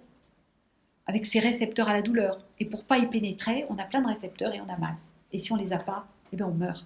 avec 1.06 1.26
ses 1.26 1.40
récepteurs 1.40 1.90
à 1.90 1.94
la 1.94 2.02
douleur. 2.02 2.44
Et 2.60 2.66
pour 2.66 2.84
pas 2.84 2.98
y 2.98 3.08
pénétrer, 3.08 3.66
on 3.70 3.78
a 3.78 3.84
plein 3.84 4.02
de 4.02 4.08
récepteurs 4.08 4.54
et 4.54 4.62
on 4.62 4.70
a 4.70 4.78
mal. 4.78 4.96
Et 5.32 5.38
si 5.38 5.52
on 5.52 5.56
les 5.56 5.74
a 5.74 5.78
pas, 5.78 6.08
eh 6.34 6.38
bien 6.38 6.48
on 6.48 6.54
meurt. 6.54 6.86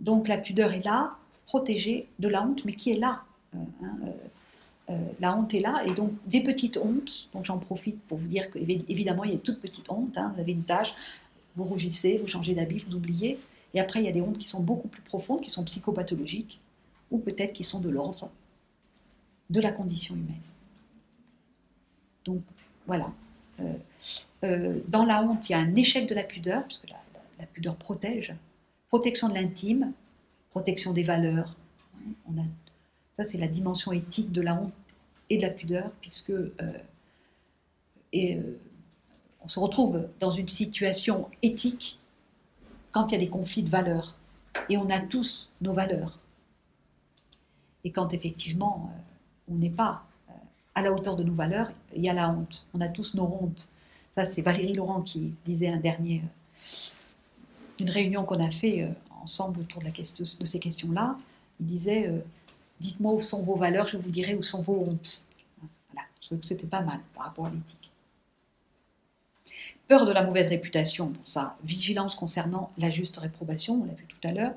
Donc 0.00 0.28
la 0.28 0.38
pudeur 0.38 0.72
est 0.72 0.84
là, 0.84 1.16
protégée 1.46 2.08
de 2.18 2.28
la 2.28 2.42
honte, 2.42 2.64
mais 2.64 2.72
qui 2.72 2.90
est 2.90 2.98
là. 2.98 3.22
Euh, 3.54 3.58
hein, 3.82 3.96
euh, 4.04 4.10
euh, 4.90 4.98
la 5.20 5.36
honte 5.36 5.54
est 5.54 5.60
là, 5.60 5.82
et 5.84 5.92
donc 5.92 6.12
des 6.26 6.42
petites 6.42 6.76
hontes, 6.76 7.28
donc 7.32 7.44
j'en 7.44 7.58
profite 7.58 8.00
pour 8.02 8.18
vous 8.18 8.26
dire 8.26 8.50
qu'évidemment 8.50 9.24
il 9.24 9.32
y 9.32 9.34
a 9.34 9.38
toutes 9.38 9.60
petites 9.60 9.90
hontes, 9.90 10.18
hein. 10.18 10.32
vous 10.34 10.40
avez 10.40 10.52
une 10.52 10.64
tâche, 10.64 10.94
vous 11.56 11.64
rougissez, 11.64 12.16
vous 12.18 12.26
changez 12.26 12.54
d'habit, 12.54 12.78
vous 12.78 12.94
oubliez, 12.94 13.38
et 13.74 13.80
après 13.80 14.00
il 14.00 14.06
y 14.06 14.08
a 14.08 14.12
des 14.12 14.20
hontes 14.20 14.38
qui 14.38 14.48
sont 14.48 14.60
beaucoup 14.60 14.88
plus 14.88 15.02
profondes, 15.02 15.40
qui 15.40 15.50
sont 15.50 15.64
psychopathologiques, 15.64 16.60
ou 17.10 17.18
peut-être 17.18 17.52
qui 17.52 17.64
sont 17.64 17.80
de 17.80 17.88
l'ordre 17.88 18.30
de 19.50 19.60
la 19.60 19.72
condition 19.72 20.14
humaine. 20.14 20.40
Donc 22.24 22.42
voilà. 22.86 23.12
dans 24.88 25.04
la 25.04 25.22
honte, 25.24 25.48
il 25.48 25.52
y 25.52 25.54
a 25.54 25.58
un 25.58 25.74
échec 25.74 26.08
de 26.08 26.14
la 26.14 26.24
pudeur, 26.24 26.62
parce 26.62 26.78
que 26.78 26.86
la 27.38 27.46
pudeur 27.46 27.76
protège, 27.76 28.34
protection 28.88 29.28
de 29.28 29.34
l'intime, 29.34 29.92
protection 30.50 30.92
des 30.92 31.04
valeurs. 31.04 31.56
Ça, 33.16 33.24
c'est 33.24 33.38
la 33.38 33.48
dimension 33.48 33.92
éthique 33.92 34.32
de 34.32 34.40
la 34.40 34.54
honte 34.54 34.72
et 35.30 35.36
de 35.36 35.42
la 35.42 35.50
pudeur, 35.50 35.90
puisque 36.00 36.30
euh, 36.30 36.52
et, 38.12 38.36
euh, 38.36 38.58
on 39.42 39.48
se 39.48 39.58
retrouve 39.58 40.08
dans 40.20 40.30
une 40.30 40.48
situation 40.48 41.28
éthique 41.42 41.98
quand 42.92 43.08
il 43.08 43.12
y 43.12 43.16
a 43.16 43.20
des 43.20 43.30
conflits 43.30 43.62
de 43.62 43.70
valeurs. 43.70 44.14
Et 44.68 44.76
on 44.76 44.88
a 44.90 45.00
tous 45.00 45.48
nos 45.60 45.72
valeurs. 45.72 46.18
Et 47.84 47.92
quand 47.92 48.12
effectivement 48.12 48.90
euh, 48.92 49.52
on 49.52 49.54
n'est 49.56 49.70
pas 49.70 50.04
à 50.74 50.82
la 50.82 50.92
hauteur 50.92 51.16
de 51.16 51.24
nos 51.24 51.34
valeurs, 51.34 51.68
il 51.96 52.02
y 52.02 52.08
a 52.08 52.12
la 52.12 52.28
honte. 52.30 52.66
On 52.74 52.80
a 52.80 52.88
tous 52.88 53.14
nos 53.14 53.24
hontes. 53.24 53.68
Ça, 54.12 54.24
c'est 54.24 54.42
Valérie 54.42 54.74
Laurent 54.74 55.02
qui 55.02 55.34
disait 55.44 55.68
un 55.68 55.78
dernier, 55.78 56.22
une 57.78 57.90
réunion 57.90 58.24
qu'on 58.24 58.40
a 58.40 58.50
fait 58.50 58.88
ensemble 59.22 59.60
autour 59.60 59.82
de, 59.82 60.44
ces 60.44 60.58
questions-là, 60.58 61.16
il 61.60 61.66
disait 61.66 62.08
euh, 62.08 62.20
Dites-moi 62.80 63.12
où 63.12 63.20
sont 63.20 63.42
vos 63.42 63.56
valeurs, 63.56 63.88
je 63.88 63.98
vous 63.98 64.10
dirai 64.10 64.34
où 64.34 64.42
sont 64.42 64.62
vos 64.62 64.86
hontes. 64.88 65.26
Voilà, 65.92 66.08
je 66.20 66.26
trouvais 66.26 66.40
que 66.40 66.46
c'était 66.46 66.66
pas 66.66 66.80
mal 66.80 67.00
par 67.14 67.26
rapport 67.26 67.46
à 67.46 67.50
l'éthique. 67.50 67.89
Peur 69.90 70.06
de 70.06 70.12
la 70.12 70.22
mauvaise 70.22 70.46
réputation, 70.46 71.06
bon, 71.06 71.18
ça, 71.24 71.56
vigilance 71.64 72.14
concernant 72.14 72.70
la 72.78 72.90
juste 72.90 73.16
réprobation, 73.16 73.82
on 73.82 73.84
l'a 73.86 73.94
vu 73.94 74.06
tout 74.06 74.28
à 74.28 74.30
l'heure. 74.30 74.52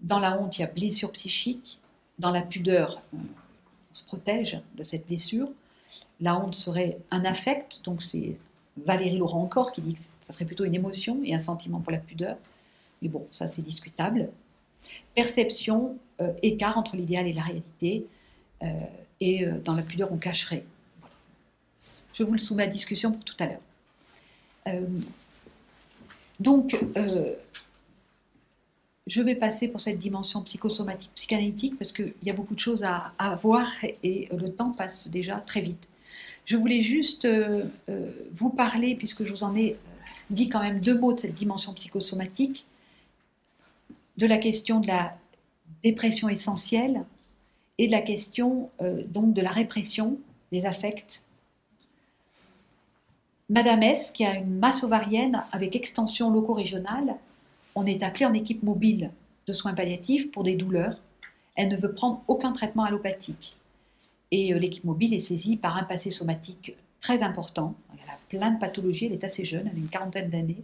Dans 0.00 0.18
la 0.18 0.36
honte, 0.36 0.58
il 0.58 0.62
y 0.62 0.64
a 0.64 0.66
blessure 0.66 1.12
psychique. 1.12 1.78
Dans 2.18 2.32
la 2.32 2.42
pudeur, 2.42 3.00
on, 3.14 3.18
se 3.92 4.02
protège 4.02 4.60
de 4.74 4.82
cette 4.82 5.06
blessure. 5.06 5.48
La 6.20 6.36
honte 6.40 6.56
serait 6.56 6.98
un 7.12 7.24
affect, 7.24 7.84
donc 7.84 8.02
c'est 8.02 8.36
Valérie 8.84 9.18
Laurent 9.18 9.44
encore 9.44 9.70
qui 9.70 9.80
dit 9.80 9.94
que 9.94 10.00
ça 10.22 10.32
serait 10.32 10.44
plutôt 10.44 10.64
une 10.64 10.74
émotion 10.74 11.20
et 11.22 11.36
un 11.36 11.38
sentiment 11.38 11.78
pour 11.78 11.92
la 11.92 11.98
pudeur. 11.98 12.36
Mais 13.00 13.08
bon, 13.08 13.28
ça 13.30 13.46
c'est 13.46 13.62
discutable. 13.62 14.28
Perception, 15.14 15.96
euh, 16.20 16.32
écart 16.42 16.76
entre 16.76 16.96
l'idéal 16.96 17.28
et 17.28 17.32
la 17.32 17.42
réalité. 17.42 18.06
Euh, 18.64 18.66
et 19.20 19.46
euh, 19.46 19.60
dans 19.64 19.74
la 19.74 19.82
pudeur, 19.82 20.10
on 20.10 20.16
cacherait. 20.16 20.64
Je 22.12 22.24
vous 22.24 22.32
le 22.32 22.38
soumets 22.38 22.64
à 22.64 22.66
discussion 22.66 23.12
pour 23.12 23.22
tout 23.22 23.36
à 23.38 23.46
l'heure. 23.46 23.60
Donc, 26.40 26.78
je 29.06 29.22
vais 29.22 29.34
passer 29.34 29.68
pour 29.68 29.80
cette 29.80 29.98
dimension 29.98 30.42
psychosomatique, 30.42 31.10
psychanalytique, 31.14 31.78
parce 31.78 31.92
qu'il 31.92 32.14
y 32.22 32.30
a 32.30 32.34
beaucoup 32.34 32.54
de 32.54 32.60
choses 32.60 32.84
à, 32.84 33.34
voir 33.36 33.68
et 34.02 34.28
le 34.32 34.52
temps 34.52 34.70
passe 34.70 35.08
déjà 35.08 35.36
très 35.36 35.60
vite. 35.60 35.88
Je 36.44 36.56
voulais 36.56 36.82
juste 36.82 37.26
vous 38.34 38.50
parler, 38.50 38.94
puisque 38.94 39.24
je 39.24 39.30
vous 39.30 39.44
en 39.44 39.56
ai 39.56 39.76
dit 40.30 40.48
quand 40.48 40.60
même 40.60 40.80
deux 40.80 40.98
mots 40.98 41.12
de 41.12 41.20
cette 41.20 41.34
dimension 41.34 41.72
psychosomatique, 41.72 42.66
de 44.18 44.26
la 44.26 44.38
question 44.38 44.80
de 44.80 44.88
la 44.88 45.16
dépression 45.82 46.28
essentielle 46.28 47.04
et 47.78 47.86
de 47.86 47.92
la 47.92 48.00
question 48.00 48.70
euh, 48.82 49.04
donc 49.06 49.32
de 49.32 49.40
la 49.40 49.50
répression 49.50 50.18
des 50.52 50.66
affects. 50.66 51.22
Madame 53.50 53.82
S, 53.82 54.10
qui 54.10 54.24
a 54.24 54.34
une 54.34 54.58
masse 54.58 54.84
ovarienne 54.84 55.42
avec 55.52 55.74
extension 55.74 56.30
loco-régionale, 56.30 57.16
on 57.74 57.86
est 57.86 58.02
appelé 58.02 58.26
en 58.26 58.34
équipe 58.34 58.62
mobile 58.62 59.10
de 59.46 59.52
soins 59.52 59.74
palliatifs 59.74 60.30
pour 60.30 60.42
des 60.42 60.54
douleurs. 60.54 60.96
Elle 61.56 61.68
ne 61.68 61.76
veut 61.76 61.92
prendre 61.92 62.22
aucun 62.28 62.52
traitement 62.52 62.84
allopathique. 62.84 63.56
Et 64.30 64.52
euh, 64.52 64.58
l'équipe 64.58 64.84
mobile 64.84 65.14
est 65.14 65.18
saisie 65.18 65.56
par 65.56 65.76
un 65.76 65.84
passé 65.84 66.10
somatique 66.10 66.76
très 67.00 67.22
important. 67.22 67.74
Elle 67.94 68.10
a 68.10 68.18
plein 68.28 68.50
de 68.50 68.58
pathologies, 68.58 69.06
elle 69.06 69.12
est 69.12 69.24
assez 69.24 69.44
jeune, 69.44 69.66
elle 69.66 69.76
a 69.76 69.80
une 69.80 69.88
quarantaine 69.88 70.28
d'années 70.28 70.62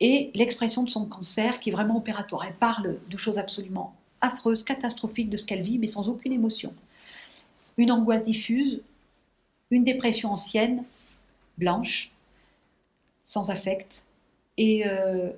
et 0.00 0.30
l'expression 0.34 0.82
de 0.82 0.90
son 0.90 1.04
cancer 1.04 1.60
qui 1.60 1.68
est 1.68 1.72
vraiment 1.72 1.98
opératoire. 1.98 2.44
Elle 2.46 2.54
parle 2.54 2.98
de 3.08 3.16
choses 3.16 3.38
absolument 3.38 3.94
affreuses, 4.22 4.64
catastrophiques 4.64 5.30
de 5.30 5.36
ce 5.36 5.44
qu'elle 5.44 5.62
vit, 5.62 5.78
mais 5.78 5.86
sans 5.86 6.08
aucune 6.08 6.32
émotion. 6.32 6.72
Une 7.76 7.92
angoisse 7.92 8.22
diffuse, 8.22 8.82
une 9.70 9.84
dépression 9.84 10.32
ancienne, 10.32 10.84
blanche, 11.60 12.10
sans 13.24 13.50
affect. 13.50 14.04
Et 14.56 14.82
euh, 14.86 15.30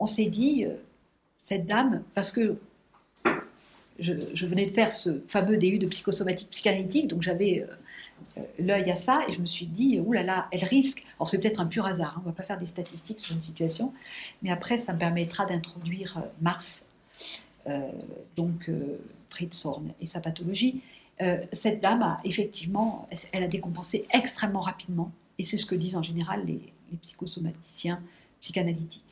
on 0.00 0.06
s'est 0.06 0.28
dit, 0.28 0.64
euh, 0.64 0.74
cette 1.44 1.66
dame, 1.66 2.02
parce 2.14 2.32
que 2.32 2.58
je, 4.00 4.46
venais 4.46 4.66
de 4.66 4.70
faire 4.70 4.92
ce 4.92 5.20
fameux 5.28 5.56
DU 5.56 5.78
de 5.78 5.86
psychosomatique 5.86 6.50
psychanalytique, 6.50 7.08
donc 7.08 7.22
j'avais 7.22 7.64
euh, 8.38 8.42
l'œil 8.58 8.90
à 8.90 8.96
ça 8.96 9.22
et 9.28 9.32
je 9.32 9.40
me 9.40 9.46
suis 9.46 9.66
dit, 9.66 10.00
oulala, 10.00 10.26
là 10.26 10.36
là, 10.36 10.48
elle 10.52 10.64
risque, 10.64 11.04
alors 11.16 11.28
c'est 11.28 11.38
peut-être 11.38 11.60
un 11.60 11.66
pur 11.66 11.86
hasard, 11.86 12.14
hein, 12.16 12.22
on 12.24 12.28
ne 12.28 12.32
va 12.32 12.36
pas 12.36 12.42
faire 12.42 12.58
des 12.58 12.66
statistiques 12.66 13.20
sur 13.20 13.34
une 13.34 13.40
situation, 13.40 13.92
mais 14.42 14.50
après 14.50 14.78
ça 14.78 14.92
me 14.92 14.98
permettra 14.98 15.46
d'introduire 15.46 16.18
euh, 16.18 16.28
Mars, 16.40 16.88
euh, 17.66 17.90
donc 18.36 18.70
Horn 19.64 19.92
et 20.00 20.06
sa 20.06 20.20
pathologie. 20.20 20.82
Cette 21.52 21.80
dame 21.80 22.02
a 22.02 22.20
effectivement, 22.24 23.08
elle 23.32 23.44
a 23.44 23.48
décompensé 23.48 24.06
extrêmement 24.12 24.60
rapidement, 24.60 25.12
et 25.38 25.44
c'est 25.44 25.58
ce 25.58 25.66
que 25.66 25.74
disent 25.74 25.96
en 25.96 26.02
général 26.02 26.44
les, 26.46 26.60
psychosomaticiens 27.02 28.02
psychanalytiques, 28.40 29.04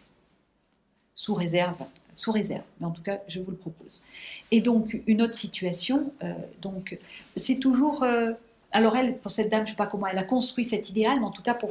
sous 1.15 1.35
réserve 1.35 1.77
sous 2.19 2.33
réserve, 2.33 2.65
mais 2.81 2.87
en 2.87 2.91
tout 2.91 3.03
cas, 3.03 3.21
je 3.29 3.39
vous 3.39 3.53
le 3.53 3.57
propose. 3.57 4.03
Et 4.51 4.61
donc, 4.61 5.01
une 5.07 5.23
autre 5.23 5.37
situation, 5.37 6.13
euh, 6.25 6.35
donc, 6.61 6.99
c'est 7.37 7.61
toujours. 7.61 8.03
Euh, 8.03 8.33
alors, 8.73 8.97
elle, 8.97 9.19
pour 9.19 9.31
cette 9.31 9.51
dame, 9.51 9.61
je 9.61 9.71
ne 9.71 9.75
sais 9.75 9.77
pas 9.77 9.87
comment 9.87 10.09
elle 10.09 10.19
a 10.19 10.25
construit 10.25 10.65
cet 10.65 10.91
idéal, 10.91 11.21
mais 11.21 11.27
en 11.27 11.31
tout 11.31 11.43
cas, 11.43 11.55
pour, 11.55 11.71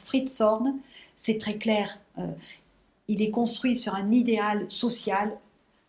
Fritz 0.00 0.40
Horn, 0.42 0.76
c'est 1.16 1.38
très 1.38 1.56
clair. 1.56 1.98
Euh, 2.18 2.26
il 3.08 3.22
est 3.22 3.30
construit 3.30 3.74
sur 3.74 3.94
un 3.94 4.12
idéal 4.12 4.66
social 4.70 5.32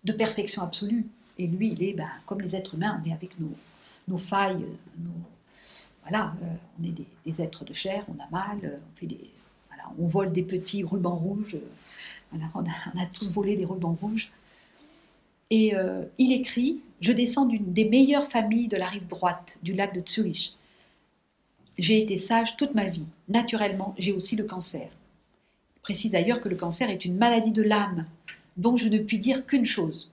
de 0.06 0.14
perfection 0.14 0.62
absolue. 0.62 1.06
Et 1.38 1.46
lui, 1.46 1.74
il 1.74 1.84
est 1.84 1.94
ben, 1.94 2.08
comme 2.26 2.40
les 2.40 2.56
êtres 2.56 2.76
humains, 2.76 3.02
mais 3.06 3.12
avec 3.12 3.38
nos, 3.42 3.52
nos 4.08 4.18
failles, 4.18 4.66
nos, 4.98 5.12
voilà, 6.08 6.34
on 6.80 6.84
est 6.84 6.96
des, 7.26 7.42
êtres 7.42 7.66
de 7.66 7.74
chair, 7.74 8.06
on 8.08 8.24
a 8.24 8.28
mal, 8.30 8.60
on, 8.64 8.98
fait 8.98 9.08
des, 9.08 9.30
voilà, 9.68 9.84
on 10.00 10.08
vole 10.08 10.32
des 10.32 10.44
petits 10.44 10.84
rubans 10.84 11.18
rouges, 11.18 11.58
on 12.34 12.40
a, 12.40 13.06
tous 13.14 13.30
volé 13.32 13.56
des 13.56 13.66
rubans 13.66 13.98
rouges. 14.00 14.32
Et 15.50 15.76
euh, 15.76 16.04
il 16.18 16.34
écrit 16.34 16.82
Je 17.02 17.12
descends 17.12 17.46
d'une 17.46 17.74
des 17.74 17.88
meilleures 17.90 18.30
familles 18.30 18.68
de 18.68 18.78
la 18.78 18.88
rive 18.88 19.08
droite 19.08 19.58
du 19.64 19.74
lac 19.74 19.94
de 19.94 20.02
Zurich. 20.08 20.58
J'ai 21.78 22.02
été 22.02 22.18
sage 22.18 22.58
toute 22.58 22.74
ma 22.74 22.88
vie. 22.88 23.06
Naturellement, 23.30 23.94
j'ai 23.98 24.14
aussi 24.14 24.36
le 24.36 24.46
cancer. 24.46 24.90
Il 25.78 25.82
précise 25.82 26.12
d'ailleurs 26.12 26.42
que 26.42 26.50
le 26.50 26.56
cancer 26.56 26.90
est 26.90 27.06
une 27.06 27.16
maladie 27.16 27.52
de 27.52 27.62
l'âme, 27.62 28.06
dont 28.58 28.78
je 28.78 28.88
ne 28.88 28.98
puis 28.98 29.20
dire 29.20 29.46
qu'une 29.46 29.66
chose. 29.66 30.10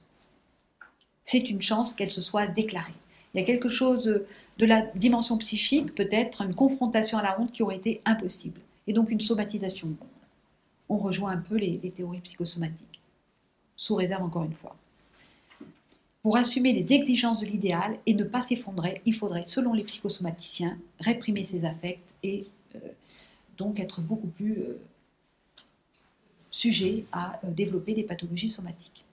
C'est 1.23 1.51
une 1.51 1.63
chance 1.63 1.95
qu'elle 1.95 2.13
se 2.13 2.21
soit 2.21 2.47
déclarée. 2.47 2.93
Il 3.35 3.41
y 3.41 3.43
a 3.43 3.47
quelque 3.47 3.69
chose 3.69 4.23
de 4.59 4.67
la 4.67 4.83
dimension 4.83 5.37
psychique, 5.39 5.95
peut-être 5.95 6.43
une 6.43 6.55
confrontation 6.55 7.19
à 7.19 7.23
la 7.23 7.41
honte 7.41 7.51
qui 7.53 7.63
aurait 7.63 7.77
été 7.77 8.01
impossible. 8.05 8.61
Et 8.87 8.93
donc 8.93 9.11
une 9.11 9.21
somatisation. 9.21 9.97
On 10.89 10.99
rejoint 10.99 11.33
un 11.33 11.39
peu 11.39 11.57
les, 11.57 11.79
théories 11.79 12.21
psychosomatiques, 12.21 13.01
sous 13.77 13.95
réserve 13.95 14.23
encore 14.23 14.45
une 14.45 14.53
fois. 14.53 14.77
Pour 16.23 16.37
assumer 16.37 16.73
les 16.73 16.93
exigences 16.93 17.41
de 17.41 17.47
l'idéal 17.47 17.99
et 18.07 18.15
ne 18.15 18.25
pas 18.25 18.41
s'effondrer, 18.41 19.03
il 19.05 19.15
faudrait, 19.15 19.45
selon 19.45 19.73
les 19.73 19.85
psychosomaticiens, 19.85 20.79
réprimer 21.01 21.45
ses 21.45 21.65
affects 21.65 22.15
et 22.23 22.45
euh, 22.77 22.79
donc 23.59 23.79
être 23.81 24.01
beaucoup 24.01 24.29
plus 24.29 24.59
euh, 24.59 24.81
sujet 26.51 27.05
à 27.13 27.41
euh, 27.45 27.51
développer 27.51 27.95
des 27.95 28.05
pathologies 28.05 28.49
somatiques. 28.49 29.05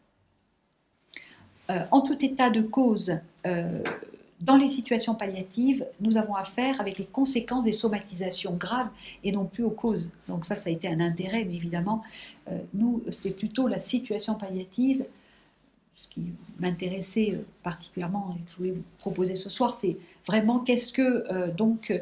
en 1.70 2.02
tout 2.02 2.26
état 2.26 2.50
de 2.50 2.62
cause, 2.62 3.18
dans 4.42 4.58
les 4.58 4.68
situations 4.68 5.16
palliatives, 5.16 5.86
nous 6.00 6.18
avons 6.18 6.36
affaire 6.36 6.82
avec 6.82 6.98
les 6.98 7.06
conséquences 7.06 7.66
des 7.66 7.74
somatisations 7.74 8.56
graves 8.56 8.90
et 9.24 9.32
non 9.32 9.46
plus 9.46 9.64
aux 9.64 9.70
causes. 9.70 10.10
Donc 10.28 10.46
ça, 10.46 10.56
ça 10.56 10.70
a 10.70 10.74
été 10.74 10.88
un 10.88 11.00
intérêt, 11.00 11.44
mais 11.44 11.56
évidemment, 11.56 12.04
nous, 12.74 13.04
c'est 13.12 13.32
plutôt 13.32 13.68
la 13.68 13.80
situation 13.80 14.36
palliative. 14.36 15.06
Ce 15.94 16.08
qui 16.08 16.24
m'intéressait 16.60 17.40
particulièrement 17.62 18.36
et 18.36 18.42
que 18.44 18.52
je 18.52 18.58
voulais 18.58 18.72
vous 18.72 18.84
proposer 18.98 19.36
ce 19.36 19.50
soir, 19.50 19.74
c'est 19.74 19.98
vraiment 20.26 20.60
qu'est-ce 20.60 20.92
que 20.92 21.52
donc 21.52 21.94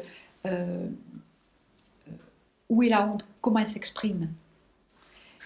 où 2.70 2.82
est 2.82 2.88
la 2.88 3.06
honte? 3.06 3.26
Comment 3.42 3.58
elle 3.58 3.66
s'exprime? 3.66 4.30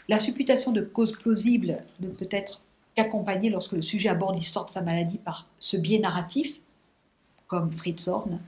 La 0.08 0.18
supputation 0.18 0.70
de 0.70 0.82
cause 0.82 1.12
plausible 1.12 1.82
ne 2.00 2.08
peut 2.08 2.28
être 2.30 2.60
qu'accompagnée 2.94 3.50
lorsque 3.50 3.72
le 3.72 3.82
sujet 3.82 4.10
aborde 4.10 4.36
l'histoire 4.36 4.66
de 4.66 4.70
sa 4.70 4.82
maladie 4.82 5.18
par 5.18 5.48
ce 5.58 5.76
biais 5.76 5.98
narratif, 5.98 6.60
comme 7.46 7.72
Fritz 7.72 8.08
Horn. 8.08 8.38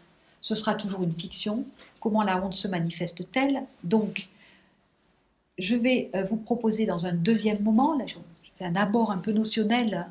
Ce 0.41 0.55
sera 0.55 0.75
toujours 0.75 1.03
une 1.03 1.13
fiction. 1.13 1.65
Comment 2.01 2.23
la 2.23 2.43
honte 2.43 2.55
se 2.55 2.69
manifeste-t-elle 2.69 3.65
Donc, 3.83 4.29
je 5.59 5.77
vais 5.77 6.11
euh, 6.15 6.23
vous 6.25 6.37
proposer 6.37 6.87
dans 6.87 7.07
un 7.07 7.13
deuxième 7.13 7.63
moment, 7.63 7.97
là 7.97 8.07
je 8.07 8.17
fais 8.57 8.65
un 8.65 8.77
abord 8.77 9.11
un 9.11 9.19
peu 9.19 9.33
notionnel 9.33 10.07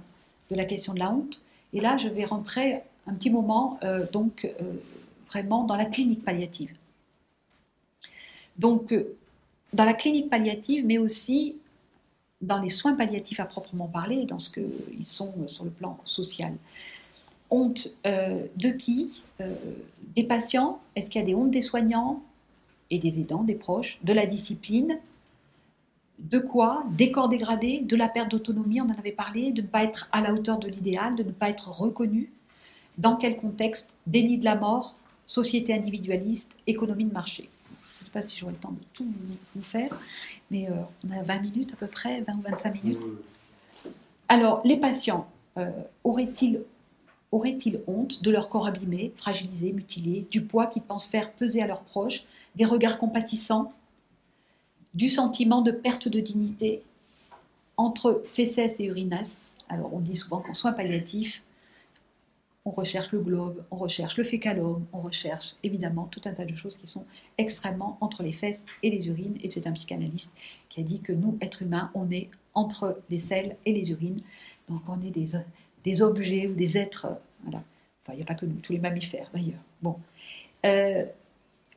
de 0.50 0.56
la 0.56 0.66
question 0.66 0.94
de 0.94 1.00
la 1.00 1.12
honte, 1.12 1.42
et 1.74 1.82
là 1.82 1.98
je 1.98 2.08
vais 2.08 2.26
rentrer 2.26 2.82
un 3.08 3.14
petit 3.14 3.30
moment 3.30 3.80
euh, 3.84 4.06
donc 4.12 4.46
euh, 4.46 4.74
vraiment 5.28 5.64
dans 5.64 5.76
la 5.76 5.86
clinique 5.86 6.24
palliative. 6.24 6.76
Donc, 8.58 8.96
dans 9.74 9.84
la 9.84 9.94
clinique 9.94 10.30
palliative, 10.30 10.86
mais 10.86 10.98
aussi 10.98 11.58
dans 12.42 12.60
les 12.60 12.70
soins 12.70 12.94
palliatifs 12.94 13.42
à 13.42 13.46
proprement 13.46 13.88
parler, 13.88 14.26
dans 14.26 14.40
ce 14.40 14.50
qu'ils 14.50 15.06
sont 15.06 15.34
sur 15.48 15.66
le 15.66 15.72
plan 15.72 16.00
social. 16.06 16.54
Honte 17.50 17.94
euh, 18.06 18.46
de 18.56 18.70
qui 18.70 19.24
Des 20.16 20.24
patients? 20.24 20.80
Est-ce 20.96 21.10
qu'il 21.10 21.22
y 21.22 21.24
a 21.24 21.28
des 21.28 21.36
hontes 21.36 21.52
des 21.52 21.62
soignants 21.62 22.22
et 22.90 23.00
des 23.00 23.20
aidants, 23.20 23.44
des 23.44 23.56
proches 23.56 24.00
De 24.04 24.14
la 24.14 24.26
discipline? 24.26 25.00
De 26.20 26.40
quoi? 26.40 26.86
Des 26.92 27.12
corps 27.12 27.30
dégradés 27.30 27.80
De 27.80 27.96
la 27.96 28.08
perte 28.08 28.32
d'autonomie, 28.32 28.82
on 28.82 28.86
en 28.86 28.98
avait 28.98 29.12
parlé, 29.12 29.52
de 29.52 29.62
ne 29.62 29.68
pas 29.68 29.84
être 29.84 30.10
à 30.12 30.22
la 30.22 30.34
hauteur 30.34 30.58
de 30.60 30.68
l'idéal, 30.68 31.16
de 31.16 31.24
ne 31.24 31.32
pas 31.32 31.50
être 31.50 31.70
reconnu? 31.70 32.32
Dans 32.98 33.16
quel 33.16 33.38
contexte? 33.38 33.98
Déni 34.08 34.38
de 34.38 34.46
la 34.46 34.56
mort 34.56 34.96
Société 35.28 35.74
individualiste 35.74 36.58
Économie 36.68 37.06
de 37.06 37.14
marché. 37.14 37.50
Pas 38.14 38.24
si 38.24 38.38
j'aurai 38.38 38.54
le 38.54 38.60
temps 38.60 38.72
de 38.72 38.80
tout 38.94 39.06
vous, 39.56 39.62
faire, 39.62 39.90
mais 40.50 40.70
euh, 40.70 40.74
on 41.06 41.12
a 41.12 41.22
20 41.22 41.40
minutes 41.40 41.74
à 41.74 41.76
peu 41.76 41.88
près, 41.88 42.22
20 42.22 42.34
ou 42.34 42.42
25 42.50 42.74
minutes. 42.82 43.02
Alors, 44.30 44.62
les 44.64 44.78
patients, 44.78 45.28
euh, 45.58 45.70
auraient-ils 46.06 46.62
auraient-ils 47.36 47.82
honte 47.86 48.24
de 48.24 48.32
leur 48.32 48.48
corps 48.48 48.66
abîmé, 48.66 49.12
fragilisé, 49.18 49.74
mutilé, 49.74 50.26
du 50.32 50.42
poids 50.42 50.68
qu'ils 50.68 50.84
pensent 50.84 51.08
faire 51.08 51.34
peser 51.34 51.62
à 51.62 51.68
leurs 51.68 51.82
proches, 51.82 52.24
des 52.56 52.64
regards 52.64 52.98
compatissants, 52.98 53.74
du 54.94 55.10
sentiment 55.10 55.62
de 55.62 55.72
perte 55.72 56.08
de 56.08 56.22
dignité 56.22 56.82
entre 57.76 58.24
fesses 58.26 58.80
et 58.80 58.86
urinas? 58.86 59.54
Alors, 59.68 59.94
on 59.94 60.00
dit 60.00 60.16
souvent 60.16 60.40
qu'en 60.40 60.54
soins 60.54 60.72
palliatifs, 60.72 61.44
on 62.64 62.72
recherche 62.72 63.12
le 63.12 63.20
globe, 63.20 63.66
on 63.70 63.76
recherche 63.76 64.16
le 64.16 64.24
fécalome, 64.24 64.86
on 64.94 65.02
recherche 65.02 65.56
évidemment 65.62 66.06
tout 66.06 66.22
un 66.24 66.34
tas 66.34 66.46
de 66.46 66.56
choses 66.56 66.78
qui 66.78 66.88
sont 66.88 67.06
extrêmement 67.38 67.98
entre 68.00 68.24
les 68.24 68.32
fesses 68.32 68.66
et 68.82 68.90
les 68.90 69.10
urines. 69.10 69.38
Et 69.44 69.50
c'est 69.50 69.68
un 69.68 69.74
psychanalyste 69.74 70.34
qui 70.70 70.80
a 70.80 70.84
dit 70.84 71.02
que 71.02 71.12
nous, 71.12 71.38
êtres 71.42 71.64
humains, 71.64 71.92
on 71.96 72.10
est 72.12 72.30
entre 72.54 73.02
les 73.10 73.20
selles 73.20 73.58
et 73.66 73.74
les 73.74 73.92
urines. 73.92 74.22
Donc 74.70 74.82
on 74.88 75.00
est 75.02 75.12
des, 75.12 75.36
des 75.86 76.02
objets 76.02 76.48
ou 76.48 76.54
des 76.54 76.78
êtres. 76.78 77.08
Enfin, 77.48 77.62
il 78.10 78.16
n'y 78.18 78.22
a 78.22 78.26
pas 78.26 78.36
que 78.36 78.46
nous, 78.46 78.56
tous 78.56 78.74
les 78.74 78.80
mammifères 78.80 79.30
d'ailleurs. 79.34 79.62
Bon. 79.82 79.98
Euh, 80.66 81.06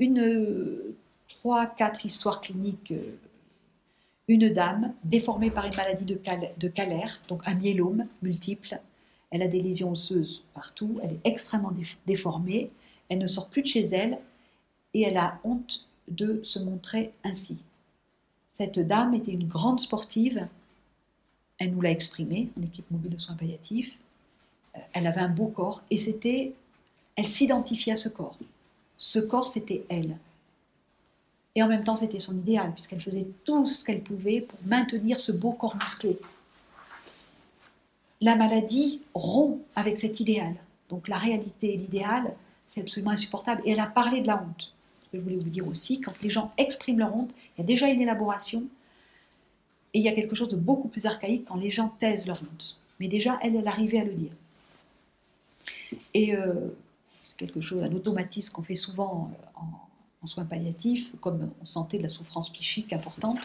une, 0.01 0.95
trois, 1.29 1.67
quatre 1.67 2.07
histoires 2.07 2.41
cliniques. 2.41 2.93
Euh, 2.93 3.17
une 4.29 4.51
dame 4.51 4.93
déformée 5.05 5.51
par 5.51 5.65
une 5.65 5.75
maladie 5.75 6.05
de, 6.05 6.15
cal 6.15 6.53
de 6.59 6.69
Calaire, 6.69 7.23
donc 7.29 7.41
un 7.47 7.55
myélome 7.55 8.07
multiple, 8.21 8.79
elle 9.31 9.43
a 9.43 9.49
des 9.49 9.61
lésions 9.61 9.91
osseuses 9.91 10.45
partout, 10.53 11.01
elle 11.03 11.13
est 11.13 11.21
extrêmement 11.25 11.73
déformée, 12.07 12.71
elle 13.09 13.19
ne 13.19 13.27
sort 13.27 13.49
plus 13.49 13.63
de 13.63 13.69
chez 13.69 13.87
elle 13.87 14.19
et 14.93 15.03
elle 15.03 15.17
a 15.17 15.41
honte 15.45 15.89
de 16.09 16.41
se 16.45 16.59
montrer 16.59 17.13
ainsi. 17.25 17.59
Cette 18.53 18.79
dame 18.79 19.15
était 19.15 19.33
une 19.33 19.49
grande 19.49 19.81
sportive, 19.81 20.47
elle 21.59 21.73
nous 21.73 21.81
l'a 21.81 21.91
exprimé 21.91 22.51
en 22.59 22.63
équipe 22.63 22.91
mobile 22.91 23.13
de 23.13 23.19
soins 23.19 23.35
palliatifs, 23.35 23.99
euh, 24.77 24.81
elle 24.93 25.07
avait 25.07 25.21
un 25.21 25.29
beau 25.29 25.49
corps 25.49 25.83
et 25.91 25.99
c'était, 25.99 26.53
elle 27.17 27.27
s'identifiait 27.27 27.93
à 27.93 27.97
ce 27.97 28.09
corps. 28.09 28.39
Ce 28.97 29.19
corps, 29.19 29.49
c'était 29.49 29.85
elle. 29.89 30.17
Et 31.55 31.63
en 31.63 31.69
même 31.69 31.85
temps, 31.85 31.97
c'était 31.97 32.19
son 32.19 32.37
idéal, 32.37 32.73
puisqu'elle 32.73 33.01
faisait 33.01 33.27
tout 33.45 33.67
ce 33.67 33.85
qu'elle 33.85 34.03
pouvait 34.03 34.43
pour 34.43 34.59
maintenir 34.67 35.19
ce 35.19 35.33
beau 35.33 35.53
corps 35.53 35.77
musclé 35.77 36.19
la 38.21 38.37
maladie 38.37 39.01
rompt 39.15 39.61
avec 39.77 39.97
cet 39.97 40.21
idéal. 40.21 40.55
Donc 40.89 41.09
la 41.09 41.17
réalité 41.17 41.75
et 41.75 41.77
l'idéal, 41.77 42.35
c'est 42.65 42.81
absolument 42.81 43.13
insupportable. 43.13 43.63
Et 43.65 43.73
elle 43.73 43.81
a 43.81 43.87
parlé 43.87 44.21
de 44.21 44.27
la 44.27 44.43
honte. 44.43 44.73
Je 45.13 45.19
voulais 45.19 45.37
vous 45.37 45.49
dire 45.49 45.67
aussi, 45.67 46.01
quand 46.01 46.21
les 46.23 46.31
gens 46.31 46.53
expriment 46.59 46.99
leur 46.99 47.15
honte, 47.15 47.31
il 47.57 47.61
y 47.61 47.65
a 47.65 47.67
déjà 47.67 47.89
une 47.89 48.01
élaboration. 48.01 48.65
Et 49.99 50.01
il 50.01 50.05
y 50.05 50.09
a 50.09 50.13
quelque 50.13 50.37
chose 50.37 50.47
de 50.47 50.55
beaucoup 50.55 50.87
plus 50.87 51.07
archaïque 51.07 51.47
quand 51.49 51.57
les 51.57 51.73
gens 51.73 51.93
taisent 51.99 52.25
leur 52.25 52.41
honte. 52.41 52.79
Mais 53.01 53.09
déjà, 53.09 53.37
elle, 53.43 53.57
elle 53.57 53.67
arrivait 53.67 53.99
à 53.99 54.05
le 54.05 54.13
dire. 54.13 54.31
Et 56.15 56.37
euh, 56.37 56.69
c'est 57.27 57.37
quelque 57.37 57.61
chose, 57.61 57.83
un 57.83 57.93
automatisme 57.93 58.53
qu'on 58.53 58.63
fait 58.63 58.77
souvent 58.77 59.33
euh, 59.33 59.61
en, 59.61 59.67
en, 60.23 60.27
soins 60.29 60.45
palliatifs, 60.45 61.17
comme 61.21 61.51
on 61.61 61.65
sentait 61.65 61.99
de 61.99 62.05
la 62.05 62.11
souffrance 62.11 62.53
psychique 62.53 62.93
importante. 62.93 63.41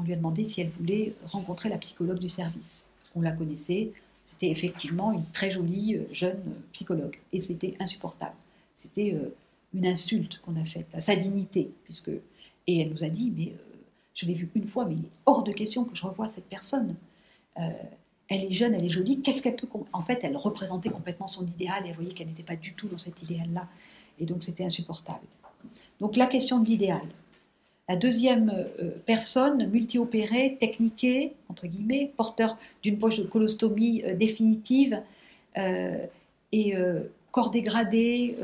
On 0.00 0.02
lui 0.02 0.12
a 0.12 0.16
demandé 0.16 0.42
si 0.42 0.60
elle 0.60 0.70
voulait 0.70 1.14
rencontrer 1.24 1.68
la 1.68 1.78
psychologue 1.78 2.18
du 2.18 2.28
service 2.28 2.84
on 3.14 3.20
la 3.20 3.30
connaissait. 3.30 3.92
C'était 4.24 4.50
effectivement 4.50 5.12
une 5.12 5.24
très 5.26 5.52
jolie 5.52 5.94
euh, 5.94 6.02
jeune 6.10 6.42
psychologue. 6.72 7.20
Et 7.32 7.38
c'était 7.38 7.76
insupportable. 7.78 8.34
C'était 8.74 9.16
une 9.72 9.86
insulte 9.86 10.40
qu'on 10.40 10.60
a 10.60 10.64
faite 10.64 10.92
à 10.94 11.00
sa 11.00 11.14
dignité. 11.14 11.70
Puisque... 11.84 12.10
Et 12.66 12.80
elle 12.80 12.90
nous 12.90 13.04
a 13.04 13.08
dit, 13.08 13.30
mais 13.30 13.52
je 14.14 14.26
l'ai 14.26 14.34
vue 14.34 14.50
une 14.54 14.66
fois, 14.66 14.84
mais 14.84 14.94
il 14.94 15.04
est 15.04 15.10
hors 15.26 15.42
de 15.42 15.52
question 15.52 15.84
que 15.84 15.94
je 15.94 16.04
revoie 16.04 16.28
cette 16.28 16.48
personne. 16.48 16.94
elle 17.56 18.44
est 18.44 18.52
jeune, 18.52 18.74
elle 18.74 18.84
est 18.84 18.90
jolie, 18.90 19.20
qu'est-ce 19.20 19.42
qu'elle 19.42 19.56
peut... 19.56 19.68
En 19.92 20.02
fait, 20.02 20.24
elle 20.24 20.36
représentait 20.36 20.88
complètement 20.88 21.26
son 21.26 21.46
idéal 21.46 21.84
et 21.84 21.90
elle 21.90 21.94
voyait 21.94 22.12
qu'elle 22.12 22.28
n'était 22.28 22.42
pas 22.42 22.56
du 22.56 22.72
tout 22.74 22.88
dans 22.88 22.98
cet 22.98 23.22
idéal-là. 23.22 23.68
Et 24.18 24.26
donc 24.26 24.42
c'était 24.42 24.64
insupportable. 24.64 25.26
Donc 26.00 26.16
la 26.16 26.26
question 26.26 26.60
de 26.60 26.66
l'idéal. 26.66 27.02
La 27.88 27.96
deuxième 27.96 28.50
euh, 28.50 28.90
personne, 29.04 29.66
multi-opérée, 29.68 30.56
techniquée, 30.58 31.34
entre 31.50 31.66
guillemets, 31.66 32.12
porteur 32.16 32.56
d'une 32.82 32.98
poche 32.98 33.18
de 33.18 33.24
colostomie 33.24 34.02
euh, 34.04 34.14
définitive 34.14 35.02
euh, 35.58 36.06
et 36.52 36.74
corps 37.32 37.50
dégradé, 37.50 38.36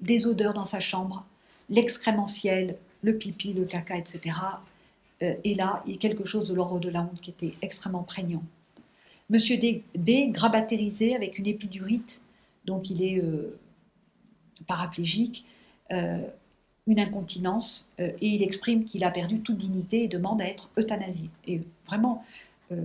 des 0.00 0.26
odeurs 0.26 0.54
dans 0.54 0.64
sa 0.64 0.80
chambre, 0.80 1.26
l'excrémentiel, 1.68 2.76
le 3.02 3.18
pipi, 3.18 3.52
le 3.52 3.66
caca, 3.66 3.98
etc. 3.98 4.34
et 5.20 5.54
là, 5.54 5.82
il 5.84 5.92
y 5.92 5.94
a 5.94 5.98
quelque 5.98 6.26
chose 6.26 6.48
de 6.48 6.54
l'ordre 6.54 6.80
de 6.80 6.88
la 6.88 7.02
honte 7.02 7.20
qui 7.20 7.30
était 7.30 7.54
extrêmement 7.60 8.02
prégnant. 8.02 8.42
Monsieur 9.28 9.58
D, 9.58 9.84
grabatérisé 10.28 11.14
avec 11.14 11.38
une 11.38 11.46
épidurite, 11.46 12.22
donc 12.64 12.88
il 12.88 13.02
est 13.02 13.22
paraplégique, 14.66 15.44
une 16.90 17.00
incontinence 17.00 17.88
euh, 18.00 18.10
et 18.20 18.28
il 18.28 18.42
exprime 18.42 18.84
qu'il 18.84 19.04
a 19.04 19.10
perdu 19.10 19.40
toute 19.40 19.56
dignité 19.56 20.04
et 20.04 20.08
demande 20.08 20.42
à 20.42 20.46
être 20.46 20.70
euthanasié. 20.76 21.30
Et 21.46 21.62
vraiment, 21.86 22.24
euh, 22.72 22.84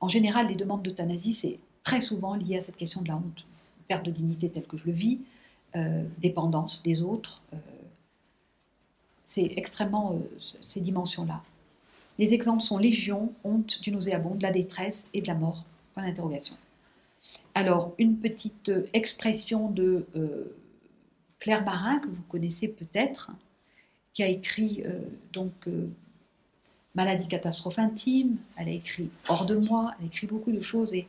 en 0.00 0.08
général, 0.08 0.48
les 0.48 0.54
demandes 0.54 0.82
d'euthanasie, 0.82 1.32
c'est 1.32 1.58
très 1.82 2.00
souvent 2.00 2.34
lié 2.34 2.56
à 2.56 2.60
cette 2.60 2.76
question 2.76 3.02
de 3.02 3.08
la 3.08 3.16
honte, 3.16 3.44
perte 3.88 4.04
de 4.04 4.10
dignité 4.10 4.48
telle 4.48 4.66
que 4.66 4.78
je 4.78 4.86
le 4.86 4.92
vis, 4.92 5.20
euh, 5.76 6.04
dépendance 6.18 6.82
des 6.82 7.02
autres. 7.02 7.42
C'est 9.30 9.52
extrêmement 9.56 10.20
ces 10.40 10.80
dimensions-là. 10.80 11.40
Les 12.18 12.34
exemples 12.34 12.62
sont 12.62 12.78
légion, 12.78 13.32
honte, 13.44 13.80
du 13.80 13.92
nauséabond, 13.92 14.34
de 14.34 14.42
la 14.42 14.50
détresse 14.50 15.08
et 15.14 15.20
de 15.20 15.28
la 15.28 15.34
mort. 15.34 15.64
Alors, 17.54 17.94
une 17.98 18.16
petite 18.16 18.72
expression 18.92 19.70
de 19.70 20.04
Claire 21.38 21.64
Marin, 21.64 22.00
que 22.00 22.08
vous 22.08 22.22
connaissez 22.28 22.66
peut-être, 22.66 23.30
qui 24.14 24.24
a 24.24 24.26
écrit 24.26 24.82
donc 25.32 25.52
Maladie, 26.96 27.28
catastrophe 27.28 27.78
intime, 27.78 28.36
elle 28.56 28.66
a 28.66 28.72
écrit 28.72 29.10
Hors 29.28 29.46
de 29.46 29.54
moi, 29.54 29.94
elle 29.98 30.06
a 30.06 30.08
écrit 30.08 30.26
beaucoup 30.26 30.50
de 30.50 30.60
choses 30.60 30.92
et 30.92 31.06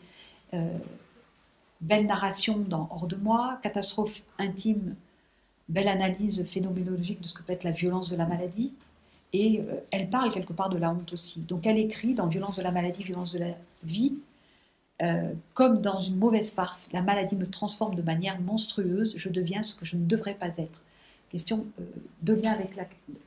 belle 1.82 2.06
narration 2.06 2.60
dans 2.60 2.88
Hors 2.92 3.08
de 3.08 3.16
moi, 3.16 3.60
catastrophe 3.64 4.22
intime, 4.38 4.96
belle 5.72 5.88
analyse 5.88 6.46
phénoménologique 6.46 7.22
de 7.22 7.28
ce 7.28 7.34
que 7.34 7.44
peut 7.44 7.54
être 7.54 7.64
la 7.64 7.72
violence 7.72 8.10
de 8.10 8.16
la 8.16 8.26
maladie. 8.26 8.74
Et 9.34 9.62
euh, 9.62 9.76
elle 9.92 10.10
parle 10.10 10.32
quelque 10.32 10.54
part 10.54 10.70
de 10.70 10.78
la 10.78 10.92
honte 10.92 11.14
aussi. 11.14 11.40
Donc 11.40 11.66
elle 11.66 11.78
écrit 11.78 12.14
dans 12.14 12.28
Violence 12.28 12.58
de 12.58 12.62
la 12.62 12.72
maladie, 12.72 13.04
violence 13.04 13.32
de 13.32 13.40
la 13.40 13.56
vie, 13.84 14.18
euh, 15.02 15.34
comme 15.54 15.82
dans 15.82 16.00
une 16.00 16.18
mauvaise 16.18 16.52
farce, 16.52 16.90
la 16.92 17.02
maladie 17.02 17.36
me 17.36 17.48
transforme 17.48 17.96
de 17.96 18.02
manière 18.02 18.40
monstrueuse, 18.40 19.14
je 19.16 19.30
deviens 19.30 19.64
ce 19.64 19.74
que 19.74 19.86
je 19.86 19.96
ne 19.96 20.06
devrais 20.06 20.36
pas 20.36 20.58
être. 20.58 20.82
Question 21.30 21.66
euh, 21.80 21.84
de 22.22 22.34
lien 22.34 22.52
avec 22.52 22.78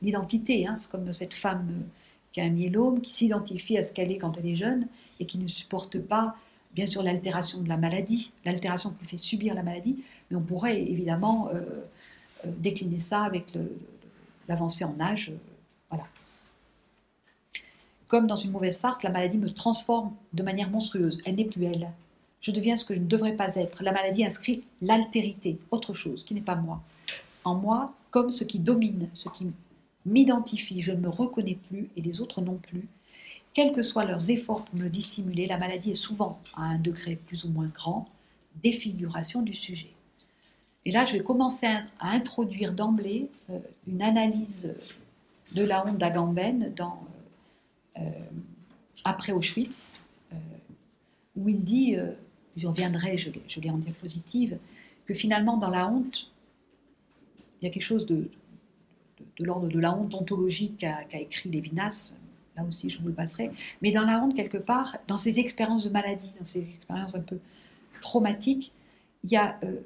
l'identité, 0.01 0.67
hein. 0.67 0.75
c'est 0.77 0.89
comme 0.89 1.11
cette 1.11 1.33
femme 1.33 1.83
qui 2.31 2.39
a 2.39 2.43
un 2.43 2.49
myélome, 2.49 3.01
qui 3.01 3.11
s'identifie 3.11 3.77
à 3.77 3.83
ce 3.83 3.91
qu'elle 3.91 4.11
est 4.11 4.17
quand 4.17 4.37
elle 4.37 4.47
est 4.47 4.55
jeune 4.55 4.87
et 5.19 5.25
qui 5.25 5.37
ne 5.37 5.47
supporte 5.47 5.99
pas 5.99 6.35
bien 6.73 6.85
sûr 6.85 7.01
l'altération 7.01 7.61
de 7.61 7.69
la 7.69 7.77
maladie, 7.77 8.31
l'altération 8.45 8.91
qui 8.91 8.99
lui 8.99 9.07
fait 9.07 9.17
subir 9.17 9.53
la 9.53 9.63
maladie, 9.63 10.03
mais 10.29 10.37
on 10.37 10.41
pourrait 10.41 10.81
évidemment 10.81 11.49
décliner 12.57 12.99
ça 12.99 13.23
avec 13.23 13.53
l'avancée 14.47 14.83
en 14.85 14.99
âge. 14.99 15.29
Euh, 15.29 15.37
voilà. 15.89 16.05
Comme 18.07 18.27
dans 18.27 18.35
une 18.35 18.51
mauvaise 18.51 18.79
farce, 18.79 19.03
la 19.03 19.09
maladie 19.09 19.37
me 19.37 19.49
transforme 19.49 20.13
de 20.33 20.43
manière 20.43 20.69
monstrueuse. 20.69 21.21
Elle 21.25 21.35
n'est 21.35 21.45
plus 21.45 21.65
elle. 21.65 21.91
Je 22.41 22.51
deviens 22.51 22.75
ce 22.75 22.85
que 22.85 22.93
je 22.93 22.99
ne 22.99 23.07
devrais 23.07 23.35
pas 23.35 23.55
être. 23.55 23.83
La 23.83 23.91
maladie 23.91 24.25
inscrit 24.25 24.63
l'altérité, 24.81 25.57
autre 25.71 25.93
chose 25.93 26.23
qui 26.23 26.33
n'est 26.35 26.41
pas 26.41 26.55
moi. 26.55 26.81
En 27.43 27.55
moi, 27.55 27.93
comme 28.11 28.31
ce 28.31 28.43
qui 28.43 28.59
domine, 28.59 29.09
ce 29.13 29.29
qui 29.29 29.47
m'identifie. 30.05 30.81
Je 30.81 30.91
ne 30.91 30.99
me 30.99 31.09
reconnais 31.09 31.57
plus 31.69 31.89
et 31.95 32.01
les 32.01 32.21
autres 32.21 32.41
non 32.41 32.55
plus 32.55 32.87
quels 33.55 33.71
que 33.71 33.83
soient 33.83 34.03
leurs 34.03 34.29
efforts 34.29 34.65
pour 34.65 34.77
me 34.77 34.89
dissimuler, 34.89 35.47
la 35.47 35.57
maladie 35.57 35.91
est 35.91 35.95
souvent, 35.95 36.39
à 36.57 36.63
un 36.63 36.77
degré 36.77 37.15
plus 37.15 37.45
ou 37.45 37.49
moins 37.49 37.71
grand, 37.73 38.05
défiguration 38.61 39.41
du 39.41 39.53
sujet. 39.53 39.94
Et 40.85 40.91
là, 40.91 41.05
je 41.05 41.13
vais 41.13 41.23
commencer 41.23 41.65
à, 41.65 41.83
introduire 42.11 42.73
d'emblée 42.73 43.29
euh, 43.49 43.59
une 43.87 44.01
analyse 44.01 44.73
de 45.53 45.63
la 45.63 45.85
honte 45.85 45.97
d'Agamben 45.97 46.73
dans 46.75 47.03
euh, 47.97 48.01
Après 49.03 49.31
Auschwitz, 49.31 50.01
euh, 50.31 50.35
où 51.35 51.49
il 51.49 51.63
dit, 51.63 51.97
je 52.55 52.67
reviendrai, 52.67 53.17
je, 53.17 53.59
l'ai 53.59 53.69
en 53.69 53.77
diapositive, 53.77 54.57
que 55.05 55.13
finalement, 55.13 55.57
dans 55.57 55.69
la 55.69 55.87
honte, 55.87 56.31
il 57.61 57.65
y 57.65 57.67
a 57.67 57.71
quelque 57.71 57.83
chose 57.83 58.05
de, 58.05 58.29
l'ordre 59.39 59.67
de 59.69 59.79
la 59.79 59.95
honte 59.95 60.13
ontologique 60.13 60.77
qu'a 60.79 61.19
écrit 61.19 61.49
Lévinas, 61.49 62.13
là 62.55 62.63
aussi 62.63 62.89
je 62.89 62.99
vous 62.99 63.07
le 63.07 63.13
passerai, 63.13 63.51
mais 63.81 63.91
dans 63.91 64.05
la 64.05 64.23
honte 64.23 64.35
quelque 64.35 64.57
part, 64.57 64.97
dans 65.07 65.17
ces 65.17 65.39
expériences 65.39 65.83
de 65.83 65.89
maladie, 65.89 66.33
dans 66.39 66.45
ces 66.45 66.61
expériences 66.61 67.15
un 67.15 67.21
peu 67.21 67.39
traumatiques, 68.01 68.71
il 69.23 69.31
y 69.31 69.35
a 69.35 69.57
euh, 69.63 69.79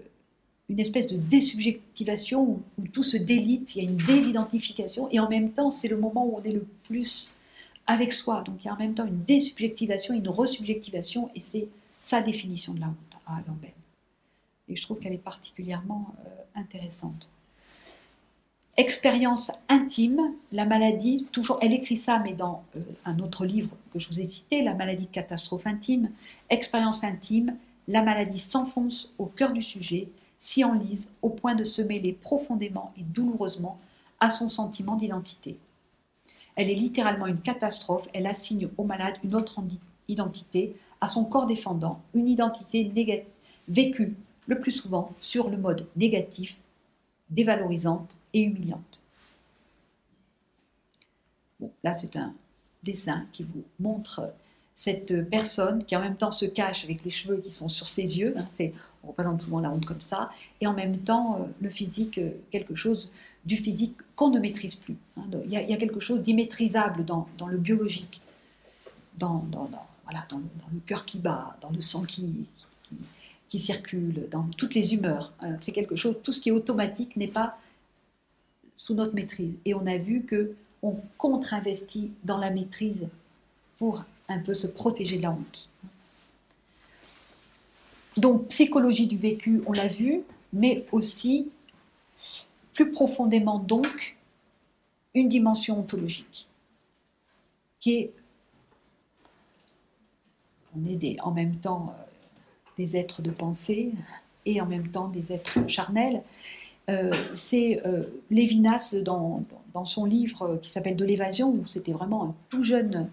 une 0.70 0.80
espèce 0.80 1.07
de 1.07 1.17
désubjectivation 1.17 2.61
où, 2.78 2.88
tout 2.93 3.03
se 3.03 3.17
délite, 3.17 3.76
il 3.76 3.84
y 3.84 3.88
a 3.88 3.89
une 3.89 3.97
désidentification, 3.97 5.09
et 5.11 5.20
en 5.20 5.28
même 5.28 5.51
temps 5.51 5.72
c'est 5.72 5.88
le 5.88 5.97
moment 5.97 6.26
où 6.26 6.38
on 6.38 6.43
est 6.43 6.51
le 6.51 6.65
plus 6.84 7.32
avec 7.88 8.13
soi, 8.13 8.43
donc 8.43 8.63
il 8.63 8.67
y 8.67 8.70
a 8.70 8.74
en 8.76 8.78
même 8.78 8.93
temps 8.93 9.07
une 9.07 9.24
désubjectivation, 9.24 10.13
une 10.13 10.30
resubjectivation, 10.30 11.32
et 11.36 11.39
c'est 11.39 11.67
sa 11.97 12.22
définition 12.22 12.74
de 12.74 12.82
la 12.82 12.88
honte 12.88 13.22
à 13.26 13.38
Agamben. 13.38 13.72
Et 14.70 14.76
je 14.76 14.82
trouve 14.84 14.99
qu'elle 14.99 15.13
est 15.13 15.17
particulièrement 15.17 16.13
euh, 16.26 16.30
intéressante. 16.55 17.28
Expérience 18.78 19.51
intime, 19.67 20.34
la 20.53 20.65
maladie, 20.65 21.26
toujours, 21.32 21.57
elle 21.61 21.74
écrit 21.74 21.97
ça, 21.97 22.20
mais 22.20 22.34
dans 22.34 22.63
euh, 22.76 22.80
un 23.05 23.20
autre 23.20 23.45
livre 23.45 23.76
que 23.91 23.99
je 23.99 24.07
vous 24.07 24.22
ai 24.22 24.26
cité, 24.26 24.61
La 24.61 24.76
maladie 24.76 25.07
catastrophe 25.07 25.65
intime, 25.65 26.11
expérience 26.49 27.03
intime, 27.03 27.57
la 27.88 28.03
maladie 28.03 28.39
s'enfonce 28.39 29.11
au 29.17 29.26
cœur 29.26 29.51
du 29.51 29.63
sujet, 29.63 30.07
s'y 30.39 30.63
enlise 30.63 31.11
au 31.21 31.29
point 31.29 31.53
de 31.53 31.63
se 31.63 31.81
mêler 31.81 32.13
profondément 32.13 32.93
et 32.97 33.03
douloureusement 33.03 33.77
à 34.19 34.31
son 34.31 34.49
sentiment 34.49 34.95
d'identité. 34.95 35.57
Elle 36.55 36.69
est 36.69 36.75
littéralement 36.75 37.27
une 37.27 37.41
catastrophe, 37.41 38.07
elle 38.13 38.27
assigne 38.27 38.69
au 38.77 38.83
malade 38.83 39.15
une 39.23 39.35
autre 39.35 39.61
identité, 40.07 40.75
à 41.01 41.07
son 41.07 41.25
corps 41.25 41.45
défendant, 41.45 42.01
une 42.13 42.27
identité 42.27 42.91
vécue 43.67 44.15
le 44.47 44.59
plus 44.59 44.71
souvent 44.71 45.13
sur 45.21 45.49
le 45.49 45.57
mode 45.57 45.87
négatif 45.95 46.59
dévalorisante 47.29 48.17
et 48.33 48.41
humiliante. 48.41 49.01
Là, 51.83 51.93
c'est 51.93 52.15
un 52.15 52.33
dessin 52.83 53.25
qui 53.31 53.43
vous 53.43 53.63
montre 53.79 54.33
cette 54.73 55.29
personne 55.29 55.83
qui 55.83 55.95
en 55.95 56.01
même 56.01 56.15
temps 56.15 56.31
se 56.31 56.45
cache 56.45 56.85
avec 56.85 57.03
les 57.03 57.11
cheveux 57.11 57.37
qui 57.37 57.51
sont 57.51 57.69
sur 57.69 57.87
ses 57.87 58.17
yeux, 58.17 58.33
hein, 58.37 58.47
on 59.04 59.10
représente 59.10 59.41
souvent 59.41 59.60
la 59.60 59.72
honte 59.72 59.86
comme 59.86 60.02
ça, 60.02 60.32
et 60.62 60.68
en 60.68 60.74
même 60.74 60.97
temps 61.00 61.39
euh, 61.39 61.45
le 61.62 61.70
physique, 61.70 62.18
euh, 62.18 62.32
quelque 62.52 62.76
chose 62.76 63.10
du 63.45 63.56
physique 63.56 63.95
qu'on 64.16 64.30
ne 64.30 64.39
maîtrise 64.39 64.76
plus. 64.76 64.97
Hein. 65.18 65.24
Il, 65.45 65.52
y 65.52 65.58
a, 65.58 65.78
quelque 65.78 66.00
chose 66.00 66.22
d'immaîtrisable 66.22 67.06
dans, 67.06 67.28
le 67.47 67.58
biologique, 67.58 68.22
dans, 69.18 69.45
le 70.12 70.80
cœur 70.86 71.06
qui 71.06 71.20
bat, 71.20 71.58
dans 71.62 71.70
le 71.70 71.80
sang 71.80 72.04
qui, 72.04 72.45
qui 73.50 73.60
circule 73.60 74.28
dans 74.30 74.43
toutes 74.58 74.76
les 74.76 74.93
humeurs. 74.93 75.34
Euh, 75.43 75.56
c'est 75.60 75.72
quelque 75.72 75.95
chose, 75.95 76.16
tout 76.24 76.32
ce 76.32 76.39
qui 76.39 76.50
est 76.50 76.54
automatique 76.54 77.18
n'est 77.18 77.28
pas 77.28 77.58
sous 78.78 78.93
notre 78.93 79.16
maîtrise. 79.16 79.54
Et 79.66 79.74
on 79.74 79.86
a 79.88 79.97
vu 79.97 80.24
que 80.24 80.54
on 80.82 80.95
contre-investit 81.18 82.14
dans 82.24 82.38
la 82.38 82.52
maîtrise 82.52 83.10
pour 83.78 84.06
un 84.30 84.39
peu 84.39 84.54
se 84.54 84.68
protéger 84.68 85.18
de 85.18 85.24
la 85.24 85.32
honte. 85.32 85.70
Donc, 88.20 88.49
psychologie 88.49 89.07
du 89.07 89.17
vécu, 89.17 89.61
on 89.65 89.72
l'a 89.72 89.88
vu, 89.88 90.24
mais 90.51 90.86
aussi, 90.91 91.49
plus 92.74 92.91
profondément 92.91 93.59
donc, 93.59 94.17
une 95.15 95.30
dimension 95.30 95.80
ontologique, 95.80 96.47
qui 97.80 97.95
est, 97.95 98.13
on 100.76 100.84
est 100.84 101.20
en 101.22 101.32
même 101.32 101.55
temps 101.55 101.88
euh, 101.97 102.03
des 102.78 102.97
êtres 102.97 103.22
de 103.22 103.32
pensée 103.32 103.91
et 104.45 104.59
en 104.59 104.65
même 104.65 104.89
temps 104.89 105.07
des 105.07 105.32
êtres 105.32 105.59
charnels. 105.70 106.22
Euh, 106.89 107.13
c'est 107.34 107.82
euh, 107.86 108.03
Lévinas 108.30 108.95
dans, 109.01 109.45
son 109.86 110.03
livre 110.03 110.59
qui 110.61 110.70
s'appelle 110.70 110.97
De 110.97 111.05
l'évasion, 111.05 111.51
où 111.51 111.65
c'était 111.67 111.93
vraiment 111.93 112.26
un 112.26 112.36
tout 112.49 112.63
jeune 112.63 113.07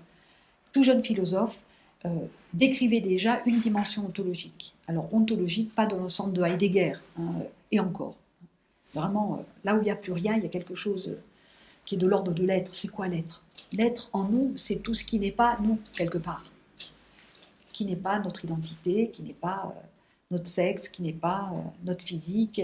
philosophe, 1.04 1.62
euh, 2.06 2.26
décrivait 2.52 3.00
déjà 3.00 3.42
une 3.46 3.58
dimension 3.58 4.06
ontologique. 4.06 4.74
Alors 4.86 5.12
ontologique, 5.12 5.74
pas 5.74 5.86
dans 5.86 6.02
le 6.02 6.08
sens 6.08 6.32
de 6.32 6.42
Heidegger, 6.42 6.94
hein, 7.18 7.32
et 7.70 7.80
encore. 7.80 8.16
Vraiment, 8.94 9.44
là 9.64 9.74
où 9.74 9.80
il 9.80 9.84
n'y 9.84 9.90
a 9.90 9.96
plus 9.96 10.12
rien, 10.12 10.34
il 10.36 10.42
y 10.42 10.46
a 10.46 10.48
quelque 10.48 10.74
chose 10.74 11.16
qui 11.84 11.96
est 11.96 11.98
de 11.98 12.06
l'ordre 12.06 12.32
de 12.32 12.44
l'être. 12.44 12.74
C'est 12.74 12.88
quoi 12.88 13.08
l'être? 13.08 13.42
L'être 13.72 14.08
en 14.12 14.24
nous, 14.24 14.52
c'est 14.56 14.76
tout 14.76 14.94
ce 14.94 15.04
qui 15.04 15.18
n'est 15.18 15.32
pas 15.32 15.56
nous, 15.60 15.78
quelque 15.94 16.18
part 16.18 16.44
qui 17.76 17.84
n'est 17.84 17.94
pas 17.94 18.18
notre 18.20 18.42
identité, 18.42 19.10
qui 19.10 19.22
n'est 19.22 19.34
pas 19.34 19.66
euh, 19.66 19.80
notre 20.30 20.46
sexe, 20.46 20.88
qui 20.88 21.02
n'est 21.02 21.12
pas 21.12 21.52
euh, 21.54 21.58
notre 21.84 22.02
physique. 22.02 22.62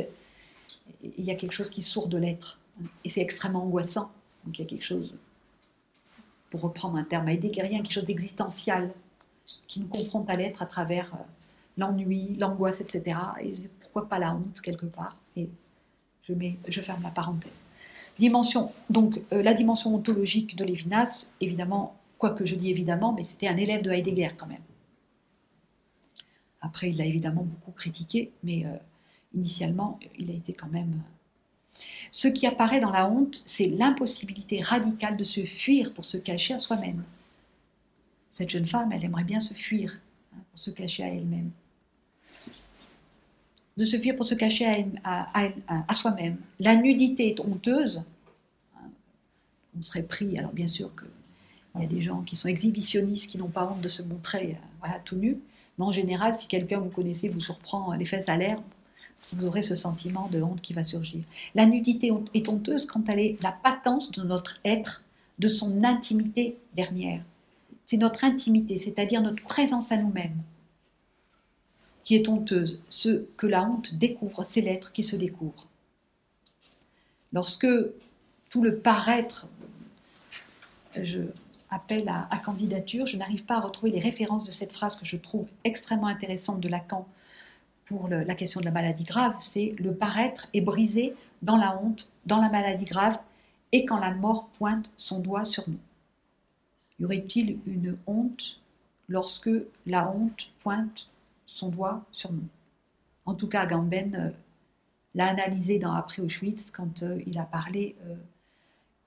Il 1.03 1.23
y 1.23 1.31
a 1.31 1.35
quelque 1.35 1.53
chose 1.53 1.69
qui 1.69 1.83
sourd 1.83 2.09
de 2.09 2.17
l'être. 2.17 2.59
Et 3.05 3.11
c'est 3.11 3.21
extrêmement 3.21 3.63
angoissant. 3.63 4.11
Donc 4.47 4.59
il 4.59 4.63
y 4.63 4.65
a 4.65 4.67
quelque 4.67 4.87
chose, 4.87 5.15
pour 6.49 6.63
reprendre 6.63 6.97
un 6.97 7.05
terme 7.05 7.29
heideggerien, 7.29 7.83
quelque 7.83 7.93
chose 7.93 8.07
d'existentiel 8.07 8.95
qui 9.67 9.81
nous 9.81 9.89
confronte 9.89 10.31
à 10.31 10.37
l'être 10.37 10.63
à 10.63 10.67
travers 10.67 11.15
euh, 11.15 11.19
l'ennui, 11.77 12.35
l'angoisse, 12.39 12.81
etc. 12.81 13.19
Et 13.41 13.55
pourquoi 13.81 14.09
pas 14.09 14.19
la 14.19 14.35
honte 14.35 14.61
quelque 14.61 14.87
part 14.87 15.17
Et 15.37 15.49
je, 16.23 16.33
mets, 16.33 16.59
je 16.69 16.81
ferme 16.81 17.03
la 17.03 17.11
parenthèse. 17.11 17.53
Dimension, 18.19 18.73
donc 18.91 19.21
la 19.31 19.55
dimension 19.55 19.95
ontologique 19.95 20.55
de 20.55 20.65
Lévinas, 20.65 21.27
évidemment, 21.41 21.97
quoique 22.19 22.45
je 22.45 22.55
dis 22.55 22.71
évidemment, 22.71 23.13
mais 23.13 23.25
c'était 23.25 23.49
un 23.49 23.57
élève 23.57 23.83
de 23.83 23.91
Heidegger 23.91 24.31
quand 24.37 24.47
même. 24.47 24.61
Après, 26.61 26.91
il 26.91 26.97
l'a 26.97 27.05
évidemment 27.05 27.43
beaucoup 27.43 27.73
critiqué, 27.73 28.31
mais 28.45 28.65
euh, 28.65 28.77
initialement, 29.35 29.99
il 30.19 30.31
a 30.31 30.35
été 30.35 30.53
quand 30.53 30.69
même... 30.69 30.93
Euh, 30.93 31.79
ce 32.13 32.29
qui 32.29 32.47
apparaît 32.47 32.79
dans 32.79 32.93
la 32.93 33.11
honte, 33.11 33.43
c'est 33.45 33.67
l'impossibilité 33.67 34.61
radicale 34.61 35.17
de 35.17 35.25
se 35.25 35.45
fuir 35.45 35.93
pour 35.93 36.05
se 36.05 36.17
cacher 36.17 36.55
à 36.55 36.61
soi-même. 36.61 37.03
Cette 38.33 38.49
jeune 38.49 38.67
femme, 38.67 38.91
elle 38.93 39.05
aimerait 39.05 39.25
bien 39.25 39.41
se 39.41 39.53
fuir 39.53 40.01
hein, 40.35 40.39
pour 40.51 40.59
se 40.59 40.71
cacher 40.71 41.05
à 41.05 41.09
elle-même. 41.09 41.51
De 43.77 43.85
se 43.85 43.99
fuir 43.99 44.17
pour 44.17 44.25
se 44.25 44.35
cacher 44.35 44.87
à, 45.05 45.95
soi-même. 45.95 46.39
La 46.59 46.75
nudité 46.75 47.29
est 47.29 47.41
honteuse. 47.41 48.03
Hein. 48.77 48.89
On 49.79 49.83
serait 49.83 50.03
pris, 50.03 50.39
alors 50.39 50.53
bien 50.53 50.67
sûr 50.67 50.91
qu'il 50.97 51.83
y 51.83 51.85
a 51.85 51.89
des 51.89 52.01
gens 52.01 52.23
qui 52.23 52.35
sont 52.35 52.49
exhibitionnistes, 52.49 53.31
qui 53.31 53.37
n'ont 53.37 53.49
pas 53.49 53.71
honte 53.71 53.83
de 53.83 53.89
se 53.89 54.03
montrer 54.03 54.53
euh, 54.53 54.67
voilà, 54.81 54.99
tout 55.01 55.17
nu 55.17 55.39
Mais 55.79 55.85
en 55.85 55.93
général, 55.93 56.35
si 56.35 56.47
quelqu'un 56.47 56.81
vous 56.81 56.91
connaissez 56.91 57.29
vous 57.29 57.41
surprend 57.41 57.93
les 57.93 58.07
fesses 58.07 58.31
à 58.31 58.37
l'air, 58.39 58.63
vous 59.33 59.45
aurez 59.47 59.63
ce 59.63 59.75
sentiment 59.75 60.29
de 60.29 60.41
honte 60.41 60.63
qui 60.63 60.73
va 60.73 60.85
surgir. 60.85 61.21
La 61.55 61.67
nudité 61.67 62.11
est 62.33 62.49
honteuse 62.49 62.87
quand 62.87 63.11
elle 63.11 63.21
est 63.21 63.43
la 63.43 63.53
patence 63.53 64.11
de 64.11 64.23
notre 64.23 64.59
être, 64.65 65.05
de 65.39 65.49
son 65.49 65.85
intimité 65.85 66.57
dernière. 66.75 67.23
C'est 67.85 67.97
notre 67.97 68.25
intimité, 68.25 68.79
c'est-à-dire 68.79 69.21
notre 69.23 69.43
présence 69.43 69.93
à 69.93 69.97
nous-mêmes, 69.97 70.41
qui 72.05 72.15
est 72.15 72.29
honteuse. 72.29 72.81
Ce 72.89 73.25
que 73.37 73.47
la 73.47 73.65
honte 73.65 73.95
découvre, 73.95 74.43
c'est 74.43 74.61
l'être 74.61 74.93
qui 74.93 75.03
se 75.03 75.17
découvre. 75.17 75.67
Lorsque 77.33 77.69
tout 78.51 78.63
le 78.63 78.77
paraître, 78.79 79.47
je 81.01 81.21
appelle 81.71 82.07
à, 82.11 82.29
à 82.31 82.39
candidature, 82.39 83.07
je 83.07 83.17
n'arrive 83.17 83.45
pas 83.45 83.57
à 83.57 83.61
retrouver 83.61 83.93
les 83.93 84.01
références 84.01 84.45
de 84.45 84.51
cette 84.51 84.73
phrase 84.73 84.95
que 84.95 85.07
je 85.07 85.17
trouve 85.17 85.47
extrêmement 85.65 86.07
intéressante 86.07 86.61
de 86.61 86.69
Lacan 86.69 87.07
pour 87.93 88.09
la 88.09 88.35
question 88.35 88.61
de 88.61 88.65
la 88.65 88.71
maladie 88.71 89.05
grave, 89.05 89.35
c'est 89.41 89.75
le 89.79 89.95
paraître 89.95 90.49
est 90.55 90.61
brisé 90.61 91.15
dans 91.43 91.57
la 91.57 91.79
honte, 91.83 92.11
dans 92.27 92.39
la 92.39 92.49
maladie 92.49 92.85
grave, 92.85 93.19
et 93.73 93.85
quand 93.85 93.99
la 93.99 94.13
mort 94.13 94.49
pointe 94.59 94.93
son 94.97 95.19
doigt 95.19 95.45
sur 95.45 95.69
nous. 95.69 95.79
Y 97.03 97.05
aurait-il 97.05 97.59
une 97.67 97.99
honte 98.07 98.61
lorsque 99.09 99.51
la 99.87 100.09
honte 100.09 100.53
pointe 100.61 101.11
son 101.47 101.69
doigt 101.69 102.07
sur 102.13 102.31
nous? 102.31 102.47
En 103.27 103.35
tout 103.35 103.49
cas, 103.49 103.67
Gamben 103.67 104.15
euh, 104.15 104.31
l'a 105.17 105.27
analysé 105.27 105.81
dans 105.81 105.95
Après 105.95 106.23
Auschwitz 106.23 106.71
quand 106.71 107.03
euh, 107.03 107.21
il 107.27 107.41
a 107.41 107.45
parlé, 107.45 107.97
euh, 108.07 108.15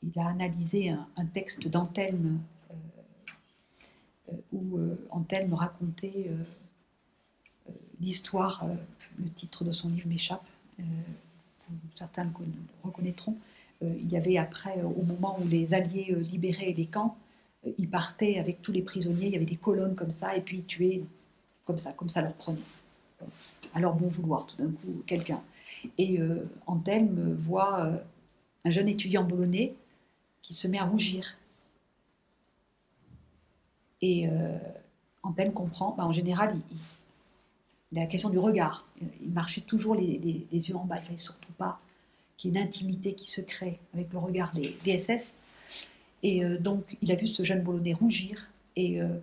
il 0.03 0.19
a 0.19 0.27
analysé 0.27 0.89
un, 0.89 1.25
texte 1.27 1.69
d'Antelme 1.69 2.41
où 4.51 4.77
Antelme 5.09 5.53
racontait 5.53 6.29
l'histoire, 8.01 8.65
le 9.17 9.29
titre 9.29 9.63
de 9.63 9.71
son 9.71 9.89
livre 9.89 10.07
m'échappe, 10.07 10.45
certains 11.93 12.25
le 12.25 12.31
reconnaîtront. 12.83 13.37
Il 13.81 14.11
y 14.11 14.17
avait 14.17 14.37
après, 14.37 14.81
au 14.81 15.03
moment 15.03 15.39
où 15.39 15.47
les 15.47 15.73
Alliés 15.73 16.13
libéraient 16.15 16.73
les 16.73 16.87
camps, 16.87 17.17
ils 17.77 17.89
partaient 17.89 18.39
avec 18.39 18.61
tous 18.61 18.71
les 18.71 18.81
prisonniers, 18.81 19.27
il 19.27 19.33
y 19.33 19.35
avait 19.35 19.45
des 19.45 19.55
colonnes 19.55 19.95
comme 19.95 20.11
ça, 20.11 20.35
et 20.35 20.41
puis 20.41 20.57
ils 20.57 20.65
tuaient 20.65 21.03
comme 21.65 21.77
ça, 21.77 21.93
comme 21.93 22.09
ça 22.09 22.21
leur 22.21 22.33
prenait. 22.33 22.59
Alors 23.73 23.95
bon 23.95 24.07
vouloir, 24.07 24.45
tout 24.45 24.57
d'un 24.57 24.69
coup, 24.69 25.03
quelqu'un. 25.05 25.41
Et 25.97 26.19
euh, 26.19 26.47
Antelme 26.67 27.35
voit 27.35 27.89
un 28.63 28.71
jeune 28.71 28.87
étudiant 28.87 29.23
bolonais 29.23 29.73
qui 30.41 30.53
se 30.53 30.67
met 30.67 30.77
à 30.77 30.85
rougir. 30.85 31.37
Et 34.01 34.27
euh, 34.27 34.57
Antelme 35.23 35.53
comprend, 35.53 35.95
bah, 35.97 36.05
en 36.05 36.11
général, 36.11 36.55
la 37.91 38.05
question 38.05 38.29
du 38.29 38.37
regard. 38.37 38.85
Il 39.21 39.31
marchait 39.31 39.61
toujours 39.61 39.95
les, 39.95 40.19
yeux 40.51 40.75
en 40.75 40.85
bas. 40.85 40.97
Il 40.97 41.01
ne 41.01 41.05
fallait 41.05 41.17
surtout 41.17 41.51
pas 41.53 41.79
qu'il 42.37 42.53
y 42.53 42.57
ait 42.57 42.61
une 42.61 42.67
intimité 42.67 43.13
qui 43.13 43.29
se 43.29 43.41
crée 43.41 43.79
avec 43.93 44.11
le 44.11 44.19
regard 44.19 44.51
des, 44.53 44.99
SS. 44.99 45.37
Et 46.25 46.43
euh, 46.43 46.57
donc, 46.57 46.97
il 47.03 47.11
a 47.11 47.15
vu 47.15 47.27
ce 47.27 47.43
jeune 47.43 47.61
Bologais 47.61 47.93
rougir 47.93 48.49
et 48.75 48.99
euh, 48.99 49.19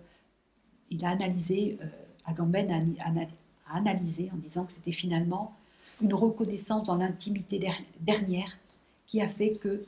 il 0.89 1.03
a 1.03 1.09
analysé, 1.09 1.77
euh, 1.81 1.85
Agamben 2.23 2.95
a, 2.97 3.75
analysé 3.77 4.29
en 4.33 4.37
disant 4.37 4.63
que 4.63 4.71
c'était 4.71 4.93
finalement 4.93 5.53
une 6.01 6.13
reconnaissance 6.13 6.83
dans 6.83 6.95
l'intimité 6.95 7.59
dernière 7.99 8.57
qui 9.05 9.19
a 9.19 9.27
fait 9.27 9.55
que 9.55 9.85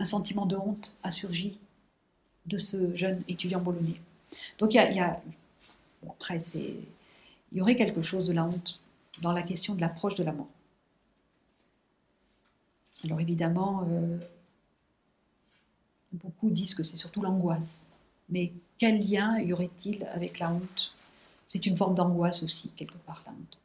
un 0.00 0.04
sentiment 0.04 0.46
de 0.46 0.56
honte 0.56 0.96
a 1.04 1.12
surgi 1.12 1.58
de 2.46 2.58
ce 2.58 2.96
jeune 2.96 3.22
étudiant 3.28 3.60
bolonais. 3.60 4.00
Donc 4.58 4.74
il 4.74 4.78
y 4.78 5.00
a 5.00 5.22
après, 6.06 6.42
il 6.54 6.76
y 7.52 7.60
aurait 7.60 7.76
quelque 7.76 8.02
chose 8.02 8.26
de 8.26 8.32
la 8.32 8.44
honte 8.44 8.80
dans 9.22 9.32
la 9.32 9.42
question 9.42 9.74
de 9.76 9.80
l'approche 9.80 10.16
de 10.16 10.24
la 10.24 10.32
mort. 10.32 10.48
Alors 13.04 13.20
évidemment, 13.20 13.86
euh, 13.88 14.18
beaucoup 16.12 16.50
disent 16.50 16.74
que 16.74 16.82
c'est 16.82 16.96
surtout 16.96 17.22
l'angoisse. 17.22 17.88
Mais 18.28 18.52
quel 18.76 19.08
lien 19.08 19.38
y 19.38 19.52
aurait-il 19.52 20.04
avec 20.06 20.38
la 20.38 20.52
honte? 20.52 20.94
C'est 21.48 21.64
une 21.66 21.76
forme 21.76 21.94
d'angoisse 21.94 22.42
aussi, 22.42 22.68
quelque 22.70 22.98
part, 22.98 23.22
la 23.26 23.32
honte. 23.32 23.60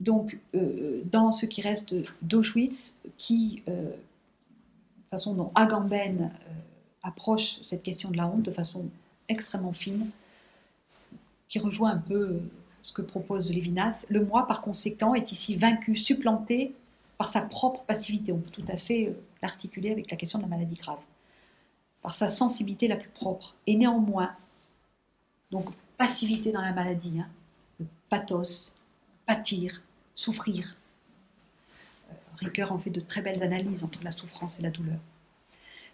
Donc, 0.00 0.38
euh, 0.54 1.02
dans 1.04 1.32
ce 1.32 1.46
qui 1.46 1.62
reste 1.62 1.94
d'Auschwitz, 2.22 2.94
qui, 3.16 3.62
euh, 3.68 3.90
de 3.90 5.08
façon 5.10 5.34
dont 5.34 5.50
Agamben 5.54 6.32
approche 7.02 7.60
cette 7.66 7.82
question 7.82 8.10
de 8.10 8.16
la 8.16 8.26
honte 8.26 8.42
de 8.42 8.52
façon 8.52 8.86
extrêmement 9.28 9.72
fine, 9.72 10.10
qui 11.48 11.58
rejoint 11.58 11.90
un 11.90 11.98
peu 11.98 12.40
ce 12.82 12.92
que 12.92 13.02
propose 13.02 13.50
Lévinas. 13.50 14.06
Le 14.08 14.24
moi, 14.24 14.46
par 14.46 14.60
conséquent, 14.60 15.14
est 15.14 15.32
ici 15.32 15.56
vaincu, 15.56 15.96
supplanté 15.96 16.74
par 17.18 17.28
sa 17.28 17.42
propre 17.42 17.82
passivité. 17.82 18.32
On 18.32 18.38
peut 18.38 18.50
tout 18.50 18.64
à 18.68 18.76
fait 18.76 19.08
euh, 19.08 19.12
l'articuler 19.42 19.90
avec 19.90 20.10
la 20.10 20.16
question 20.16 20.38
de 20.38 20.44
la 20.44 20.48
maladie 20.48 20.74
grave. 20.74 20.98
Par 22.02 22.14
sa 22.14 22.28
sensibilité 22.28 22.88
la 22.88 22.96
plus 22.96 23.10
propre. 23.10 23.54
Et 23.66 23.76
néanmoins, 23.76 24.32
donc 25.50 25.68
passivité 25.96 26.50
dans 26.50 26.60
la 26.60 26.72
maladie, 26.72 27.20
hein, 27.20 27.28
le 27.78 27.86
pathos, 28.08 28.74
pâtir, 29.26 29.82
souffrir. 30.14 30.76
Euh, 32.10 32.14
Ricoeur 32.38 32.72
en 32.72 32.78
fait 32.78 32.90
de 32.90 33.00
très 33.00 33.22
belles 33.22 33.42
analyses 33.42 33.84
entre 33.84 34.02
la 34.02 34.10
souffrance 34.10 34.58
et 34.58 34.62
la 34.62 34.70
douleur. 34.70 34.98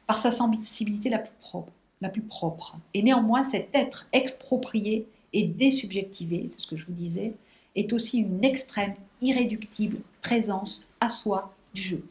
Par 0.07 0.16
sa 0.16 0.30
sensibilité 0.30 1.11
la 1.11 1.18
plus 1.18 1.36
propre, 1.41 1.72
la 2.01 2.09
plus 2.09 2.22
propre. 2.22 2.78
Et 2.95 3.03
néanmoins, 3.03 3.45
cet 3.45 3.68
être 3.74 4.09
exproprié 4.12 5.07
et 5.33 5.45
désubjectivé, 5.45 6.49
c'est 6.53 6.61
ce 6.61 6.66
que 6.66 6.76
je 6.76 6.87
vous 6.87 6.93
disais, 6.93 7.35
est 7.74 7.93
aussi 7.93 8.18
une 8.18 8.45
extrême, 8.45 8.95
irréductible 9.20 9.99
présence 10.22 10.87
à 11.01 11.09
soi 11.09 11.55
du 11.74 11.83
jeu. 11.83 12.05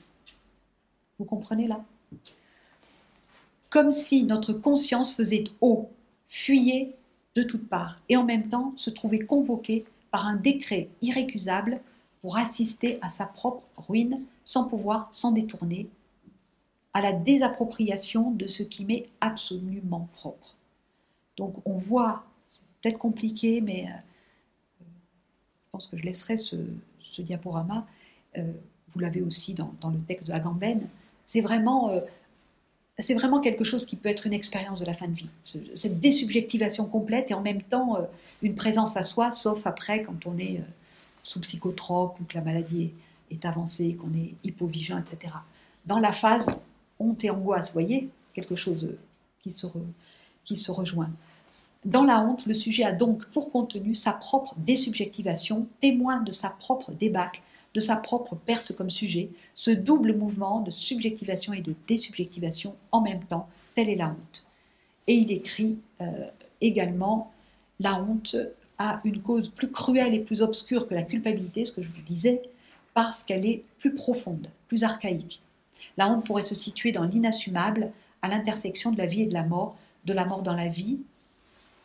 Vous 1.20 1.26
comprenez 1.26 1.68
là? 1.68 1.84
Comme 3.70 3.92
si 3.92 4.24
notre 4.24 4.54
conscience 4.54 5.16
faisait 5.16 5.46
haut, 5.62 5.90
fuyait 6.28 6.96
de 7.36 7.44
toutes 7.44 7.68
parts, 7.68 7.98
et 8.10 8.18
en 8.18 8.24
même 8.24 8.50
temps 8.50 8.74
se 8.78 8.90
trouvait 8.90 9.20
convoquée 9.20 9.86
par 10.12 10.26
un 10.28 10.36
décret 10.36 10.90
irrécusable 11.02 11.82
pour 12.22 12.38
assister 12.38 12.98
à 13.02 13.10
sa 13.10 13.26
propre 13.26 13.64
ruine 13.78 14.24
sans 14.44 14.64
pouvoir 14.64 15.10
s'en 15.12 15.32
détourner 15.32 15.88
à 16.94 17.02
la 17.02 17.14
désappropriation 17.14 18.32
de 18.32 18.48
ce 18.48 18.64
qui 18.64 18.86
m'est 18.86 19.08
absolument 19.22 20.08
propre. 20.14 20.56
Donc 21.36 21.54
on 21.66 21.78
voit, 21.78 22.24
peut-être 22.82 22.98
compliqué, 22.98 23.62
mais 23.62 23.86
euh, 23.86 23.94
je 24.82 25.72
pense 25.72 25.88
que 25.88 25.98
je 25.98 26.04
laisserai 26.04 26.38
ce, 26.38 26.56
diaporama. 27.20 27.88
Euh, 28.38 28.44
vous 28.94 29.00
l'avez 29.00 29.24
aussi 29.24 29.56
dans, 29.56 29.74
le 29.84 30.00
texte 30.06 30.28
de 30.28 30.34
Agamben. 30.34 30.88
C'est 31.26 31.42
vraiment, 31.42 31.90
euh, 31.90 32.02
c'est 33.00 33.16
vraiment 33.16 33.42
quelque 33.42 33.64
chose 33.64 33.88
qui 33.88 33.96
peut 33.96 34.10
être 34.10 34.28
une 34.28 34.34
expérience 34.34 34.80
de 34.80 34.86
la 34.86 34.94
fin 34.94 35.08
de 35.08 35.16
vie. 35.16 35.30
Cette 35.44 36.00
désubjectivation 36.00 36.86
complète 36.86 37.32
et 37.32 37.34
en 37.34 37.42
même 37.42 37.64
temps 37.64 37.98
une 38.44 38.54
présence 38.54 38.98
à 38.98 39.04
soi, 39.04 39.32
sauf 39.32 39.66
après 39.66 40.04
quand 40.04 40.28
on 40.28 40.38
est 40.38 40.62
sous 41.24 41.40
psychotrope 41.40 42.20
ou 42.20 42.24
que 42.26 42.36
la 42.36 42.44
maladie 42.44 42.92
est, 43.32 43.46
avancée, 43.46 43.96
qu'on 43.96 44.14
est 44.14 44.36
hypovigilant, 44.44 45.00
etc. 45.00 45.34
Dans 45.88 46.00
la 46.00 46.12
phase 46.12 46.48
honte 47.00 47.24
et 47.24 47.32
angoisse, 47.32 47.68
vous 47.68 47.74
voyez, 47.74 48.10
quelque 48.34 48.56
chose 48.56 48.96
qui 49.42 49.50
se, 49.50 49.68
qui 50.46 50.56
se 50.56 50.72
rejoint. 50.72 51.10
Dans 51.88 52.04
la 52.04 52.22
honte, 52.22 52.46
le 52.46 52.54
sujet 52.54 52.84
a 52.84 52.92
donc 52.92 53.24
pour 53.28 53.50
contenu 53.50 53.96
sa 53.96 54.12
propre 54.12 54.56
désubjectivation, 54.58 55.70
témoin 55.80 56.20
de 56.20 56.34
sa 56.34 56.50
propre 56.50 56.92
débâcle, 56.92 57.42
de 57.74 57.80
sa 57.80 57.96
propre 57.96 58.36
perte 58.36 58.76
comme 58.76 58.90
sujet, 58.90 59.30
ce 59.54 59.72
double 59.72 60.14
mouvement 60.14 60.60
de 60.60 60.70
subjectivation 60.70 61.54
et 61.54 61.62
de 61.62 61.74
désubjectivation 61.88 62.76
en 62.92 63.00
même 63.00 63.24
temps, 63.24 63.48
telle 63.74 63.88
est 63.88 63.96
la 63.96 64.10
honte. 64.10 64.46
Et 65.08 65.14
il 65.14 65.32
écrit 65.32 65.78
euh, 66.02 66.28
également, 66.60 67.32
la 67.80 68.02
honte 68.02 68.36
a 68.80 69.00
une 69.06 69.22
cause 69.22 69.48
plus 69.48 69.72
cruelle 69.72 70.14
et 70.14 70.20
plus 70.20 70.42
obscure 70.42 70.90
que 70.90 70.94
la 70.94 71.04
culpabilité, 71.04 71.64
ce 71.64 71.72
que 71.72 71.82
je 71.82 71.88
vous 71.88 72.02
disais, 72.02 72.42
parce 72.96 73.24
qu'elle 73.24 73.46
est 73.46 73.64
plus 73.80 73.96
profonde, 73.96 74.50
plus 74.68 74.84
archaïque. 74.84 75.42
La 75.96 76.12
honte 76.12 76.26
pourrait 76.26 76.42
se 76.42 76.54
situer 76.54 76.92
dans 76.92 77.06
l'inassumable, 77.06 77.94
à 78.22 78.28
l'intersection 78.28 78.92
de 78.92 78.98
la 78.98 79.06
vie 79.06 79.22
et 79.22 79.28
de 79.28 79.34
la 79.34 79.44
mort, 79.44 79.78
de 80.04 80.12
la 80.12 80.26
mort 80.26 80.42
dans 80.42 80.54
la 80.54 80.68
vie. 80.68 81.00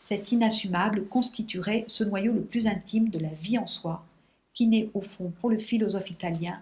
Cet 0.03 0.33
inassumable 0.33 1.07
constituerait 1.07 1.85
ce 1.87 2.03
noyau 2.03 2.33
le 2.33 2.43
plus 2.43 2.67
intime 2.67 3.09
de 3.09 3.21
la 3.21 3.29
vie 3.29 3.57
en 3.57 3.69
soi, 3.69 4.05
qui 4.53 4.67
n'est 4.67 4.91
au 4.95 5.01
fond, 5.01 5.33
pour 5.41 5.49
le 5.49 5.61
philosophe 5.61 6.11
italien, 6.11 6.61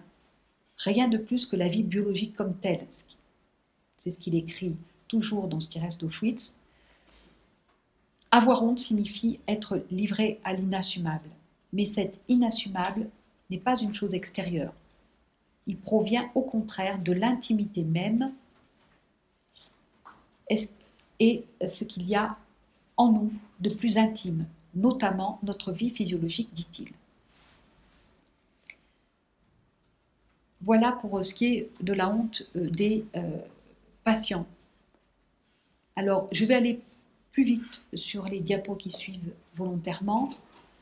rien 0.77 1.07
de 1.07 1.17
plus 1.17 1.47
que 1.47 1.55
la 1.55 1.67
vie 1.67 1.81
biologique 1.81 2.35
comme 2.35 2.53
telle. 2.53 2.85
C'est 3.97 4.11
ce 4.11 4.19
qu'il 4.19 4.35
écrit 4.35 4.75
toujours 5.07 5.47
dans 5.47 5.59
ce 5.59 5.67
qui 5.67 5.79
reste 5.79 5.99
d'Auschwitz. 5.99 6.53
Avoir 8.29 8.61
honte 8.61 8.77
signifie 8.77 9.39
être 9.47 9.83
livré 9.89 10.39
à 10.43 10.53
l'inassumable, 10.53 11.31
mais 11.73 11.85
cet 11.85 12.21
inassumable 12.27 13.09
n'est 13.49 13.57
pas 13.57 13.75
une 13.75 13.95
chose 13.95 14.13
extérieure 14.13 14.75
il 15.65 15.77
provient 15.77 16.29
au 16.35 16.41
contraire 16.41 16.99
de 16.99 17.11
l'intimité 17.11 17.83
même. 17.83 18.33
et 21.19 21.43
ce 21.67 21.83
qu'il 21.85 22.07
y 22.07 22.15
a 22.15 22.37
en 22.97 23.11
nous 23.11 23.31
de 23.59 23.69
plus 23.69 23.97
intime, 23.97 24.45
notamment 24.75 25.39
notre 25.43 25.71
vie 25.71 25.89
physiologique, 25.89 26.49
dit-il. 26.53 26.91
Voilà 30.61 30.91
pour 30.91 31.25
ce 31.25 31.33
qui 31.33 31.55
est 31.55 31.69
de 31.81 31.93
la 31.93 32.09
honte 32.09 32.47
euh, 32.55 32.69
des 32.69 33.05
euh, 33.15 33.37
patients. 34.03 34.45
Alors, 35.95 36.27
je 36.31 36.45
vais 36.45 36.53
aller 36.53 36.79
plus 37.31 37.43
vite 37.43 37.83
sur 37.93 38.25
les 38.25 38.39
diapos 38.39 38.75
qui 38.75 38.91
suivent 38.91 39.33
volontairement. 39.55 40.29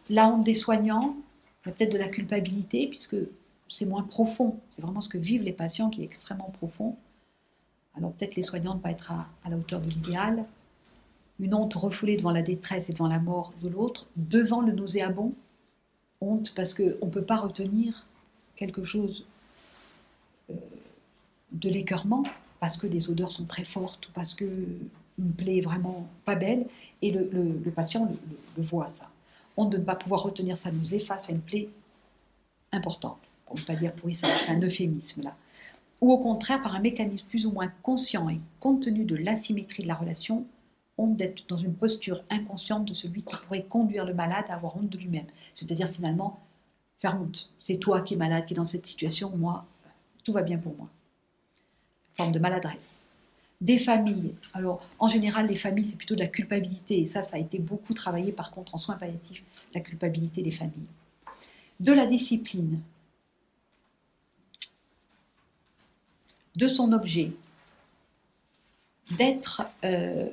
La 0.10 0.28
honte 0.28 0.44
des 0.44 0.54
soignants, 0.54 1.16
peut-être 1.62 1.92
de 1.92 1.98
la 1.98 2.08
culpabilité, 2.08 2.88
puisque 2.88 3.16
c'est 3.70 3.86
moins 3.86 4.04
profond. 4.04 4.60
C'est 4.72 4.82
vraiment 4.82 5.02
ce 5.02 5.10
que 5.10 5.18
vivent 5.18 5.44
les 5.44 5.54
patients 5.54 5.90
qui 5.90 6.02
est 6.02 6.06
extrêmement 6.06 6.52
profond. 6.52 6.98
Alors 7.96 8.12
peut-être 8.14 8.36
les 8.36 8.44
soignants 8.44 8.76
ne 8.76 8.80
pas 8.80 8.92
être 8.92 9.12
à, 9.12 9.28
la 9.50 9.56
hauteur 9.56 9.82
de 9.82 9.90
l'idéal. 9.90 10.46
Une 11.40 11.54
honte 11.54 11.74
refoulée 11.74 12.18
devant 12.18 12.32
la 12.32 12.42
détresse 12.42 12.90
et 12.90 12.94
devant 12.94 13.08
la 13.08 13.20
mort 13.20 13.54
de 13.62 13.70
l'autre, 13.70 14.08
devant 14.16 14.62
le 14.62 14.74
nauséabond. 14.74 15.34
Honte 16.22 16.54
parce 16.54 16.74
qu'on 16.74 16.84
ne 16.84 17.12
peut 17.12 17.24
pas 17.24 17.38
retenir 17.38 18.06
quelque 18.58 18.84
chose 18.84 19.26
euh, 20.50 20.54
de 21.54 21.70
l'écœurement, 21.70 22.24
parce 22.60 22.78
que 22.78 22.88
les 22.88 23.10
odeurs 23.10 23.32
sont 23.32 23.46
très 23.46 23.64
fortes, 23.64 24.10
ou 24.10 24.12
parce 24.14 24.36
qu'une 24.36 24.90
plaie 25.38 25.58
est 25.58 25.62
vraiment 25.62 26.08
pas 26.26 26.36
belle, 26.36 26.68
et 27.02 27.12
le, 27.12 27.72
patient 27.74 28.12
le, 28.58 28.64
voit 28.64 28.90
ça. 28.90 29.10
Honte 29.58 29.72
de 29.72 29.78
ne 29.78 29.84
pas 29.84 29.96
pouvoir 29.96 30.24
retenir 30.24 30.58
sa 30.58 30.72
nausée 30.72 31.00
face 31.00 31.30
à 31.30 31.32
une 31.32 31.42
plaie 31.42 31.70
importante. 32.72 33.18
On 33.48 33.56
ne 33.56 33.62
pas 33.62 33.76
dire 33.76 33.94
pourrissage, 33.94 34.38
c'est 34.46 34.52
un 34.52 34.62
euphémisme 34.62 35.24
là. 35.24 35.36
Ou 36.02 36.12
au 36.12 36.18
contraire, 36.18 36.62
par 36.62 36.76
un 36.76 36.80
mécanisme 36.80 37.28
plus 37.28 37.46
ou 37.46 37.52
moins 37.52 37.72
conscient 37.82 38.28
et 38.30 38.40
compte 38.60 38.84
tenu 38.84 39.04
de 39.04 39.16
l'asymétrie 39.16 39.84
de 39.84 39.88
la 39.88 39.96
relation, 39.96 40.46
honte 41.00 41.18
d'être 41.18 41.48
dans 41.48 41.58
une 41.58 41.74
posture 41.74 42.24
inconsciente 42.30 42.86
de 42.86 42.94
celui 42.94 43.24
qui 43.24 43.36
pourrait 43.38 43.64
conduire 43.64 44.06
le 44.06 44.14
malade 44.14 44.46
à 44.50 44.56
avoir 44.56 44.78
honte 44.78 44.90
de 44.90 44.98
lui-même. 44.98 45.26
C'est-à-dire 45.56 45.88
finalement, 45.88 46.40
faire 46.98 47.20
honte. 47.20 47.52
C'est 47.60 47.78
toi 47.78 48.02
qui 48.02 48.14
es 48.14 48.18
malade, 48.18 48.46
qui 48.46 48.54
est 48.54 48.58
dans 48.58 48.66
cette 48.66 48.86
situation, 48.86 49.36
moi, 49.36 49.66
tout 50.24 50.34
va 50.34 50.42
bien 50.42 50.58
pour 50.58 50.76
moi. 50.76 50.90
Forme 52.16 52.32
de 52.32 52.40
maladresse. 52.40 53.00
Des 53.62 53.80
familles. 53.80 54.36
Alors, 54.54 54.82
en 55.00 55.08
général, 55.08 55.48
les 55.48 55.56
familles, 55.56 55.86
c'est 55.86 55.98
plutôt 55.98 56.16
de 56.16 56.22
la 56.22 56.28
culpabilité. 56.28 57.00
Et 57.00 57.06
ça, 57.06 57.22
ça 57.22 57.38
a 57.38 57.40
été 57.40 57.60
beaucoup 57.60 57.94
travaillé, 57.94 58.32
par 58.32 58.52
contre, 58.52 58.76
en 58.76 58.78
soins 58.78 58.96
palliatifs, 58.96 59.44
la 59.74 59.82
culpabilité 59.82 60.42
des 60.42 60.52
familles. 60.52 60.88
De 61.80 61.94
la 61.94 62.06
discipline. 62.06 62.82
de 66.60 66.68
son 66.68 66.92
objet, 66.92 67.32
d'être 69.12 69.64
euh, 69.86 70.28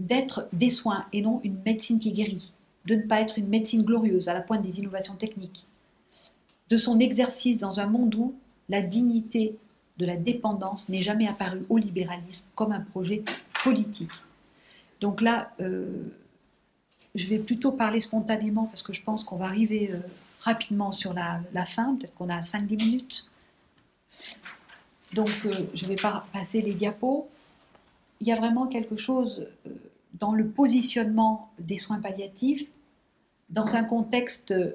d'être 0.00 0.48
des 0.52 0.70
soins 0.70 1.06
et 1.12 1.22
non 1.22 1.40
une 1.44 1.58
médecine 1.64 1.98
qui 1.98 2.12
guérit, 2.12 2.52
de 2.86 2.94
ne 2.96 3.02
pas 3.02 3.20
être 3.20 3.38
une 3.38 3.48
médecine 3.48 3.82
glorieuse 3.82 4.28
à 4.28 4.34
la 4.34 4.40
pointe 4.40 4.62
des 4.62 4.78
innovations 4.78 5.14
techniques, 5.14 5.66
de 6.68 6.76
son 6.76 6.98
exercice 6.98 7.58
dans 7.58 7.80
un 7.80 7.86
monde 7.86 8.14
où 8.14 8.34
la 8.68 8.82
dignité 8.82 9.56
de 9.98 10.06
la 10.06 10.16
dépendance 10.16 10.88
n'est 10.88 11.02
jamais 11.02 11.28
apparue 11.28 11.62
au 11.68 11.76
libéralisme 11.76 12.46
comme 12.54 12.72
un 12.72 12.80
projet 12.80 13.22
politique. 13.62 14.10
Donc 15.00 15.20
là, 15.20 15.52
euh, 15.60 16.04
je 17.14 17.26
vais 17.26 17.38
plutôt 17.38 17.72
parler 17.72 18.00
spontanément 18.00 18.66
parce 18.66 18.82
que 18.82 18.92
je 18.92 19.02
pense 19.02 19.24
qu'on 19.24 19.36
va 19.36 19.46
arriver 19.46 19.90
euh, 19.92 19.98
rapidement 20.40 20.92
sur 20.92 21.12
la, 21.12 21.42
fin, 21.66 21.96
peut-être 21.96 22.14
qu'on 22.14 22.28
a 22.28 22.40
5-10 22.40 22.84
minutes. 22.84 23.30
Donc, 25.12 25.30
euh, 25.44 25.52
je 25.74 25.84
ne 25.84 25.88
vais 25.88 25.96
pas 25.96 26.26
passer 26.32 26.62
les 26.62 26.72
diapos. 26.72 27.28
Il 28.20 28.28
y 28.28 28.32
a 28.32 28.36
vraiment 28.36 28.66
quelque 28.66 28.96
chose 28.96 29.46
dans 30.14 30.32
le 30.32 30.48
positionnement 30.48 31.50
des 31.58 31.78
soins 31.78 32.00
palliatifs, 32.00 32.70
dans 33.48 33.74
un 33.76 33.84
contexte 33.84 34.52
euh, 34.52 34.74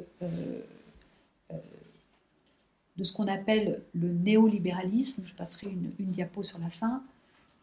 de 2.97 3.03
ce 3.03 3.13
qu'on 3.13 3.27
appelle 3.27 3.81
le 3.93 4.11
néolibéralisme. 4.13 5.21
Je 5.25 5.33
passerai 5.33 5.67
une, 5.67 5.91
diapo 6.11 6.43
sur 6.43 6.59
la 6.59 6.69
fin. 6.69 7.03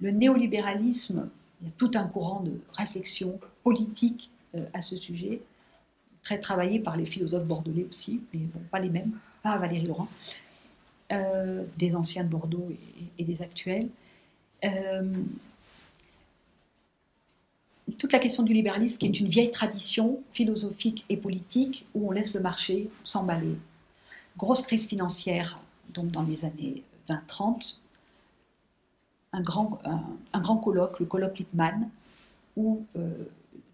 Le 0.01 0.11
néolibéralisme, 0.11 1.29
il 1.61 1.69
y 1.69 1.71
a 1.71 1.75
tout 1.77 1.91
un 1.95 2.05
courant 2.05 2.41
de 2.41 2.61
réflexion 2.75 3.39
politique 3.63 4.31
à 4.75 4.83
ce 4.83 4.97
sujet, 4.97 5.41
très 6.23 6.39
travaillé 6.39 6.79
par 6.79 6.97
les 6.97 7.07
philosophes 7.07 7.47
bordelais 7.47 7.87
aussi, 7.89 8.21
mais 8.35 8.41
pas 8.71 8.81
les 8.81 8.91
mêmes, 8.91 9.13
pas 9.43 9.57
Valérie 9.57 9.87
Laurent. 9.87 10.09
Euh, 11.13 11.65
des 11.77 11.95
anciens 11.95 12.25
de 12.25 12.31
Bordeaux 12.31 12.71
et, 13.19 13.25
des 13.25 13.43
actuels. 13.43 13.89
Euh, 14.65 15.13
toute 17.99 18.13
la 18.13 18.19
question 18.19 18.43
du 18.43 18.53
libéralisme, 18.53 18.99
qui 18.99 19.07
est 19.07 19.21
une 19.21 19.29
vieille 19.29 19.51
tradition 19.51 20.21
philosophique 20.33 21.05
et 21.09 21.17
politique, 21.17 21.87
où 21.95 22.09
on 22.09 22.13
laisse 22.13 22.35
le 22.35 22.41
marché 22.41 22.91
s'emballer. 23.05 23.57
Grosse 24.37 24.63
crise 24.63 24.87
financière, 24.87 25.61
donc 25.93 26.11
dans 26.11 26.23
les 26.23 26.45
années 26.45 26.83
20-30, 27.09 27.77
un 29.33 29.41
grand, 29.41 30.57
colloque, 30.59 31.01
le 31.01 31.07
colloque 31.07 31.39
Lippmann, 31.39 31.89
où 32.57 32.85
euh, 32.97 33.25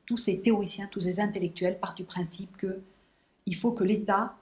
tous 0.06 0.16
ces 0.16 0.38
théoriciens, 0.38 0.88
tous 0.90 1.00
ces 1.00 1.20
intellectuels 1.20 1.78
partent 1.78 1.96
du 1.96 2.04
principe 2.04 2.56
qu'il 2.56 3.56
faut 3.56 3.72
que 3.72 3.84
l'État 3.84 4.36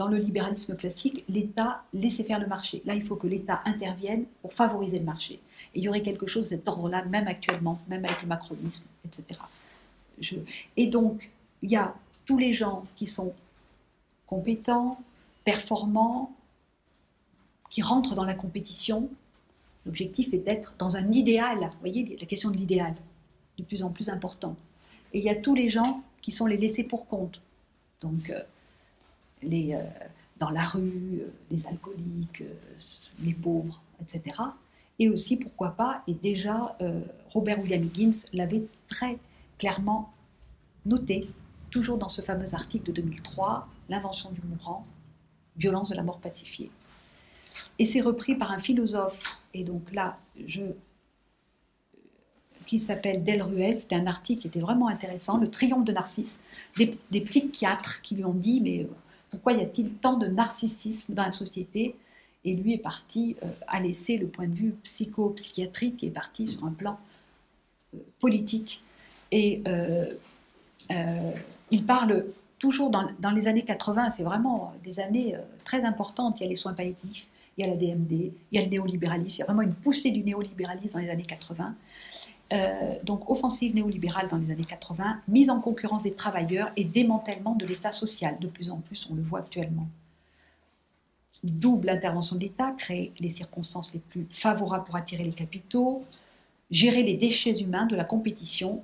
dans 0.00 0.08
le 0.08 0.16
libéralisme 0.16 0.74
classique, 0.76 1.24
l'État 1.28 1.84
laissait 1.92 2.24
faire 2.24 2.40
le 2.40 2.46
marché. 2.46 2.80
Là, 2.86 2.94
il 2.94 3.02
faut 3.02 3.16
que 3.16 3.26
l'État 3.26 3.60
intervienne 3.66 4.24
pour 4.40 4.54
favoriser 4.54 4.98
le 4.98 5.04
marché. 5.04 5.40
Il 5.74 5.82
y 5.82 5.88
aurait 5.88 6.02
quelque 6.02 6.26
chose 6.26 6.50
de 6.50 6.56
cet 6.56 6.68
ordre-là, 6.68 7.04
même 7.04 7.28
actuellement, 7.28 7.80
même 7.88 8.04
avec 8.04 8.22
le 8.22 8.28
macronisme, 8.28 8.84
etc. 9.04 9.40
Et 10.76 10.86
donc, 10.86 11.30
il 11.62 11.70
y 11.70 11.76
a 11.76 11.94
tous 12.26 12.38
les 12.38 12.52
gens 12.52 12.84
qui 12.96 13.06
sont 13.06 13.32
compétents, 14.26 15.00
performants, 15.44 16.32
qui 17.70 17.82
rentrent 17.82 18.14
dans 18.14 18.24
la 18.24 18.34
compétition. 18.34 19.08
L'objectif 19.86 20.34
est 20.34 20.38
d'être 20.38 20.74
dans 20.78 20.96
un 20.96 21.10
idéal. 21.12 21.58
Vous 21.58 21.80
voyez, 21.80 22.16
la 22.20 22.26
question 22.26 22.50
de 22.50 22.56
l'idéal, 22.56 22.94
de 23.58 23.64
plus 23.64 23.82
en 23.82 23.90
plus 23.90 24.08
important. 24.08 24.56
Et 25.12 25.18
il 25.18 25.24
y 25.24 25.30
a 25.30 25.34
tous 25.34 25.54
les 25.54 25.70
gens 25.70 26.02
qui 26.20 26.30
sont 26.32 26.46
les 26.46 26.56
laissés 26.56 26.84
pour 26.84 27.06
compte. 27.06 27.42
Donc, 28.00 28.30
euh, 28.30 28.42
les, 29.42 29.74
euh, 29.74 29.82
dans 30.38 30.50
la 30.50 30.64
rue, 30.64 31.20
euh, 31.20 31.32
les 31.50 31.66
alcooliques, 31.66 32.42
les 33.22 33.34
pauvres, 33.34 33.82
etc. 34.02 34.40
Et 35.00 35.08
aussi, 35.08 35.36
pourquoi 35.36 35.70
pas, 35.70 36.02
et 36.06 36.14
déjà 36.14 36.76
Robert 37.30 37.58
William 37.60 37.82
Higgins 37.82 38.26
l'avait 38.32 38.64
très 38.86 39.18
clairement 39.58 40.12
noté, 40.86 41.28
toujours 41.70 41.98
dans 41.98 42.08
ce 42.08 42.22
fameux 42.22 42.54
article 42.54 42.86
de 42.86 42.92
2003, 42.92 43.66
L'invention 43.88 44.30
du 44.30 44.40
mourant, 44.42 44.86
violence 45.56 45.88
de 45.88 45.96
la 45.96 46.04
mort 46.04 46.20
pacifiée. 46.20 46.70
Et 47.80 47.86
c'est 47.86 48.00
repris 48.00 48.36
par 48.36 48.52
un 48.52 48.58
philosophe, 48.58 49.24
et 49.52 49.64
donc 49.64 49.92
là, 49.92 50.16
je 50.46 50.62
qui 52.66 52.78
s'appelle 52.78 53.24
Del 53.24 53.42
Ruel. 53.42 53.76
C'était 53.76 53.96
un 53.96 54.06
article 54.06 54.42
qui 54.42 54.46
était 54.46 54.60
vraiment 54.60 54.86
intéressant, 54.86 55.38
Le 55.38 55.50
triomphe 55.50 55.84
de 55.84 55.90
Narcisse. 55.90 56.44
Des, 56.76 56.96
des 57.10 57.20
psychiatres 57.22 58.00
qui 58.00 58.14
lui 58.14 58.24
ont 58.24 58.32
dit, 58.32 58.60
mais 58.60 58.86
pourquoi 59.28 59.54
y 59.54 59.60
a-t-il 59.60 59.94
tant 59.94 60.16
de 60.16 60.28
narcissisme 60.28 61.14
dans 61.14 61.24
la 61.24 61.32
société? 61.32 61.96
Et 62.44 62.54
lui 62.54 62.74
est 62.74 62.78
parti 62.78 63.36
euh, 63.42 63.46
à 63.68 63.80
laisser 63.80 64.16
le 64.16 64.26
point 64.26 64.46
de 64.46 64.54
vue 64.54 64.74
psycho-psychiatrique 64.82 66.02
et 66.02 66.10
parti 66.10 66.48
sur 66.48 66.64
un 66.64 66.72
plan 66.72 66.98
euh, 67.94 67.98
politique. 68.18 68.82
Et 69.30 69.62
euh, 69.68 70.06
il 71.70 71.84
parle 71.84 72.26
toujours 72.58 72.90
dans, 72.90 73.06
dans, 73.20 73.30
les 73.30 73.46
années 73.46 73.64
80, 73.64 74.10
c'est 74.10 74.22
vraiment 74.22 74.74
des 74.82 74.98
années 75.00 75.36
très 75.64 75.84
importantes. 75.84 76.40
Il 76.40 76.42
y 76.42 76.46
a 76.46 76.48
les 76.48 76.56
soins 76.56 76.72
palliatifs, 76.72 77.26
il 77.56 77.64
y 77.64 77.68
a 77.68 77.70
la 77.70 77.76
DMD, 77.76 78.12
il 78.12 78.32
y 78.50 78.58
a 78.58 78.62
le 78.62 78.68
néolibéralisme, 78.68 79.36
il 79.36 79.38
y 79.38 79.42
a 79.42 79.44
vraiment 79.44 79.62
une 79.62 79.74
poussée 79.74 80.10
du 80.10 80.24
néolibéralisme 80.24 80.94
dans 80.94 81.04
les 81.04 81.10
années 81.10 81.22
80. 81.22 81.74
Euh, 82.52 82.94
donc 83.04 83.30
offensive 83.30 83.74
néolibérale 83.76 84.26
dans 84.28 84.36
les 84.36 84.50
années 84.50 84.64
80, 84.64 85.20
mise 85.28 85.50
en 85.50 85.60
concurrence 85.60 86.02
des 86.02 86.14
travailleurs 86.14 86.72
et 86.76 86.82
démantèlement 86.82 87.54
de 87.54 87.64
l'État 87.64 87.92
social. 87.92 88.38
De 88.40 88.48
plus 88.48 88.70
en 88.70 88.78
plus, 88.78 89.08
on 89.10 89.14
le 89.14 89.22
voit 89.22 89.38
actuellement. 89.40 89.86
Double 91.42 91.88
intervention 91.88 92.36
de 92.36 92.42
l'État, 92.42 92.72
créer 92.72 93.12
les 93.18 93.30
circonstances 93.30 93.94
les 93.94 94.00
plus 94.00 94.26
favorables 94.30 94.84
pour 94.84 94.96
attirer 94.96 95.24
les 95.24 95.32
capitaux, 95.32 96.02
gérer 96.70 97.02
les 97.02 97.14
déchets 97.14 97.60
humains 97.60 97.86
de 97.86 97.96
la 97.96 98.04
compétition, 98.04 98.82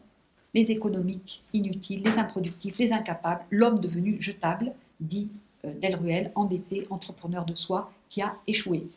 les 0.54 0.70
économiques 0.70 1.42
inutiles, 1.52 2.02
les 2.02 2.18
improductifs, 2.18 2.78
les 2.78 2.92
incapables, 2.92 3.44
l'homme 3.50 3.78
devenu 3.78 4.16
jetable, 4.20 4.72
dit 5.00 5.28
euh, 5.66 5.72
Delruel, 5.82 6.32
endetté, 6.34 6.86
entrepreneur 6.88 7.44
de 7.44 7.54
soi, 7.54 7.92
qui 8.08 8.22
a 8.22 8.36
échoué. 8.46 8.88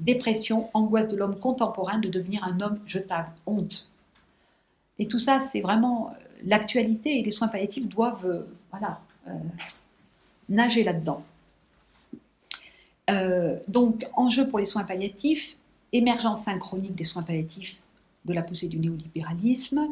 Dépression, 0.00 0.68
angoisse 0.74 1.06
de 1.06 1.16
l'homme 1.16 1.38
contemporain 1.38 1.98
de 1.98 2.08
devenir 2.08 2.42
un 2.42 2.60
homme 2.60 2.80
jetable, 2.86 3.30
honte. 3.46 3.88
Et 4.98 5.06
tout 5.06 5.20
ça, 5.20 5.38
c'est 5.38 5.60
vraiment 5.60 6.10
euh, 6.10 6.24
l'actualité 6.42 7.20
et 7.20 7.22
les 7.22 7.30
soins 7.30 7.48
palliatifs 7.48 7.86
doivent 7.86 8.26
euh, 8.26 9.30
nager 10.48 10.82
là-dedans. 10.82 11.22
Donc, 13.68 14.06
enjeu 14.14 14.48
pour 14.48 14.58
les 14.58 14.64
soins 14.64 14.84
palliatifs, 14.84 15.56
émergence 15.92 16.42
synchronique 16.42 16.94
des 16.94 17.04
soins 17.04 17.22
palliatifs 17.22 17.80
de 18.24 18.32
la 18.34 18.42
poussée 18.42 18.68
du 18.68 18.78
néolibéralisme, 18.78 19.88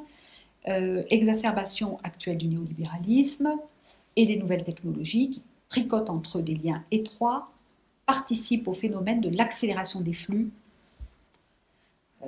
euh, 0.68 1.02
exacerbation 1.10 1.98
actuelle 2.02 2.38
du 2.38 2.48
néolibéralisme 2.48 3.52
et 4.16 4.26
des 4.26 4.36
nouvelles 4.36 4.64
technologies 4.64 5.30
qui 5.30 5.42
tricotent 5.68 6.10
entre 6.10 6.38
eux 6.38 6.42
des 6.42 6.54
liens 6.54 6.82
étroits, 6.90 7.50
participent 8.06 8.68
au 8.68 8.74
phénomène 8.74 9.20
de 9.20 9.28
l'accélération 9.28 10.00
des 10.00 10.12
flux. 10.12 10.50
Euh, 12.22 12.26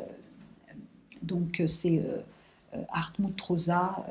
donc 1.22 1.62
c'est 1.66 1.98
euh, 1.98 2.82
Hartmut 2.90 3.40
Rosa 3.40 4.06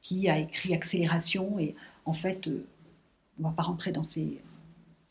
qui 0.00 0.28
a 0.28 0.38
écrit 0.38 0.74
Accélération 0.74 1.58
et 1.58 1.74
en 2.04 2.14
fait, 2.14 2.46
on 2.46 3.42
ne 3.42 3.44
va 3.44 3.50
pas 3.50 3.62
rentrer 3.62 3.92
dans 3.92 4.02
ces 4.02 4.40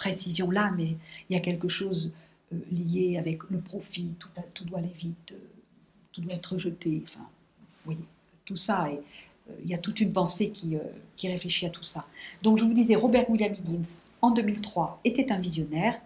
précisions-là, 0.02 0.74
mais 0.76 0.96
il 1.30 1.34
y 1.34 1.36
a 1.36 1.40
quelque 1.40 1.70
chose 1.70 2.12
euh, 2.54 2.58
lié 2.72 3.18
avec 3.18 3.44
le 3.52 3.60
profit, 3.60 4.10
tout, 4.54 4.66
doit 4.66 4.80
aller 4.80 4.96
vite, 4.96 5.34
euh, 5.34 5.38
tout 6.12 6.22
doit 6.22 6.34
être 6.34 6.58
jeté. 6.58 7.04
Enfin, 7.04 7.20
vous 7.20 7.86
voyez, 7.86 8.06
tout 8.46 8.56
ça. 8.56 8.90
Et, 8.90 8.96
euh, 8.96 9.54
il 9.64 9.70
y 9.70 9.76
a 9.76 9.78
toute 9.78 10.00
une 10.00 10.12
pensée 10.12 10.50
qui, 10.50 10.78
qui, 11.16 11.28
réfléchit 11.28 11.68
à 11.68 11.70
tout 11.70 11.84
ça. 11.84 12.06
Donc 12.42 12.58
je 12.58 12.64
vous 12.64 12.74
disais, 12.74 12.96
Robert 12.96 13.30
William 13.30 13.54
Higgins, 13.54 14.00
en 14.22 14.32
2003, 14.32 15.02
était 15.04 15.32
un 15.32 15.40
visionnaire. 15.40 16.00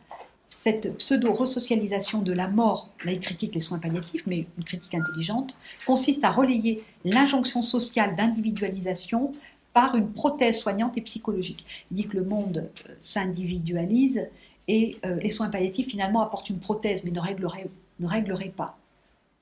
Cette 0.46 0.98
pseudo-resocialisation 0.98 2.22
de 2.22 2.32
la 2.32 2.48
mort, 2.48 2.90
là 3.04 3.12
il 3.12 3.20
critique 3.20 3.56
les 3.56 3.62
soins 3.62 3.80
palliatifs, 3.80 4.26
mais 4.28 4.46
une 4.58 4.64
critique 4.64 4.94
intelligente, 4.94 5.58
consiste 5.86 6.24
à 6.24 6.32
relayer 6.32 6.84
l'injonction 7.04 7.62
sociale 7.62 8.16
d'individualisation 8.16 9.32
par 9.76 9.96
une 9.96 10.14
prothèse 10.14 10.58
soignante 10.58 10.98
et 10.98 11.02
psychologique. 11.02 11.66
Il 11.92 11.98
dit 11.98 12.08
que 12.08 12.16
le 12.16 12.24
monde 12.24 12.70
s'individualise 13.04 14.30
et 14.70 14.98
euh, 15.06 15.16
les 15.16 15.30
soins 15.30 15.50
palliatifs, 15.50 15.90
finalement, 15.90 16.22
apportent 16.22 16.50
une 16.50 16.60
prothèse, 16.60 17.04
mais 17.04 17.12
ne 17.12 17.20
régleraient, 17.20 17.68
ne 18.00 18.48
pas. 18.52 18.78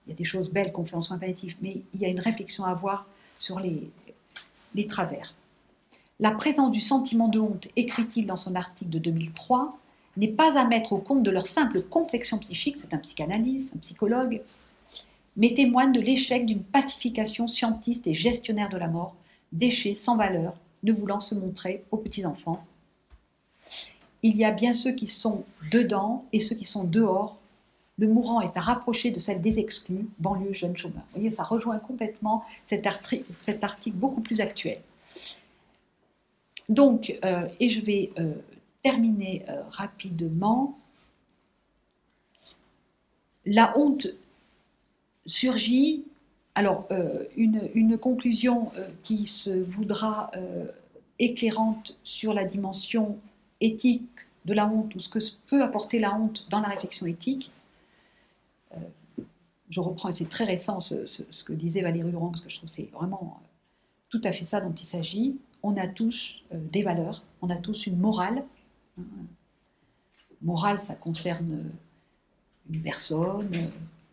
Il 0.05 0.09
y 0.09 0.13
a 0.13 0.15
des 0.15 0.23
choses 0.23 0.49
belles 0.49 0.71
qu'on 0.71 0.85
fait 0.85 0.95
en 0.95 1.03
soins 1.03 1.19
palliatifs, 1.19 1.57
mais 1.61 1.83
il 1.93 1.99
y 1.99 2.05
a 2.05 2.07
une 2.07 2.19
réflexion 2.19 2.65
à 2.65 2.71
avoir 2.71 3.07
sur 3.37 3.59
les, 3.59 3.91
les 4.73 4.87
travers. 4.87 5.35
La 6.19 6.31
présence 6.31 6.71
du 6.71 6.81
sentiment 6.81 7.27
de 7.27 7.39
honte, 7.39 7.67
écrit-il 7.75 8.25
dans 8.25 8.35
son 8.35 8.55
article 8.55 8.89
de 8.89 8.97
2003, 8.97 9.77
n'est 10.17 10.29
pas 10.29 10.59
à 10.59 10.65
mettre 10.65 10.93
au 10.93 10.97
compte 10.97 11.21
de 11.21 11.29
leur 11.29 11.45
simple 11.45 11.83
complexion 11.83 12.39
psychique, 12.39 12.77
c'est 12.79 12.95
un 12.95 12.97
psychanalyste, 12.97 13.75
un 13.75 13.79
psychologue, 13.79 14.41
mais 15.37 15.53
témoigne 15.53 15.91
de 15.91 16.01
l'échec 16.01 16.47
d'une 16.47 16.63
pacification 16.63 17.47
scientiste 17.47 18.07
et 18.07 18.15
gestionnaire 18.15 18.69
de 18.69 18.77
la 18.77 18.87
mort, 18.87 19.15
déchet 19.53 19.95
sans 19.95 20.17
valeur, 20.17 20.55
ne 20.83 20.91
voulant 20.91 21.21
se 21.21 21.35
montrer 21.35 21.85
aux 21.91 21.97
petits-enfants 21.97 22.65
il 24.23 24.37
y 24.37 24.45
a 24.45 24.51
bien 24.51 24.73
ceux 24.73 24.93
qui 24.93 25.07
sont 25.07 25.43
dedans 25.69 26.25
et 26.31 26.39
ceux 26.39 26.55
qui 26.55 26.65
sont 26.65 26.85
dehors. 26.85 27.37
Le 27.99 28.07
mourant 28.07 28.41
est 28.41 28.57
à 28.57 28.61
rapprocher 28.61 29.11
de 29.11 29.19
celle 29.19 29.41
des 29.41 29.59
exclus, 29.59 30.07
banlieue, 30.17 30.53
jeunes 30.53 30.75
chômeurs. 30.75 31.03
Vous 31.11 31.19
voyez, 31.19 31.29
ça 31.29 31.43
rejoint 31.43 31.77
complètement 31.77 32.43
cet, 32.65 32.87
article 32.87 33.97
beaucoup 33.97 34.21
plus 34.21 34.41
actuel. 34.41 34.79
Donc, 36.69 37.19
euh, 37.23 37.47
et 37.59 37.69
je 37.69 37.81
vais 37.81 38.11
euh, 38.17 38.33
terminer 38.81 39.43
euh, 39.49 39.61
rapidement. 39.69 40.79
La 43.45 43.77
honte 43.77 44.07
surgit. 45.25 46.05
Alors, 46.55 46.87
une, 47.35 47.69
une, 47.73 47.97
conclusion 47.97 48.71
qui 49.03 49.25
se 49.25 49.49
voudra 49.49 50.29
éclairante 51.19 51.97
sur 52.03 52.33
la 52.33 52.43
dimension 52.43 53.17
éthique 53.61 54.09
de 54.45 54.53
la 54.53 54.67
honte 54.67 54.93
ou 54.95 54.99
ce 54.99 55.09
que 55.09 55.19
peut 55.47 55.63
apporter 55.63 55.99
la 55.99 56.13
honte 56.13 56.47
dans 56.49 56.59
la 56.59 56.67
réflexion 56.67 57.05
éthique. 57.05 57.51
Euh, 58.73 58.79
je 59.69 59.79
reprends, 59.79 60.11
c'est 60.11 60.29
très 60.29 60.43
récent 60.43 60.81
ce, 60.81 61.43
que 61.43 61.53
disait 61.53 61.81
Valérie 61.81 62.11
Laurent, 62.11 62.29
parce 62.29 62.41
que 62.41 62.49
je 62.49 62.57
trouve 62.57 62.69
que 62.69 62.75
c'est 62.75 62.89
vraiment 62.91 63.39
euh, 63.39 63.45
tout 64.09 64.21
à 64.23 64.31
fait 64.31 64.45
ça 64.45 64.59
dont 64.59 64.73
il 64.73 64.85
s'agit. 64.85 65.37
On 65.63 65.77
a 65.77 65.87
tous 65.87 66.43
euh, 66.53 66.57
des 66.71 66.83
valeurs, 66.83 67.23
on 67.41 67.49
a 67.49 67.57
tous 67.57 67.87
une 67.87 67.97
morale. 67.97 68.43
Morale, 70.41 70.81
ça 70.81 70.95
concerne 70.95 71.71
une 72.69 72.81
personne, 72.81 73.49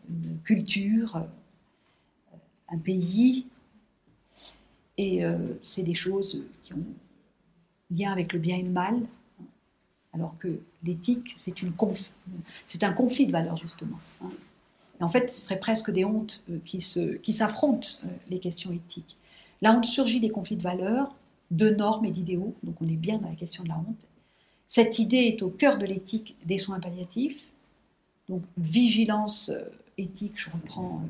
une 0.09 0.39
culture, 0.43 1.25
un 2.71 2.77
pays. 2.77 3.47
Et 4.97 5.21
c'est 5.63 5.81
des 5.81 5.95
choses 5.95 6.43
qui 6.63 6.73
ont 6.73 6.85
lien 7.91 8.11
avec 8.11 8.33
le 8.33 8.39
bien 8.39 8.57
et 8.57 8.63
le 8.63 8.69
mal, 8.69 9.01
alors 10.13 10.37
que 10.37 10.59
l'éthique, 10.83 11.35
c'est, 11.39 11.53
un 12.83 12.93
conflit 12.93 13.25
de 13.25 13.31
valeurs, 13.31 13.57
justement. 13.57 13.99
Hein. 14.23 14.29
En 14.99 15.09
fait, 15.09 15.29
ce 15.29 15.41
serait 15.41 15.59
presque 15.59 15.91
des 15.91 16.05
hontes 16.05 16.43
euh, 16.49 16.59
qui, 16.63 16.79
se, 16.79 17.15
qui 17.17 17.33
s'affrontent, 17.33 17.87
euh, 18.03 18.07
les 18.29 18.39
questions 18.39 18.71
éthiques. 18.71 19.17
La 19.61 19.73
honte 19.73 19.85
surgit 19.85 20.19
des 20.19 20.29
conflits 20.29 20.57
de 20.57 20.61
valeurs, 20.61 21.15
de 21.49 21.69
normes 21.69 22.05
et 22.05 22.11
d'idéaux, 22.11 22.55
donc 22.63 22.75
on 22.81 22.87
est 22.87 22.97
bien 22.97 23.17
dans 23.17 23.29
la 23.29 23.35
question 23.35 23.63
de 23.63 23.69
la 23.69 23.77
honte. 23.77 24.09
Cette 24.67 24.99
idée 24.99 25.17
est 25.17 25.41
au 25.41 25.49
cœur 25.49 25.77
de 25.77 25.85
l'éthique 25.85 26.37
des 26.45 26.57
soins 26.57 26.79
palliatifs, 26.79 27.47
donc 28.29 28.43
vigilance 28.57 29.49
euh, 29.49 29.63
éthique, 29.97 30.39
je 30.39 30.49
reprends 30.49 31.01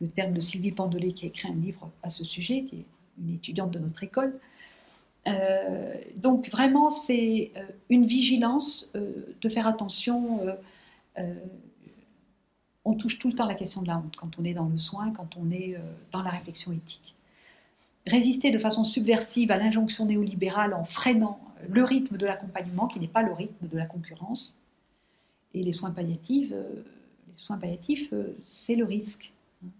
le 0.00 0.08
terme 0.08 0.32
de 0.32 0.40
Sylvie 0.40 0.72
Pandelet 0.72 1.12
qui 1.12 1.26
a 1.26 1.28
écrit 1.28 1.48
un 1.48 1.54
livre 1.54 1.90
à 2.02 2.08
ce 2.08 2.24
sujet, 2.24 2.64
qui 2.64 2.76
est 2.76 2.86
une 3.22 3.34
étudiante 3.34 3.70
de 3.70 3.78
notre 3.78 4.02
école, 4.02 4.38
euh, 5.28 5.94
donc 6.16 6.48
vraiment, 6.50 6.90
c'est 6.90 7.52
euh, 7.56 7.62
une 7.88 8.06
vigilance 8.06 8.88
euh, 8.96 9.34
de 9.40 9.48
faire 9.48 9.66
attention. 9.66 10.40
on 12.84 12.94
touche 12.94 13.18
tout 13.18 13.28
le 13.28 13.34
temps 13.34 13.46
la 13.46 13.54
question 13.54 13.82
de 13.82 13.88
la 13.88 13.98
honte 13.98 14.16
quand 14.16 14.38
on 14.38 14.44
est 14.44 14.54
dans 14.54 14.68
le 14.68 14.78
soin, 14.78 15.12
quand 15.12 15.36
on 15.36 15.50
est 15.50 15.76
dans 16.12 16.22
la 16.22 16.30
réflexion 16.30 16.72
éthique. 16.72 17.14
Résister 18.06 18.50
de 18.50 18.58
façon 18.58 18.84
subversive 18.84 19.50
à 19.50 19.58
l'injonction 19.58 20.06
néolibérale 20.06 20.72
en 20.72 20.84
freinant 20.84 21.38
le 21.68 21.84
rythme 21.84 22.16
de 22.16 22.24
l'accompagnement, 22.24 22.88
qui 22.88 22.98
n'est 22.98 23.06
pas 23.06 23.22
le 23.22 23.32
rythme 23.32 23.68
de 23.68 23.76
la 23.76 23.84
concurrence. 23.84 24.56
Et 25.52 25.62
les 25.62 25.72
soins 25.72 25.90
palliatifs, 25.90 26.50
les 26.50 27.36
soins 27.36 27.58
palliatifs, 27.58 28.14
c'est 28.46 28.76
le 28.76 28.86
risque. 28.86 29.30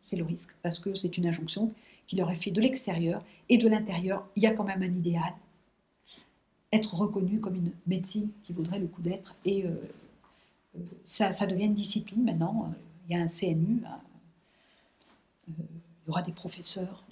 C'est 0.01 0.17
le 0.17 0.25
risque, 0.25 0.51
parce 0.63 0.79
que 0.79 0.95
c'est 0.95 1.17
une 1.17 1.27
injonction 1.27 1.73
qui 2.07 2.17
leur 2.17 2.31
est 2.31 2.35
fait 2.35 2.51
de 2.51 2.61
l'extérieur 2.61 3.25
et 3.49 3.57
de 3.57 3.69
l'intérieur, 3.69 4.27
il 4.37 4.43
y 4.43 4.47
a 4.47 4.51
quand 4.51 4.65
même 4.65 4.83
un 4.83 4.87
idéal. 4.87 5.33
Être 6.73 6.95
reconnu 6.97 7.41
comme 7.41 7.55
une 7.55 7.73
médecine 7.87 8.31
qui 8.43 8.53
vaudrait 8.53 8.79
le 8.79 8.87
coup 8.89 9.01
d'être. 9.01 9.37
Et 9.45 9.65
euh, 9.65 9.71
euh, 10.77 10.83
ça, 11.05 11.47
devient 11.47 11.67
une 11.67 11.75
discipline 11.75 12.25
maintenant. 12.25 12.75
Il 13.09 13.17
y 13.17 13.19
a 13.19 13.23
un 13.23 13.29
CNU, 13.29 13.83
euh, 13.85 15.53
il 15.59 16.07
y 16.07 16.11
aura 16.11 16.23
des 16.23 16.33
professeurs. 16.33 17.05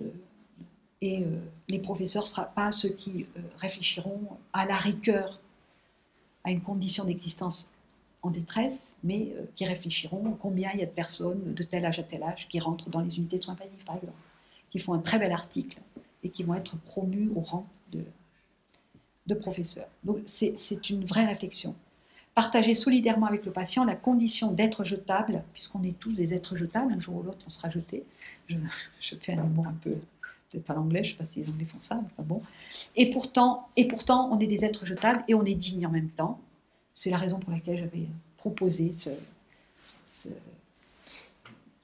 Et 1.00 1.24
les 1.68 1.78
professeurs 1.78 2.24
ne 2.24 2.28
seront 2.28 2.46
pas 2.56 2.72
ceux 2.72 2.88
qui 2.88 3.26
réfléchiront 3.58 4.36
à 4.52 4.66
la 4.66 4.76
rigueur 4.76 5.40
à 6.42 6.50
une 6.50 6.60
condition 6.60 7.04
d'existence 7.04 7.68
en 8.22 8.30
détresse, 8.30 8.96
mais 9.04 9.34
qui 9.54 9.64
réfléchiront 9.64 10.36
combien 10.40 10.70
il 10.74 10.80
y 10.80 10.82
a 10.82 10.86
de 10.86 10.90
personnes 10.90 11.54
de 11.54 11.62
tel 11.62 11.84
âge 11.84 11.98
à 11.98 12.02
tel 12.02 12.22
âge 12.22 12.48
qui 12.48 12.58
rentrent 12.58 12.90
dans 12.90 13.00
les 13.00 13.18
unités 13.18 13.38
de 13.38 13.44
soins 13.44 13.54
palliatifs, 13.54 13.86
qui 14.70 14.78
font 14.78 14.92
un 14.92 14.98
très 14.98 15.18
bel 15.18 15.32
article 15.32 15.80
et 16.24 16.28
qui 16.28 16.42
vont 16.42 16.54
être 16.54 16.76
promus 16.78 17.30
au 17.36 17.40
rang 17.40 17.66
de, 17.92 18.04
de 19.28 19.34
professeurs. 19.34 19.88
Donc 20.04 20.18
c'est 20.26 20.90
une 20.90 21.04
vraie 21.04 21.26
réflexion. 21.26 21.74
Partager 22.34 22.74
solidairement 22.74 23.26
avec 23.26 23.44
le 23.44 23.52
patient 23.52 23.84
la 23.84 23.96
condition 23.96 24.52
d'être 24.52 24.84
jetable, 24.84 25.42
puisqu'on 25.52 25.82
est 25.82 25.98
tous 25.98 26.12
des 26.12 26.34
êtres 26.34 26.56
jetables, 26.56 26.92
un 26.92 27.00
jour 27.00 27.16
ou 27.16 27.22
l'autre 27.22 27.44
on 27.46 27.50
sera 27.50 27.68
jeté. 27.68 28.04
Je, 28.48 28.56
fais 29.20 29.34
un 29.34 29.44
humour 29.44 29.66
un 29.66 29.74
peu 29.74 29.96
peut-être 30.50 30.70
à 30.70 30.74
l'anglais, 30.74 31.04
je 31.04 31.10
ne 31.10 31.12
sais 31.12 31.18
pas 31.18 31.26
si 31.26 31.40
les 31.40 31.48
Anglais 31.48 31.66
font 31.66 31.80
ça, 31.80 31.96
mais 31.96 32.24
bon. 32.24 32.42
Et 32.96 33.10
pourtant, 33.10 33.68
et 33.76 33.86
pourtant, 33.86 34.30
on 34.32 34.38
est 34.38 34.46
des 34.46 34.64
êtres 34.64 34.86
jetables 34.86 35.22
et 35.28 35.34
on 35.34 35.44
est 35.44 35.54
digne 35.54 35.86
en 35.86 35.90
même 35.90 36.08
temps. 36.08 36.40
C'est 36.98 37.10
la 37.10 37.16
raison 37.16 37.38
pour 37.38 37.52
laquelle 37.52 37.78
j'avais 37.78 38.08
proposé 38.38 38.92
ce, 38.92 39.10
ce, 40.04 40.30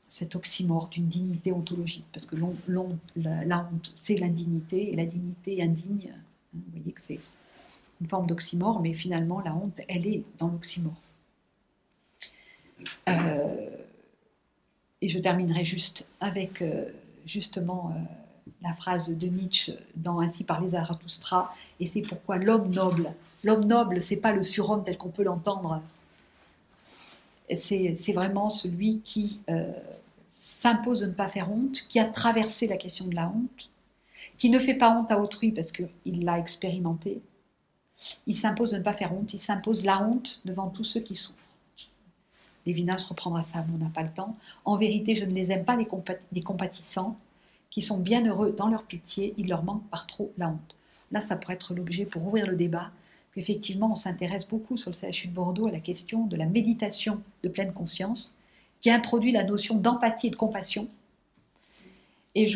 cet 0.09 0.35
oxymore 0.35 0.89
d'une 0.89 1.07
dignité 1.07 1.53
ontologique, 1.53 2.05
parce 2.13 2.27
que 2.27 2.35
la, 2.35 3.61
honte, 3.61 3.93
c'est 3.95 4.17
l'indignité, 4.17 4.93
et 4.93 4.97
la 4.97 5.07
dignité 5.07 5.63
indigne, 5.63 6.11
hein, 6.13 6.19
vous 6.53 6.63
voyez 6.73 6.91
que 6.91 7.01
c'est 7.01 7.21
une 8.01 8.09
forme 8.09 8.27
d'oxymore, 8.27 8.81
mais 8.81 8.93
finalement, 8.93 9.41
la 9.41 9.55
honte, 9.55 9.81
elle 9.87 10.05
est 10.05 10.25
dans 10.39 10.49
l'oxymore. 10.49 11.01
Euh, 13.09 13.69
et 15.01 15.09
je 15.09 15.21
terminerai 15.21 15.65
juste 15.65 16.09
avec 16.19 16.61
euh, 16.61 16.91
justement 17.25 17.93
euh, 17.95 18.01
la 18.63 18.75
phrase 18.75 19.11
de 19.11 19.27
Nietzsche 19.29 19.75
dans 19.95 20.19
Ainsi 20.19 20.43
parlait 20.43 20.71
Zarathustra, 20.71 21.55
et 21.79 21.87
c'est 21.87 22.03
pourquoi 22.03 22.39
l'homme 22.39 22.69
noble, 22.75 23.15
l'homme 23.45 23.65
noble, 23.65 24.01
c'est 24.01 24.17
pas 24.17 24.33
le 24.33 24.43
surhomme 24.43 24.83
tel 24.85 24.99
qu'on 24.99 25.11
peut 25.11 25.23
l'entendre, 25.23 25.83
c'est 27.55 28.13
vraiment 28.13 28.51
celui 28.51 29.01
qui 29.01 29.41
s'impose 30.33 31.01
de 31.01 31.07
ne 31.07 31.13
pas 31.13 31.29
faire 31.29 31.53
honte, 31.53 31.87
qui 31.89 32.01
a 32.01 32.05
traversé 32.07 32.67
la 32.67 32.77
question 32.77 33.07
de 33.07 33.15
la 33.15 33.29
honte, 33.29 33.71
qui 34.39 34.51
ne 34.51 34.59
fait 34.59 34.75
pas 34.75 34.91
honte 34.91 35.13
à 35.13 35.21
autrui 35.21 35.53
parce 35.53 35.71
qu'il 35.71 36.25
l'a 36.25 36.39
expérimenté. 36.39 37.23
Il 38.27 38.35
s'impose 38.35 38.73
de 38.73 38.79
ne 38.79 38.83
pas 38.83 38.93
faire 38.93 39.15
honte, 39.15 39.33
il 39.33 39.39
s'impose 39.39 39.85
la 39.85 40.03
honte 40.03 40.41
devant 40.45 40.69
tous 40.69 40.85
ceux 40.85 41.01
qui 41.01 41.15
souffrent. 41.15 41.49
Lévinas 42.67 43.07
reprendra 43.09 43.43
ça, 43.43 43.65
mais 43.67 43.75
on 43.75 43.85
n'a 43.85 43.91
pas 43.91 44.03
le 44.03 44.13
temps. 44.13 44.37
En 44.65 44.77
vérité, 44.77 45.15
je 45.15 45.25
ne 45.25 45.33
les 45.33 45.53
aime 45.53 45.65
pas, 45.65 45.77
les, 45.77 45.87
les 46.33 46.43
compatissants, 46.43 47.17
qui 47.71 47.83
sont 47.83 47.99
bien 47.99 48.25
heureux 48.27 48.53
dans 48.53 48.69
leur 48.69 48.85
pitié, 48.85 49.35
il 49.37 49.49
leur 49.49 49.65
manque 49.65 49.85
par 49.91 50.07
trop 50.07 50.33
la 50.39 50.49
honte. 50.49 50.77
Là, 51.13 51.21
ça 51.21 51.37
pourrait 51.37 51.55
être 51.55 51.75
l'objet 51.75 52.05
pour 52.05 52.27
ouvrir 52.27 52.47
le 52.47 52.57
débat. 52.57 52.91
Effectivement, 53.37 53.93
on 53.93 53.97
s'intéresse 53.97 54.47
beaucoup 54.47 54.77
sur 54.77 54.91
le 54.91 55.13
CHU 55.13 55.29
de 55.29 55.33
Bordeaux 55.35 55.67
à 55.67 55.73
la 55.73 55.81
question 55.81 56.27
de 56.27 56.37
la 56.37 56.47
méditation 56.47 57.21
de 57.43 57.49
pleine 57.49 57.73
conscience, 57.73 58.33
qui 58.81 58.91
introduit 58.91 59.33
la 59.33 59.45
notion 59.45 59.75
d'empathie 59.77 60.29
et 60.29 60.31
de 60.31 60.37
compassion. 60.37 60.89
Et 62.37 62.47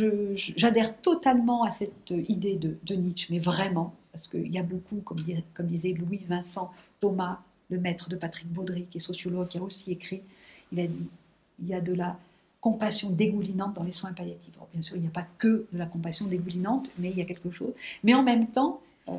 j'adhère 0.57 1.01
totalement 1.01 1.65
à 1.65 1.71
cette 1.71 2.11
idée 2.11 2.57
de, 2.57 2.95
Nietzsche, 2.95 3.29
mais 3.31 3.39
vraiment, 3.39 3.95
parce 4.13 4.29
qu'il 4.29 4.53
y 4.53 4.59
a 4.59 4.63
beaucoup, 4.63 4.97
comme, 5.05 5.19
comme 5.55 5.67
disait 5.67 5.93
Louis 5.93 6.25
Vincent 6.29 6.73
Thomas, 7.01 7.39
le 7.71 7.79
maître 7.79 8.09
de 8.09 8.17
Patrick 8.17 8.49
Baudry, 8.49 8.87
qui 8.91 8.99
est 8.99 9.01
sociologue, 9.01 9.49
qui 9.49 9.59
a 9.59 9.63
aussi 9.63 9.93
écrit, 9.93 10.23
il 10.73 10.81
a 10.81 10.87
dit, 10.87 11.09
il 11.61 11.69
y 11.69 11.75
a 11.75 11.81
de 11.81 11.93
la 11.93 12.19
compassion 12.61 13.11
dégoulinante 13.11 13.75
dans 13.75 13.85
les 13.85 13.93
soins 13.93 14.13
palliatifs. 14.13 14.55
bien 14.73 14.83
sûr, 14.83 14.97
il 14.97 15.03
n'y 15.03 15.09
a 15.09 15.13
pas 15.13 15.27
que 15.39 15.67
de 15.73 15.79
la 15.79 15.87
compassion 15.87 16.27
dégoulinante, 16.27 16.91
mais 16.99 17.11
il 17.11 17.17
y 17.17 17.21
a 17.21 17.25
quelque 17.25 17.51
chose. 17.51 17.73
Mais 18.03 18.15
en 18.15 18.23
même 18.23 18.49
temps, 18.49 18.81
euh, 19.09 19.13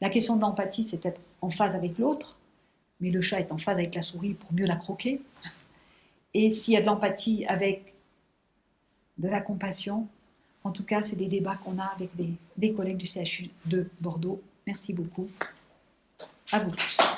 la 0.00 0.10
question 0.10 0.36
de 0.36 0.40
l'empathie, 0.40 0.84
c'est 0.84 1.04
être 1.06 1.20
en 1.40 1.50
phase 1.50 1.74
avec 1.74 1.98
l'autre, 1.98 2.36
mais 3.00 3.10
le 3.10 3.20
chat 3.20 3.40
est 3.40 3.52
en 3.52 3.58
phase 3.58 3.76
avec 3.76 3.94
la 3.94 4.02
souris 4.02 4.34
pour 4.34 4.52
mieux 4.52 4.66
la 4.66 4.76
croquer. 4.76 5.20
Et 6.34 6.50
s'il 6.50 6.74
y 6.74 6.76
a 6.76 6.80
de 6.80 6.86
l'empathie 6.86 7.44
avec 7.46 7.94
de 9.18 9.28
la 9.28 9.40
compassion, 9.40 10.06
en 10.64 10.70
tout 10.70 10.84
cas, 10.84 11.02
c'est 11.02 11.16
des 11.16 11.28
débats 11.28 11.56
qu'on 11.56 11.78
a 11.78 11.84
avec 11.84 12.14
des, 12.16 12.30
des 12.56 12.72
collègues 12.72 12.98
du 12.98 13.06
CHU 13.06 13.50
de 13.66 13.88
Bordeaux. 14.00 14.40
Merci 14.66 14.92
beaucoup. 14.92 15.28
À 16.52 16.60
vous 16.60 16.70
tous. 16.70 17.17